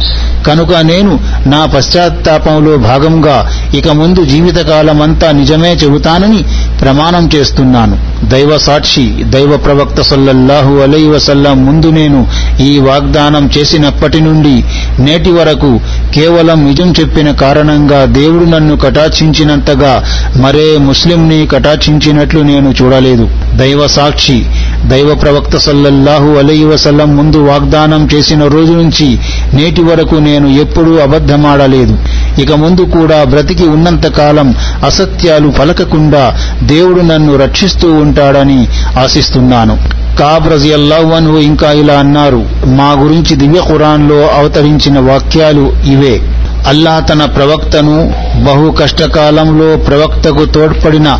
కనుక 0.43 0.75
నేను 0.75 1.19
నా 1.45 1.65
పశ్చాత్తాపంలో 1.65 2.77
భాగంగా 2.77 3.51
ఇక 3.75 3.87
ముందు 3.87 4.23
జీవితకాలమంతా 4.23 5.31
నిజమే 5.31 5.73
చెబుతానని 5.73 6.43
ప్రమాణం 6.81 7.29
చేస్తున్నాను. 7.35 8.12
దైవ 8.29 8.57
సాక్షి 8.57 9.23
దైవ 9.23 9.57
ప్రవక్త 9.57 10.01
సల్లల్లాహు 10.01 10.73
అలై 10.79 11.05
వసల్లం 11.05 11.65
ముందు 11.65 11.87
నేను 11.87 12.27
ఈ 12.59 12.77
వాగ్దానం 12.77 13.49
చేసినప్పటి 13.57 14.21
నుండి 14.21 14.63
నేటి 14.99 15.31
వరకు 15.31 15.79
కేవలం 16.15 16.65
నిజం 16.65 16.93
చెప్పిన 16.99 17.31
కారణంగా 17.31 18.05
దేవుడు 18.05 18.45
నన్ను 18.45 18.77
కటాక్షించినంతగా 18.77 20.05
మరే 20.35 20.77
ముస్లింని 20.77 21.47
కటాక్షించినట్లు 21.47 22.39
నేను 22.41 22.73
చూడలేదు. 22.81 23.29
దైవ 23.55 23.87
సాక్షి 23.87 24.45
దైవ 24.87 25.15
ప్రవక్త 25.15 25.57
సల్లల్లాహు 25.57 26.29
అలై 26.29 26.63
వసల్లం 26.63 27.17
ముందు 27.17 27.37
వాగ్దానం 27.37 28.09
చేసిన 28.13 28.47
రోజు 28.47 28.73
నుంచి 28.73 29.19
నేటి 29.53 29.83
వరకు 29.83 30.15
నేను 30.15 30.47
ఎప్పుడూ 30.47 30.95
అబద్ధమాడలేదు. 30.95 31.97
ఇక 32.41 32.51
ముందు 32.51 32.81
కూడా 32.81 33.23
బ్రతికి 33.23 33.67
ఉన్నంతకాలం 33.67 34.55
అసత్యాలు 34.85 35.49
పలకకుండా 35.49 36.35
దేవుడు 36.63 37.01
నన్ను 37.01 37.37
రక్షిస్తూ 37.37 37.93
ఉంటాడని 37.93 38.67
ఆశిస్తున్నాను. 38.99 39.77
కాబ్ 40.19 40.53
రజియల్లాహు 40.53 41.37
ఇంకా 41.37 41.71
ఇలా 41.71 41.93
అన్నారు. 41.93 42.45
మా 42.65 42.95
గురించి 42.99 43.35
దివ్య 43.35 43.61
ఖురాన్లో 43.61 44.27
అవతరించిన 44.27 44.99
వాక్యాలు 44.99 45.73
ఇవే. 45.85 46.21
అల్లా 46.67 46.99
తన 46.99 47.25
ప్రవక్తను 47.25 48.13
బహు 48.43 48.71
కష్టకాలంలో 48.71 49.75
ప్రవక్తకు 49.77 50.45
తోడ్పడిన 50.45 51.19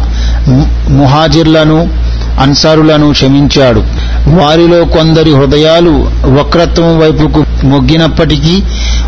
ముహాజిర్లను 0.89 2.03
అన్సారులను 2.40 3.12
క్షమించాడు. 3.12 3.80
వారిలో 4.28 4.86
కొందరి 4.86 5.36
హృదయాలు 5.36 6.12
వక్రత్వం 6.26 7.00
వైపుకు 7.00 7.46
మొగ్గినప్పటికీ 7.64 8.64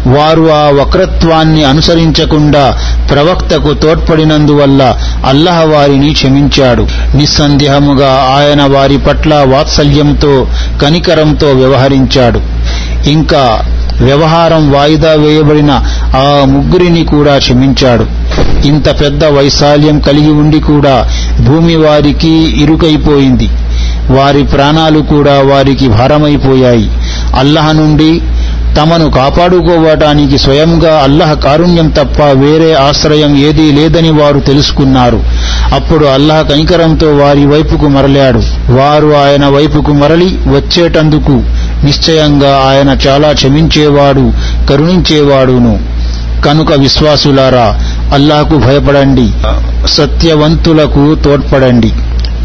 వారు 0.07 0.51
ఆ 0.51 0.83
వక్రత్వాన్ని 0.83 1.63
అనుసరించకుండా 1.63 2.77
ప్రవక్తకు 3.11 3.73
తోడ్పడినందువల్ల 3.73 4.97
అల్లహ 5.25 5.63
వారిని 5.63 6.13
క్షమించాడు. 6.13 6.87
నిస్సందేహముగా 7.15 8.11
ఆయన 8.11 8.61
వారి 8.63 8.97
పట్ల 8.97 9.35
వాత్సల్యంతో 9.35 10.47
కనికరంతో 10.81 11.47
వ్యవహరించాడు. 11.47 12.41
ఇంకా 13.09 13.65
వ్యవహారం 14.01 14.71
వాయిదా 14.71 15.13
వేయబడిన 15.13 15.71
ఆ 16.15 16.45
ముగ్గురిని 16.45 17.05
కూడా 17.05 17.37
క్షమించాడు. 17.37 18.05
ఇంత 18.67 19.01
పెద్ద 19.01 19.25
వైశాల్యం 19.25 19.99
కలిగి 19.99 20.31
ఉండి 20.31 20.59
కూడా 20.59 21.09
భూమి 21.41 21.75
వారికి 21.75 22.63
ఇరుకైపోయింది. 22.63 23.49
వారి 24.09 24.43
ప్రాణాలు 24.43 24.99
కూడా 24.99 25.31
వారికి 25.31 25.87
భారమైపోయాయి. 25.87 26.91
అల్లహ 27.35 27.71
నుండి 27.71 28.21
తమను 28.77 29.11
కాపాడుకోవటానికి 29.11 30.37
స్వయంగా 30.37 30.99
అల్లహ 30.99 31.33
కారుణ్యం 31.33 31.89
తప్ప 31.89 32.21
వేరే 32.21 32.73
ఆశ్రయం 32.73 33.35
ఏదీ 33.37 33.71
లేదని 33.71 34.09
వారు 34.09 34.39
తెలుసుకున్నారు. 34.39 35.23
అప్పుడు 35.73 36.05
అల్లహ 36.05 36.41
కనికరంతో 36.41 37.07
వారి 37.07 37.45
వైపుకు 37.45 37.87
మరలాడు. 37.87 38.39
వారు 38.71 39.07
ఆయన 39.07 39.45
వైపుకు 39.45 39.93
మరలి 39.93 40.25
వచ్చేటందుకు 40.25 41.43
నిశ్చయంగా 41.83 42.57
ఆయన 42.57 42.97
చాలా 43.07 43.31
క్షమించేవాడు 43.31 44.33
కరుణించేవాడును. 44.69 45.95
కనుక 46.45 46.73
విశ్వాసులారా 46.73 47.79
అల్లాహకు 48.13 48.57
భయపడండి. 48.57 49.31
సత్యవంతులకు 49.87 51.15
తోడ్పడండి. 51.15 51.93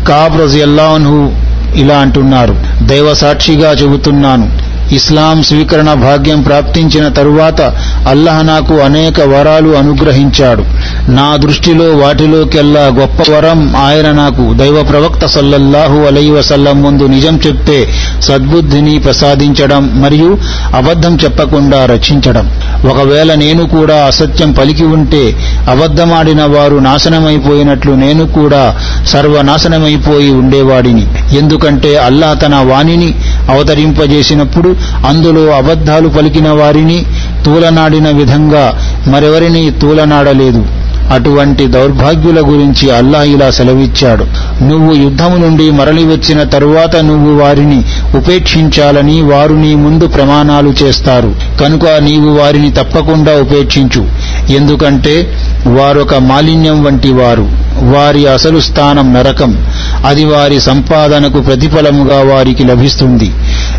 కాబ్ 0.08 0.40
రజియల్లాహు 0.40 1.32
ఇలా 1.74 1.98
అంటున్నారు. 1.98 2.56
దైవ 2.82 3.14
సాక్షిగా 3.14 3.70
చెబుతున్నాను. 3.70 4.70
ఇస్లాం 4.94 5.42
స్వీకరణ 5.42 5.94
భాగ్యం 5.94 6.42
ప్రాప్తించిన 6.42 7.08
తరువాత 7.08 7.60
అల్లహ 8.08 8.42
నాకు 8.42 8.74
అనేక 8.74 9.20
వరాలు 9.20 9.76
అనుగ్రహించాడు. 9.76 10.64
నా 11.10 11.36
దృష్టిలో 11.36 11.84
వాటిలోకెల్లా 11.84 12.80
గొప్ప 12.80 13.32
వరం 13.32 13.76
ఆయన 13.76 14.12
నాకు. 14.12 14.54
దైవ 14.54 14.82
ప్రవక్త 14.82 15.26
సల్లల్లాహు 15.26 15.98
అలై 15.98 16.30
వసల్లం 16.30 16.82
ముందు 16.82 17.04
నిజం 17.04 17.40
చెప్తే 17.46 17.78
సద్బుద్ధిని 18.20 18.98
ప్రసాదించడం 18.98 20.02
మరియు 20.02 20.38
అబద్ధం 20.76 21.18
చెప్పకుండా 21.24 21.84
రక్షించడం. 21.84 22.46
ఒకవేళ 22.90 23.34
నేను 23.34 23.66
కూడా 23.66 24.06
అసత్యం 24.06 24.52
పలికి 24.52 24.84
ఉంటే 24.84 25.36
అబద్ధమాడిన 25.70 26.42
వారు 26.44 26.76
నాశనమైపోయినట్లు 26.76 27.92
నేను 27.92 28.26
కూడా 28.26 28.62
సర్వనాశనమైపోయి 29.06 30.30
ఉండేవాడిని. 30.30 31.06
ఎందుకంటే 31.38 31.96
అల్లా 31.96 32.32
తన 32.34 32.54
వాణిని 32.54 33.14
అవతరింపజేసినప్పుడు 33.50 34.76
అందులో 35.06 35.44
అబద్ధాలు 35.50 36.08
పలికిన 36.08 36.48
వారిని 36.50 37.06
తూలనాడిన 37.46 38.10
విధంగా 38.10 38.64
మరెవరిని 39.06 39.70
తూలనాడలేదు. 39.82 40.79
అటువంటి 41.10 41.66
దౌర్భాగ్యుల 41.66 42.40
గురించి 42.40 42.90
అల్లా 42.90 43.22
ఇలా 43.22 43.50
సెలవిచ్చాడు. 43.50 44.24
నువ్వు 44.64 44.94
యుద్ధము 44.94 45.36
నుండి 45.36 45.70
మరలి 45.70 46.04
వచ్చిన 46.04 46.42
తరువాత 46.42 46.96
నువ్వు 46.96 47.42
వారిని 47.42 47.84
ఉపేక్షించాలని 48.16 49.22
వారు 49.22 49.54
నీ 49.54 49.74
ముందు 49.74 50.06
ప్రమాణాలు 50.06 50.74
చేస్తారు. 50.82 51.34
కనుక 51.60 51.88
నీవు 51.88 52.30
వారిని 52.30 52.70
తప్పకుండా 52.70 53.32
ఉపేక్షించు. 53.40 54.08
ఎందుకంటే 54.52 55.34
వారొక 55.66 56.14
మాలిన్యం 56.14 56.84
వంటి 56.84 57.12
వారు. 57.12 57.70
వారి 57.82 58.26
అసలు 58.26 58.60
స్థానం 58.60 59.14
నరకం. 59.14 59.66
అది 60.06 60.24
వారి 60.24 60.60
సంపాదనకు 60.60 61.40
ప్రతిఫలముగా 61.40 62.34
వారికి 62.34 62.64
లభిస్తుంది. 62.64 63.30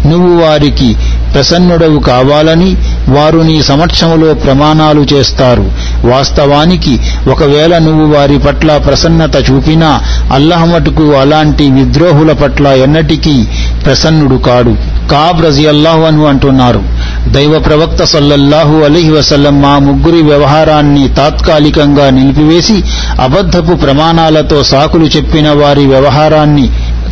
నువ్వు 0.05 0.41
వారికి 0.41 0.95
ప్రసన్నుడవు 1.33 1.99
కావాలని 1.99 2.75
వారు 3.09 3.39
నీ 3.39 3.61
సమక్షములో 3.61 4.33
ప్రమాణాలు 4.33 5.01
చేస్తారు. 5.13 5.71
వాస్తవానికి 6.07 6.99
ఒకవేళ 7.31 7.77
నువ్వు 7.77 8.15
వారి 8.15 8.39
పట్ల 8.39 8.77
ప్రసన్నత 8.77 9.51
చూపినా 9.51 10.01
అల్లహమటుకు 10.33 11.03
అలాంటి 11.03 11.71
విద్రోహుల 11.71 12.31
పట్ల 12.31 12.67
ఎన్నటికీ 12.67 13.45
ప్రసన్నుడు 13.85 14.35
కాడు. 14.35 14.75
కాబ్ 15.11 15.45
రజియల్లాహు 15.45 16.01
అను 16.01 16.25
అంటున్నారు. 16.25 16.81
దైవ 17.27 17.59
ప్రవక్త 17.59 18.03
సల్లల్లాహు 18.03 18.75
అలీహి 18.77 19.11
వసల్లం 19.11 19.61
మా 19.61 19.79
ముగ్గురి 19.79 20.21
వ్యవహారాన్ని 20.23 21.07
తాత్కాలికంగా 21.07 22.09
నిలిపివేసి 22.09 22.83
అబద్ధపు 23.21 23.73
ప్రమాణాలతో 23.73 24.63
సాకులు 24.63 25.05
చెప్పిన 25.05 25.49
వారి 25.49 25.85
వ్యవహారాన్ని 25.85 26.69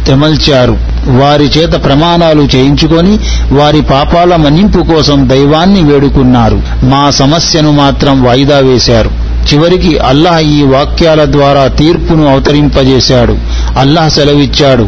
తెమల్చారు 0.10 0.78
వారి 1.08 1.48
చేత 1.58 1.74
ప్రమాణాలు 1.86 2.44
చేయించుకొని 2.56 3.14
వారి 3.52 3.82
పాపాల 3.82 4.36
మన్నింపు 4.36 4.80
కోసం 4.94 5.30
దైవాన్ని 5.30 5.82
వేడుకున్నారు. 5.84 6.62
మా 6.84 7.10
సమస్యను 7.10 7.72
మాత్రం 7.72 8.24
వాయిదా 8.24 8.60
వేశారు. 8.60 9.12
చివరికి 9.54 9.98
అల్లాహ్ 9.98 10.42
ఈ 10.42 10.62
వాక్యాల 10.64 11.32
ద్వారా 11.32 11.68
తీర్పును 11.68 12.26
అవతరింపజేశాడు. 12.32 13.36
అల్లాహ్ 13.80 14.10
సెలవిచ్చాడు. 14.10 14.88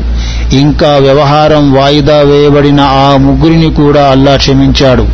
ఇంకా 0.56 0.98
వ్యవహారం 1.02 1.74
వాయిదా 1.74 2.18
వేయబడిన 2.18 2.82
ఆ 2.82 3.18
ముగ్గురిని 3.18 3.70
కూడా 3.74 4.04
అల్లాహ్ 4.12 4.38
క్షమించాడు. 4.38 5.06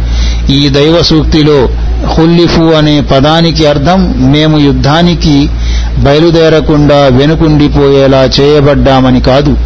ఈ 0.51 0.70
దైవ 0.70 1.01
సూక్తిలో 1.01 1.60
హుల్లిఫు 2.08 2.64
అనే 2.78 3.01
పదానికి 3.01 3.68
అర్థం 3.68 3.99
మేము 4.32 4.58
యుద్ధానికి 4.60 5.36
బయలుదేరకుండా 5.97 6.99
వెనుకుండిపోయేలా 7.12 8.22
చేయబడ్డామని 8.39 9.22
కాదు. 9.22 9.58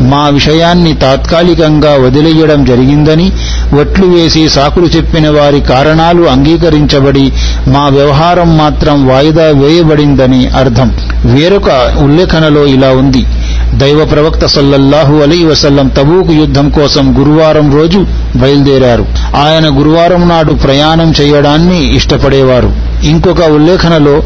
మా 0.00 0.28
విషయాన్ని 0.28 0.94
తాత్కాలికంగా 0.94 1.96
వదిలేయడం 1.96 2.64
జరిగిందని 2.64 3.32
ఒట్లు 3.80 4.06
వేసి 4.06 4.48
సాకులు 4.48 4.86
చెప్పిన 4.86 5.30
వారి 5.30 5.60
కారణాలు 5.60 6.22
అంగీకరించబడి 6.22 7.32
మా 7.68 7.88
వ్యవహారం 7.88 8.56
మాత్రం 8.56 9.06
వాయిదా 9.06 9.42
వేయబడిందని 9.42 10.46
అర్థం. 10.46 10.92
వేరొక 11.24 11.94
ఉల్లేఖనలో 12.02 12.66
ఇలా 12.66 12.88
ఉంది. 12.88 13.26
దైవ 13.74 14.04
ప్రవక్త 14.04 14.46
సల్లల్లాహు 14.46 15.16
అలీ 15.16 15.44
వసల్లం 15.44 15.88
తబూకు 15.88 16.32
యుద్ధం 16.32 16.70
కోసం 16.70 17.14
గురువారం 17.18 17.74
రోజు 17.74 18.06
బయలుదేరారు. 18.36 19.06
ఆయన 19.36 19.78
గురువారం 19.78 20.28
నాడు 20.28 20.52
ప్రయాణం 20.52 21.12
చేయడాన్ని 21.20 21.96
ఇష్టపడేవారు. 21.96 22.72
ఇంకొక 23.04 23.42
ఉల్లేఖనలో 23.42 24.22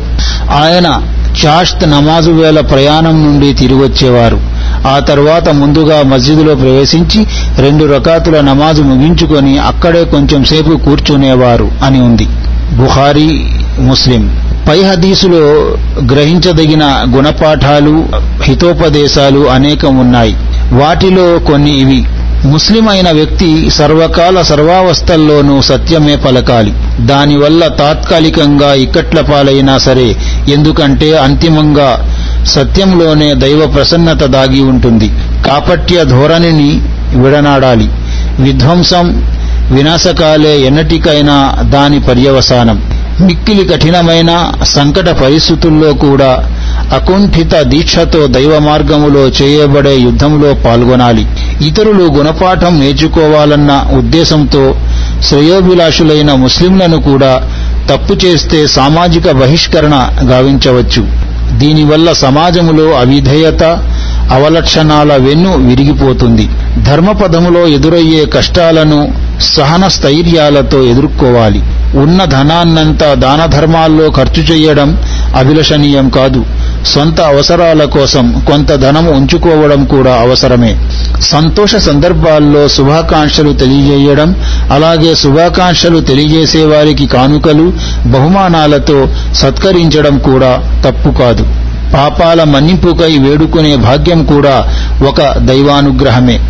ఆయన 0.50 1.02
చాష్త్ 1.46 1.90
నమాజు 1.90 2.30
వేళ 2.30 2.60
ప్రయాణం 2.60 3.24
నుండి 3.24 3.52
తిరిగొచ్చేవారు. 3.52 4.49
ఆ 4.86 4.98
తర్వాత 4.98 5.48
ముందుగా 5.48 6.02
మస్జిదులో 6.02 6.54
ప్రవేశించి 6.54 7.26
రెండు 7.58 7.84
రకాతుల 7.84 8.40
నమాజు 8.40 8.82
ముగించుకొని 8.82 9.58
అక్కడే 9.58 10.04
కొంచెం 10.04 10.44
సేపు 10.44 10.76
కూర్చునేవారు 10.76 11.70
అని 11.84 12.00
ఉంది. 12.00 12.26
బుఖారీ 12.76 13.50
ముస్లిం. 13.78 14.40
పై 14.68 14.82
హదీసులో 14.82 15.38
గ్రహించదగిన 16.12 17.04
గుణపాఠాలు 17.16 18.06
హితోపదేశాలు 18.42 19.48
అనేకం 19.48 19.96
ఉన్నాయి. 19.96 20.36
వాటిలో 20.72 21.38
కొన్ని 21.38 21.80
ఇవి. 21.80 22.04
ముస్లిం 22.44 22.88
అయిన 22.88 23.10
వ్యక్తి 23.10 23.70
సర్వకాల 23.70 24.42
సర్వావస్థల్లోనూ 24.42 25.60
సత్యమే 25.60 26.16
పలకాలి. 26.16 26.72
దానివల్ల 27.00 27.68
తాత్కాలికంగా 27.68 28.74
ఇక్కట్ల 28.74 29.20
పాలైనా 29.20 29.78
సరే 29.78 30.16
ఎందుకంటే 30.48 31.18
అంతిమంగా 31.18 32.09
సత్యంలోనే 32.46 33.34
దైవ 33.34 33.72
ప్రసన్నత 33.74 34.24
దాగి 34.24 34.60
ఉంటుంది. 34.60 35.08
కాపట్య 35.46 36.04
ధోరణిని 36.04 36.80
విడనాడాలి. 37.16 37.90
విధ్వంసం 38.38 39.26
వినాశకాలే 39.70 40.60
ఎన్నటికైనా 40.60 41.56
దాని 41.60 42.00
పర్యవసానం. 42.00 42.82
మిక్కిలి 43.20 43.68
కఠినమైన 43.68 44.52
సంకట 44.64 45.08
పరిస్థితుల్లో 45.08 45.92
కూడా 45.92 46.48
అకుంఠిత 46.92 47.62
దీక్షతో 47.62 48.26
దైవ 48.26 48.58
మార్గములో 48.58 49.20
చేయబడే 49.20 49.98
యుద్ధంలో 49.98 50.54
పాల్గొనాలి. 50.54 51.26
ఇతరులు 51.66 52.04
గుణపాఠం 52.04 52.80
నేర్చుకోవాలన్న 52.80 53.86
ఉద్దేశంతో 53.98 54.74
శ్రేయోభిలాషులైన 55.22 56.34
ముస్లింలను 56.34 57.02
కూడా 57.02 57.48
తప్పు 57.90 58.26
చేస్తే 58.26 58.66
సామాజిక 58.66 59.30
బహిష్కరణ 59.30 60.08
గావించవచ్చు. 60.22 61.29
దీనివల్ల 61.60 62.12
సమాజములో 62.12 62.86
అవిధేయత 62.92 63.62
అవలక్షణాల 64.30 65.12
వెన్ను 65.16 65.52
విరిగిపోతుంది. 65.68 66.46
ధర్మపదములో 66.82 67.62
ఎదురయ్యే 67.66 68.24
కష్టాలను 68.26 69.00
సహన 69.56 69.84
స్థైర్యాలతో 69.88 70.78
ఎదుర్కోవాలి. 70.82 71.62
ఉన్న 71.94 72.24
ధనాన్నంతా 72.24 73.08
దాన 73.14 73.42
ధర్మాల్లో 73.46 74.06
ఖర్చు 74.10 74.42
చేయడం 74.42 74.90
అభిలషణీయం 75.36 76.08
కాదు. 76.08 76.40
సొంత 76.86 77.20
అవసరాల 77.20 77.84
కోసం 77.84 78.44
కొంత 78.46 78.74
ధనం 78.74 79.06
ఉంచుకోవడం 79.06 79.84
కూడా 79.84 80.14
అవసరమే. 80.14 80.78
సంతోష 81.20 81.76
సందర్భాల్లో 81.76 82.68
శుభాకాంక్షలు 82.68 83.52
తెలియజేయడం 83.52 84.34
అలాగే 84.72 85.14
శుభాకాంక్షలు 85.14 86.00
తెలియజేసే 86.00 86.64
వారికి 86.64 87.06
కానుకలు 87.06 87.72
బహుమానాలతో 88.06 89.08
సత్కరించడం 89.32 90.18
కూడా 90.18 90.82
తప్పు 90.86 91.18
కాదు. 91.18 91.46
పాపాల 91.94 92.44
మన్నింపుకై 92.44 93.18
వేడుకునే 93.18 93.76
భాగ్యం 93.76 94.24
కూడా 94.24 94.66
ఒక 95.08 95.38
దైవానుగ్రహమే. 95.38 96.40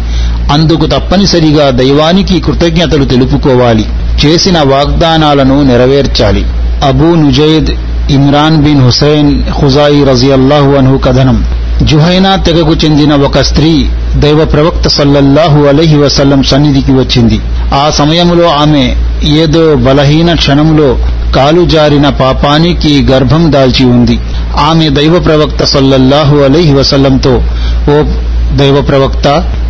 అందుకు 0.52 0.86
తప్పనిసరిగా 0.86 1.70
దైవానికి 1.70 2.40
కృతజ్ఞతలు 2.40 3.04
తెలుపుకోవాలి. 3.04 3.86
చేసిన 4.26 4.58
వాగ్దానాలను 4.58 5.62
నెరవేర్చాలి. 5.62 6.44
Abu 6.86 7.14
Nujaid 7.14 7.89
Imran 8.10 8.56
bin 8.62 8.82
Husain 8.82 9.50
Khuzai 9.50 10.04
రజియల్లాహు 10.04 10.70
అన్హు 10.70 10.98
కథనం. 10.98 11.46
జుహైనా 11.82 12.36
తెగకు 12.36 12.72
చెందిన 12.72 13.14
ఒక 13.14 13.40
స్త్రీ 13.40 13.86
దైవ 14.16 14.44
ప్రవక్త 14.44 14.88
సల్లల్లాహు 14.88 15.60
అలహి 15.64 15.96
వసల్లం 15.96 16.42
సన్నిధికి 16.42 16.92
వచ్చింది. 16.92 17.40
ఆ 17.74 17.90
సమయంలో 17.90 18.48
ఆమె 18.48 18.96
ఏదో 19.24 19.74
బలహీన 19.74 20.34
క్షణంలో 20.34 20.98
కాలు 21.36 21.64
జారిన 21.64 22.08
పాపానికి 22.08 23.06
గర్భం 23.10 23.52
దాల్చి 23.52 23.84
ఉంది. 23.84 24.20
ఆమె 24.58 24.88
దైవ 24.88 25.18
ప్రవక్త 25.18 25.64
సల్లల్లాహు 25.64 26.36
అలహి 26.36 26.72
వసల్లంతో 26.74 27.34
ఓ 27.90 28.02
దైవ 28.56 28.80
ప్రవక్త 28.80 29.26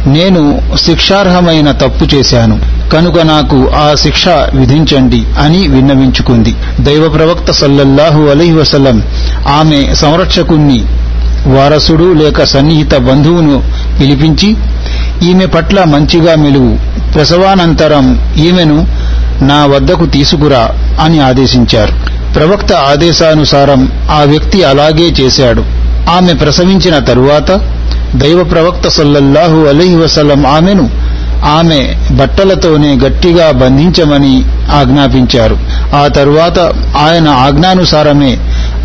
నేను 0.06 0.42
శిక్షార్హమైన 0.76 1.70
తప్పు 1.70 2.16
చేశాను. 2.16 2.79
కనుక 2.92 3.20
నాకు 3.20 3.70
ఆ 3.74 3.94
శిక్ష 3.94 4.28
విధించండి 4.28 5.24
అని 5.40 5.68
విన్నవించుకుంది. 5.68 6.54
దైవ 6.80 7.08
ప్రవక్త 7.08 7.50
సల్లల్లాహు 7.50 8.22
అలహి 8.22 8.52
వసలం 8.52 9.02
ఆమె 9.48 9.94
సంరక్షకుణ్ణి 9.94 10.84
వారసుడు 11.46 12.12
లేక 12.12 12.44
సన్నిహిత 12.44 12.96
బంధువును 12.96 13.62
పిలిపించి 14.00 14.56
ఈమె 15.30 15.46
పట్ల 15.46 15.84
మంచిగా 15.84 16.34
మెలువు. 16.34 16.76
ప్రసవానంతరం 17.12 18.34
ఈమెను 18.36 18.86
నా 19.44 19.66
వద్దకు 19.66 20.06
తీసుకురా 20.06 20.70
అని 21.02 21.20
ఆదేశించారు. 21.20 21.92
ప్రవక్త 22.34 22.72
ఆదేశానుసారం 22.72 23.92
ఆ 24.10 24.24
వ్యక్తి 24.26 24.64
అలాగే 24.64 25.08
చేశాడు. 25.20 25.64
ఆమె 26.10 26.32
ప్రసవించిన 26.32 26.98
తరువాత 26.98 27.50
దైవ 28.16 28.44
ప్రవక్త 28.44 28.88
సల్లల్లాహు 28.88 29.60
అలహి 29.66 29.96
వసలం 29.96 30.46
ఆమెను 30.46 30.90
ఆమె 31.44 31.94
బట్టలతోనే 32.10 32.98
గట్టిగా 33.06 33.50
బంధించమని 33.50 34.44
ఆజ్ఞాపించారు. 34.72 35.58
ఆ 35.96 36.06
తరువాత 36.06 36.58
ఆయన 36.96 37.28
ఆజ్ఞానుసారమే 37.28 38.38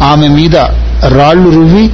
ఆమె 0.04 0.28
మీద 0.28 0.58
రాళ్ళు 1.08 1.50
రువ్వి 1.50 1.90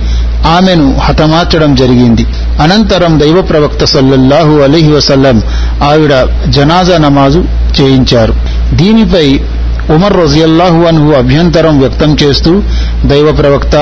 ఆమెను 0.45 0.95
హతమార్చడం 0.99 1.75
జరిగింది. 1.75 2.25
అనంతరం 2.61 3.19
దైవ 3.19 3.41
ప్రవక్త 3.41 3.85
సల్లల్లాహు 3.85 4.59
అలీహి 4.59 4.91
వసల్లం 4.91 5.41
ఆవిడ 5.83 6.11
జనాజా 6.49 6.97
నమాజు 6.97 7.45
చేయించారు. 7.81 8.33
దీనిపై 8.73 9.39
ఉమర్ 9.89 10.17
రజియల్లాహు 10.17 10.83
అన్హు 10.83 11.11
అభ్యంతరం 11.11 11.79
వ్యక్తం 11.79 12.17
చేస్తూ 12.23 12.61
దైవ 13.05 13.31
ప్రవక్త 13.31 13.75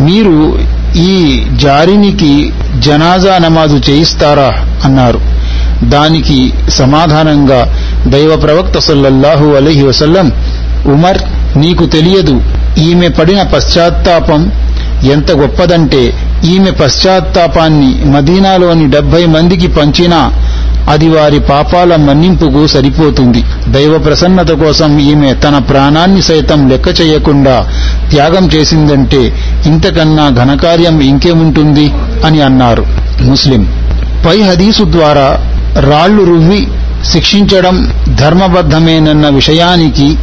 మీరు 0.00 0.58
ఈ 0.96 1.42
జారినికి 1.52 2.52
జనాజా 2.78 3.38
నమాజు 3.38 3.90
చేయిస్తారా? 3.90 4.52
అన్నారు. 4.84 5.20
దానికి 5.88 6.52
సమాధానంగా 6.70 7.78
దైవ 8.06 8.36
ప్రవక్త 8.36 8.78
సల్లల్లాహు 8.78 9.46
అలహి 9.46 9.82
వసల్లం 9.82 10.32
ఉమర్ 10.86 11.18
నీకు 11.58 11.86
తెలియదు 11.86 12.42
ఈమె 12.78 13.08
పడిన 13.08 13.42
పశ్చాత్తాపం 13.42 14.52
ఎంత 15.12 15.32
గొప్పదంటే 15.32 16.12
ఈమె 16.44 16.70
పశ్చాత్తాపాన్ని 16.70 18.04
మదీనాలోని 18.04 18.90
డెబ్బై 18.90 19.26
మందికి 19.26 19.66
పంచినా 19.66 20.32
అది 20.90 21.08
వారి 21.08 21.40
పాపాల 21.40 21.96
మన్నింపుకు 21.96 22.66
సరిపోతుంది. 22.66 23.44
దైవ 23.68 23.98
ప్రసన్నత 23.98 24.50
కోసం 24.50 24.98
ఈమె 24.98 25.34
తన 25.34 25.58
ప్రాణాన్ని 25.58 26.22
సైతం 26.22 26.68
లెక్క 26.68 27.00
చేయకుండా 27.00 27.68
త్యాగం 28.10 28.50
చేసిందంటే 28.54 29.36
ఇంతకన్నా 29.66 30.28
ఘనకార్యం 30.28 31.00
ఇంకేముంటుంది? 31.00 31.92
అని 32.26 32.40
అన్నారు 32.40 32.86
ముస్లిం. 33.22 33.72
పై 34.26 34.42
హదీసు 34.42 34.82
ద్వారా 34.82 35.51
రాళ్ళు 35.78 36.24
రువ్వి 36.24 36.68
శిక్షించడం 37.04 37.92
ధర్మబద్ధమేనన్న 38.14 39.28
విషయానికి 39.28 40.16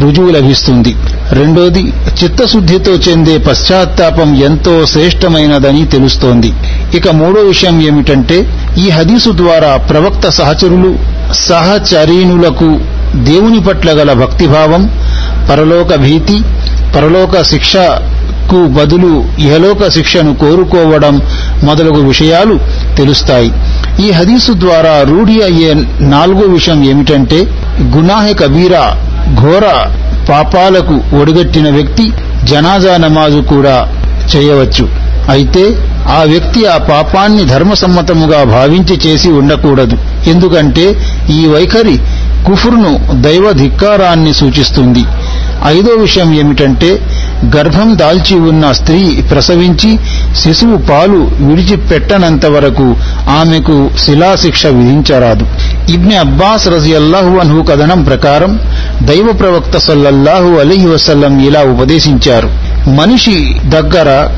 రుజువు 0.00 0.30
లభిస్తుంది. 0.30 0.96
రెండోది 1.32 1.92
చిత్తశుద్ధితో 2.22 2.92
చెందే 2.92 3.38
పశ్చాత్తాపం 3.38 4.34
ఎంతో 4.34 4.86
శ్రేష్టమైనదని 4.86 5.86
తెలుస్తోంది. 5.86 6.52
ఇక 6.96 7.08
మూడో 7.08 7.40
విషయం 7.40 7.80
ఏమిటంటే 7.80 8.50
ఈ 8.78 8.90
హదీసు 8.90 9.30
ద్వారా 9.36 9.76
ప్రవక్త 9.76 10.28
సహచరులు 10.28 10.98
సహచరీనులకు 11.32 12.80
దేవుని 13.14 13.60
పట్ల 13.60 13.90
గల 13.90 14.12
భక్తిభావం 14.12 14.86
పరలోక 15.50 15.94
భీతి 15.94 16.40
పరలోక 16.96 17.42
శిక్షకు 17.42 18.66
బదులు 18.66 19.24
ఇహలోక 19.38 19.88
శిక్షను 19.88 20.34
కోరుకోవడం 20.34 21.20
మొదలగు 21.62 22.08
విషయాలు 22.08 22.60
తెలుస్తాయి. 22.96 23.52
ఈ 24.04 24.08
హదీసు 24.12 24.52
ద్వారా 24.64 25.02
రూఢి 25.02 25.36
అయ్యే 25.42 25.70
నాలుగో 26.14 26.44
విషయం 26.56 26.80
ఏమిటంటే 26.84 27.38
గునాహె 27.94 28.34
కబీరా 28.40 28.84
ఘోర 29.40 29.66
పాపాలకు 30.30 30.96
ఒడిగట్టిన 31.20 31.68
వ్యక్తి 31.70 32.06
జనాజా 32.44 32.96
నమాజు 32.96 33.40
కూడా 33.52 33.76
చేయవచ్చు. 34.32 34.84
అయితే 35.34 35.64
ఆ 36.16 36.20
వ్యక్తి 36.22 36.60
ఆ 36.66 36.76
పాపాన్ని 36.90 37.44
ధర్మసమ్మతముగా 37.44 38.44
భావించి 38.44 38.96
చేసి 39.06 39.30
ఉండకూడదు. 39.30 39.96
ఎందుకంటే 40.26 40.86
ఈ 41.30 41.40
వైఖరి 41.54 41.96
కుఫురును 42.46 42.92
దైవ 43.26 43.46
ధిక్కారాన్ని 43.52 44.32
సూచిస్తుంది. 44.34 45.02
ఐదో 45.66 45.90
విషయం 45.90 46.34
ఏమిటంటే 46.34 47.02
గర్భం 47.56 47.98
దాల్చి 47.98 48.36
ఉన్న 48.36 48.72
స్త్రీ 48.72 49.22
ప్రసవించి 49.22 49.98
శిశువు 50.36 50.76
పాలు 50.76 51.30
విడిచిపెట్టనంత 51.40 52.46
వరకు 52.46 52.96
ఆమెకు 53.28 53.90
శిలాశిక్ష 53.98 54.66
విధించరాదు. 54.66 55.46
ఇబ్నె 55.92 56.16
అబ్బాస్ 56.16 56.68
రజియల్లాహు 56.68 57.38
అన్హు 57.38 57.62
కథనం 57.62 58.04
ప్రకారం 58.04 58.60
దైవ 59.02 59.32
ప్రవక్త 59.32 59.76
సల్లల్లాహు 59.76 60.58
అలీ 60.58 60.86
వసల్లం 60.86 61.38
ఇలా 61.38 61.60
ఉపదేశించారు. 61.60 62.48
మనిషి 62.90 63.56
దగ్గర 63.64 64.28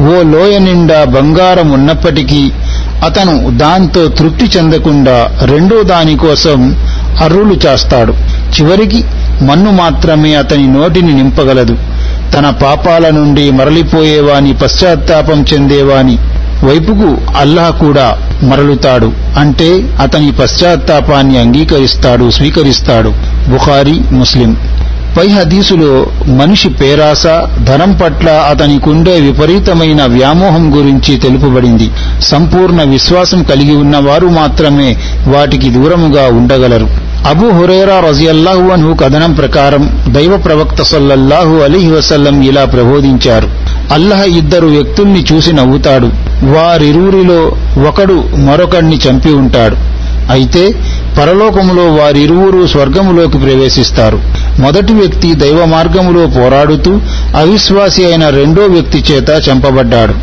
ఓ 0.00 0.22
లోయ 0.22 0.58
నిండా 0.58 1.04
బంగారం 1.04 1.70
ఉన్నప్పటికీ 1.70 2.52
అతను 3.04 3.50
దాంతో 3.50 4.08
తృప్తి 4.08 4.58
చెందకుండా 4.58 5.30
రెండో 5.42 5.82
దానికోసం 5.82 6.76
అర్రులు 7.22 7.54
చేస్తాడు. 7.54 8.12
చివరికి 8.56 9.04
మన్ను 9.40 9.72
మాత్రమే 9.72 10.34
అతని 10.34 10.66
నోటిని 10.66 11.14
నింపగలదు. 11.14 11.76
తన 12.36 12.50
పాపాల 12.50 13.10
నుండి 13.10 13.50
మరలిపోయేవాని 13.50 14.52
పశ్చాత్తాపం 14.52 15.44
చెందేవాని 15.52 16.18
వైపుకు 16.64 17.36
అల్లాహ్ 17.38 17.72
కూడా 17.72 18.18
మరలుతాడు. 18.42 19.12
అంటే 19.38 19.96
అతని 20.00 20.32
పశ్చాత్తాపాన్ని 20.32 21.38
అంగీకరిస్తాడు 21.38 22.30
స్వీకరిస్తాడు. 22.30 23.08
బుఖారీ 23.48 24.00
ముస్లిం. 24.12 24.56
పై 25.18 25.28
హదీసులో 25.28 26.06
మనిషి 26.26 26.68
పేరాస 26.68 27.26
ధనం 27.64 28.00
పట్ల 28.04 28.28
అతనికుండే 28.28 29.20
విపరీతమైన 29.20 30.04
వ్యామోహం 30.04 30.76
గురించి 30.76 31.16
తెలుపబడింది. 31.16 31.90
సంపూర్ణ 32.20 32.82
విశ్వాసం 32.82 33.42
కలిగి 33.42 33.76
ఉన్నవారు 33.76 34.26
మాత్రమే 34.26 34.96
వాటికి 35.26 35.70
దూరముగా 35.70 36.22
ఉండగలరు. 36.22 37.11
అబు 37.26 37.46
హురేరా 37.46 38.00
రజియల్లాహు 38.00 38.68
అన్హు 38.68 38.94
కథనం 38.94 39.32
ప్రకారం 39.32 40.04
దైవ 40.08 40.36
ప్రవక్త 40.36 40.82
సల్లల్లాహు 40.82 41.56
అలీహి 41.56 41.90
వసల్లం 41.90 42.42
ఇలా 42.42 42.64
ప్రబోధించారు. 42.64 43.50
అల్లహ 43.92 44.24
ఇద్దరు 44.24 44.66
వ్యక్తుల్ని 44.66 45.24
చూసి 45.32 45.52
నవ్వుతాడు. 45.52 46.06
వారిరువురిలో 46.44 47.56
ఒకడు 47.88 48.24
మరొకడిని 48.34 48.98
చంపి 49.08 49.28
ఉంటాడు. 49.28 49.76
అయితే 50.32 50.74
పరలోకములో 51.20 51.82
వారిరువురు 51.82 52.66
స్వర్గములోకి 52.66 53.38
ప్రవేశిస్తారు. 53.38 54.20
మొదటి 54.58 54.92
వ్యక్తి 54.92 55.34
దైవ 55.34 55.64
మార్గములో 55.64 56.26
పోరాడుతూ 56.26 56.90
అవిశ్వాసి 57.36 58.04
అయిన 58.04 58.28
రెండో 58.28 58.62
వ్యక్తి 58.62 59.04
చేత 59.12 59.42
చంపబడ్డాడు. 59.50 60.14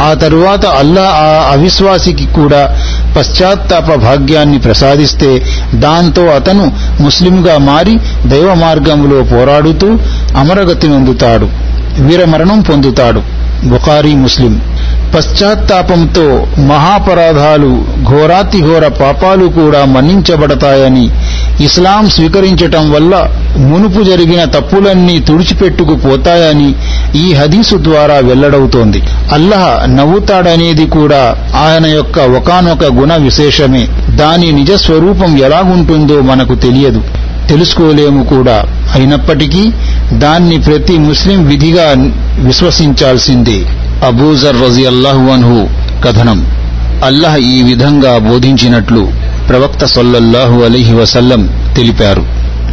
ఆ 0.00 0.14
తరువాత 0.14 0.66
అల్లా 0.66 1.02
ఆ 1.02 1.52
అవిశ్వాసికి 1.52 2.26
కూడా 2.26 2.78
పశ్చాత్తాప 3.16 3.94
భాగ్యాన్ని 3.94 4.58
ప్రసాదిస్తే 4.58 5.42
దాంతో 5.74 6.26
అతను 6.26 6.72
ముస్లింగా 7.00 7.58
మారి 7.58 7.98
దైవ 8.26 8.54
మార్గములో 8.54 9.22
పోరాడుతూ 9.22 9.98
అమరగతి 10.36 10.88
నొందుతాడు 10.88 11.48
వీరమరణం 12.00 12.60
పొందుతాడు. 12.60 13.22
బుఖారీ 13.64 14.14
ముస్లిం. 14.14 14.60
పశ్చాత్తాపంతో 15.16 16.46
మహాపరాధాలు 16.58 17.84
ఘోరాతిఘోర 18.10 18.88
పాపాలు 18.88 19.46
కూడా 19.46 19.84
మన్నించబడతాయని 19.84 21.10
ఇస్లాం 21.60 22.10
స్వీకరించటం 22.10 22.92
వల్ల 22.92 23.30
మునుపు 23.58 24.02
జరిగిన 24.02 24.44
తప్పులన్నీ 24.44 25.18
తుడిచిపెట్టుకుపోతాయని 25.18 26.74
ఈ 27.18 27.32
హదీసు 27.34 27.76
ద్వారా 27.76 28.14
వెల్లడవుతోంది. 28.14 29.02
అల్లహ 29.32 29.86
నవ్వుతాడనేది 29.86 30.86
కూడా 30.86 31.36
ఆయన 31.54 31.86
యొక్క 31.86 32.18
ఒకనొక 32.18 32.84
గుణ 32.84 33.14
విశేషమే. 33.14 33.88
దాని 34.08 34.52
నిజ 34.52 34.72
స్వరూపం 34.72 35.38
ఎలాగుంటుందో 35.38 36.20
మనకు 36.20 36.54
తెలియదు. 36.54 37.02
తెలుసుకోలేము 37.48 38.24
కూడా. 38.24 38.64
అయినప్పటికీ 38.94 39.70
దాన్ని 40.12 40.58
ప్రతి 40.58 40.98
ముస్లిం 40.98 41.48
విధిగా 41.48 41.94
విశ్వసించాల్సిందే. 42.38 43.64
అబూజర్ 44.06 44.62
రజియల్లాహు 44.62 45.30
అన్హు 45.30 45.68
కథనం. 46.04 46.46
అల్లహ 47.04 47.36
ఈ 47.36 47.62
విధంగా 47.62 48.18
బోధించినట్లు. 48.18 49.25
ప్రవక్త 49.48 49.84
సొల్లల్లాహు 49.84 50.62
అలీహి 50.62 50.94
వసల్లం 50.94 51.48
తెలిపారు. 51.76 52.26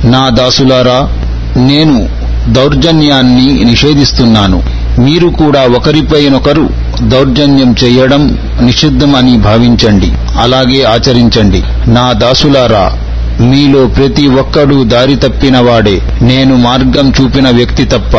నా 0.07 0.29
దాసులారా 0.29 1.09
నేను 1.57 2.09
దౌర్జన్యాన్ని 2.49 3.63
నిషేధిస్తున్నాను. 3.63 4.63
మీరు 4.99 5.27
కూడా 5.27 5.61
ఒకరిపైనొకరు 5.61 6.69
దౌర్జన్యం 7.01 7.75
చేయడం 7.83 8.37
నిషిద్ధం 8.61 9.15
అని 9.15 9.37
భావించండి. 9.37 10.11
అలాగే 10.41 10.83
ఆచరించండి. 10.83 11.63
నా 11.87 12.11
దాసులారా 12.11 12.93
మీలో 13.39 13.85
ప్రతి 13.85 14.27
ఒక్కడూ 14.27 14.83
దారి 14.83 15.15
తప్పినవాడే 15.15 16.01
నేను 16.21 16.55
మార్గం 16.55 17.13
చూపిన 17.21 17.49
వ్యక్తి 17.49 17.85
తప్ప 17.85 18.17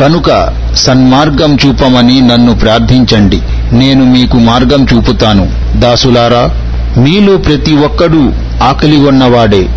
కనుక 0.00 0.48
సన్మార్గం 0.74 1.56
చూపమని 1.66 2.20
నన్ను 2.20 2.54
ప్రార్థించండి. 2.54 3.40
నేను 3.72 4.04
మీకు 4.04 4.36
మార్గం 4.36 4.86
చూపుతాను. 4.94 5.48
దాసులారా 5.80 6.69
మీలో 6.96 7.36
ప్రతి 7.36 7.74
ఒక్కడూ 7.76 8.32
ఆకలిగొన్నవాడే 8.62 9.68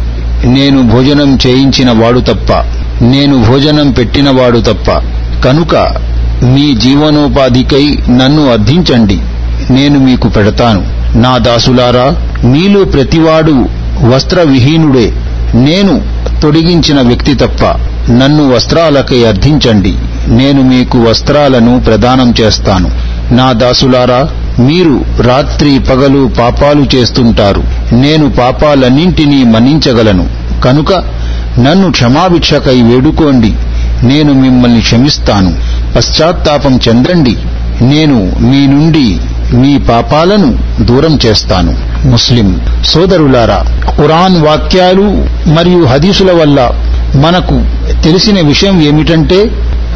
నేను 0.45 0.81
భోజనం 0.81 1.37
చేయించిన 1.47 1.91
వాడు 1.91 2.19
తప్ప 2.19 2.53
నేను 3.01 3.43
భోజనం 3.43 3.91
పెట్టినవాడు 3.91 4.59
తప్ప. 4.59 4.91
కనుక 5.45 5.75
మీ 6.43 6.73
జీవనోపాధికై 6.73 7.97
నన్ను 8.09 8.51
అర్థించండి. 8.51 9.19
నేను 9.69 9.99
మీకు 9.99 10.29
పెడతాను. 10.29 11.03
నా 11.17 11.37
దాసులారా 11.37 12.15
మీలో 12.43 12.83
ప్రతివాడు 12.83 13.65
వస్త్రవిహీనుడే. 14.07 15.13
నేను 15.53 16.01
తొడిగించిన 16.41 17.01
వ్యక్తి 17.01 17.33
తప్ప 17.33 17.65
నన్ను 18.11 18.55
వస్త్రాలకై 18.55 19.23
అర్థించండి. 19.23 19.93
నేను 20.27 20.61
మీకు 20.61 20.99
వస్త్రాలను 20.99 21.79
ప్రదానం 21.79 22.33
చేస్తాను. 22.41 22.91
నా 23.33 23.51
దాసులారా 23.51 24.29
మీరు 24.59 25.05
రాత్రి 25.21 25.79
పగలు 25.79 26.29
పాపాలు 26.39 26.95
చేస్తుంటారు. 26.95 27.63
నేను 27.93 28.29
పాపాలన్నింటినీ 28.29 29.43
మన్నించగలను. 29.43 30.29
కనుక 30.65 30.93
నన్ను 31.59 31.91
క్షమాభిక్షకై 31.91 32.81
వేడుకోండి. 32.81 33.53
నేను 34.03 34.33
మిమ్మల్ని 34.33 34.81
క్షమిస్తాను. 34.81 35.53
పశ్చాత్తాపం 35.95 36.79
చెందండి. 36.87 37.37
నేను 37.81 38.31
మీ 38.39 38.67
నుండి 38.67 39.19
మీ 39.53 39.77
పాపాలను 39.77 40.57
దూరం 40.81 41.19
చేస్తాను. 41.25 41.77
ముస్లిం 42.07 42.61
సోదరులారా 42.85 43.65
ఖురాన్ 43.97 44.41
వాక్యాలు 44.41 45.25
మరియు 45.49 45.85
హదీసుల 45.85 46.31
వల్ల 46.31 46.71
మనకు 47.15 47.65
తెలిసిన 48.03 48.47
విషయం 48.47 48.81
ఏమిటంటే 48.81 49.43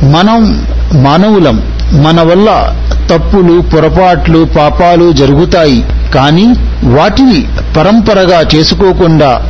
మనం 0.03 0.67
మానవులం 1.03 1.76
మన 1.93 2.21
వల్ల 2.21 2.75
తప్పులు 3.11 3.61
పొరపాట్లు 3.61 4.45
పాపాలు 4.45 5.11
జరుగుతాయి. 5.11 5.85
కానీ 6.15 6.45
వాటిని 6.83 7.47
పరంపరగా 7.77 8.43
చేసుకోకుండా 8.55 9.41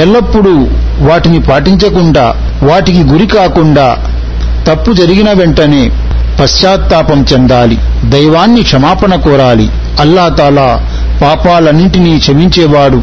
ఎల్లప్పుడూ 0.00 0.66
వాటిని 1.08 1.40
పాటించకుండా 1.40 2.34
వాటికి 2.62 3.02
గురి 3.02 3.26
కాకుండా 3.26 3.96
తప్పు 4.68 4.92
జరిగిన 4.92 5.32
వెంటనే 5.32 5.90
పశ్చాత్తాపం 6.40 7.26
చెందాలి. 7.32 7.78
దైవాన్ని 8.04 8.62
క్షమాపణ 8.62 9.14
కోరాలి. 9.14 9.70
అల్లాతాలా 10.00 10.86
పాపాలన్నింటినీ 11.22 12.18
క్షమించేవాడు. 12.18 13.02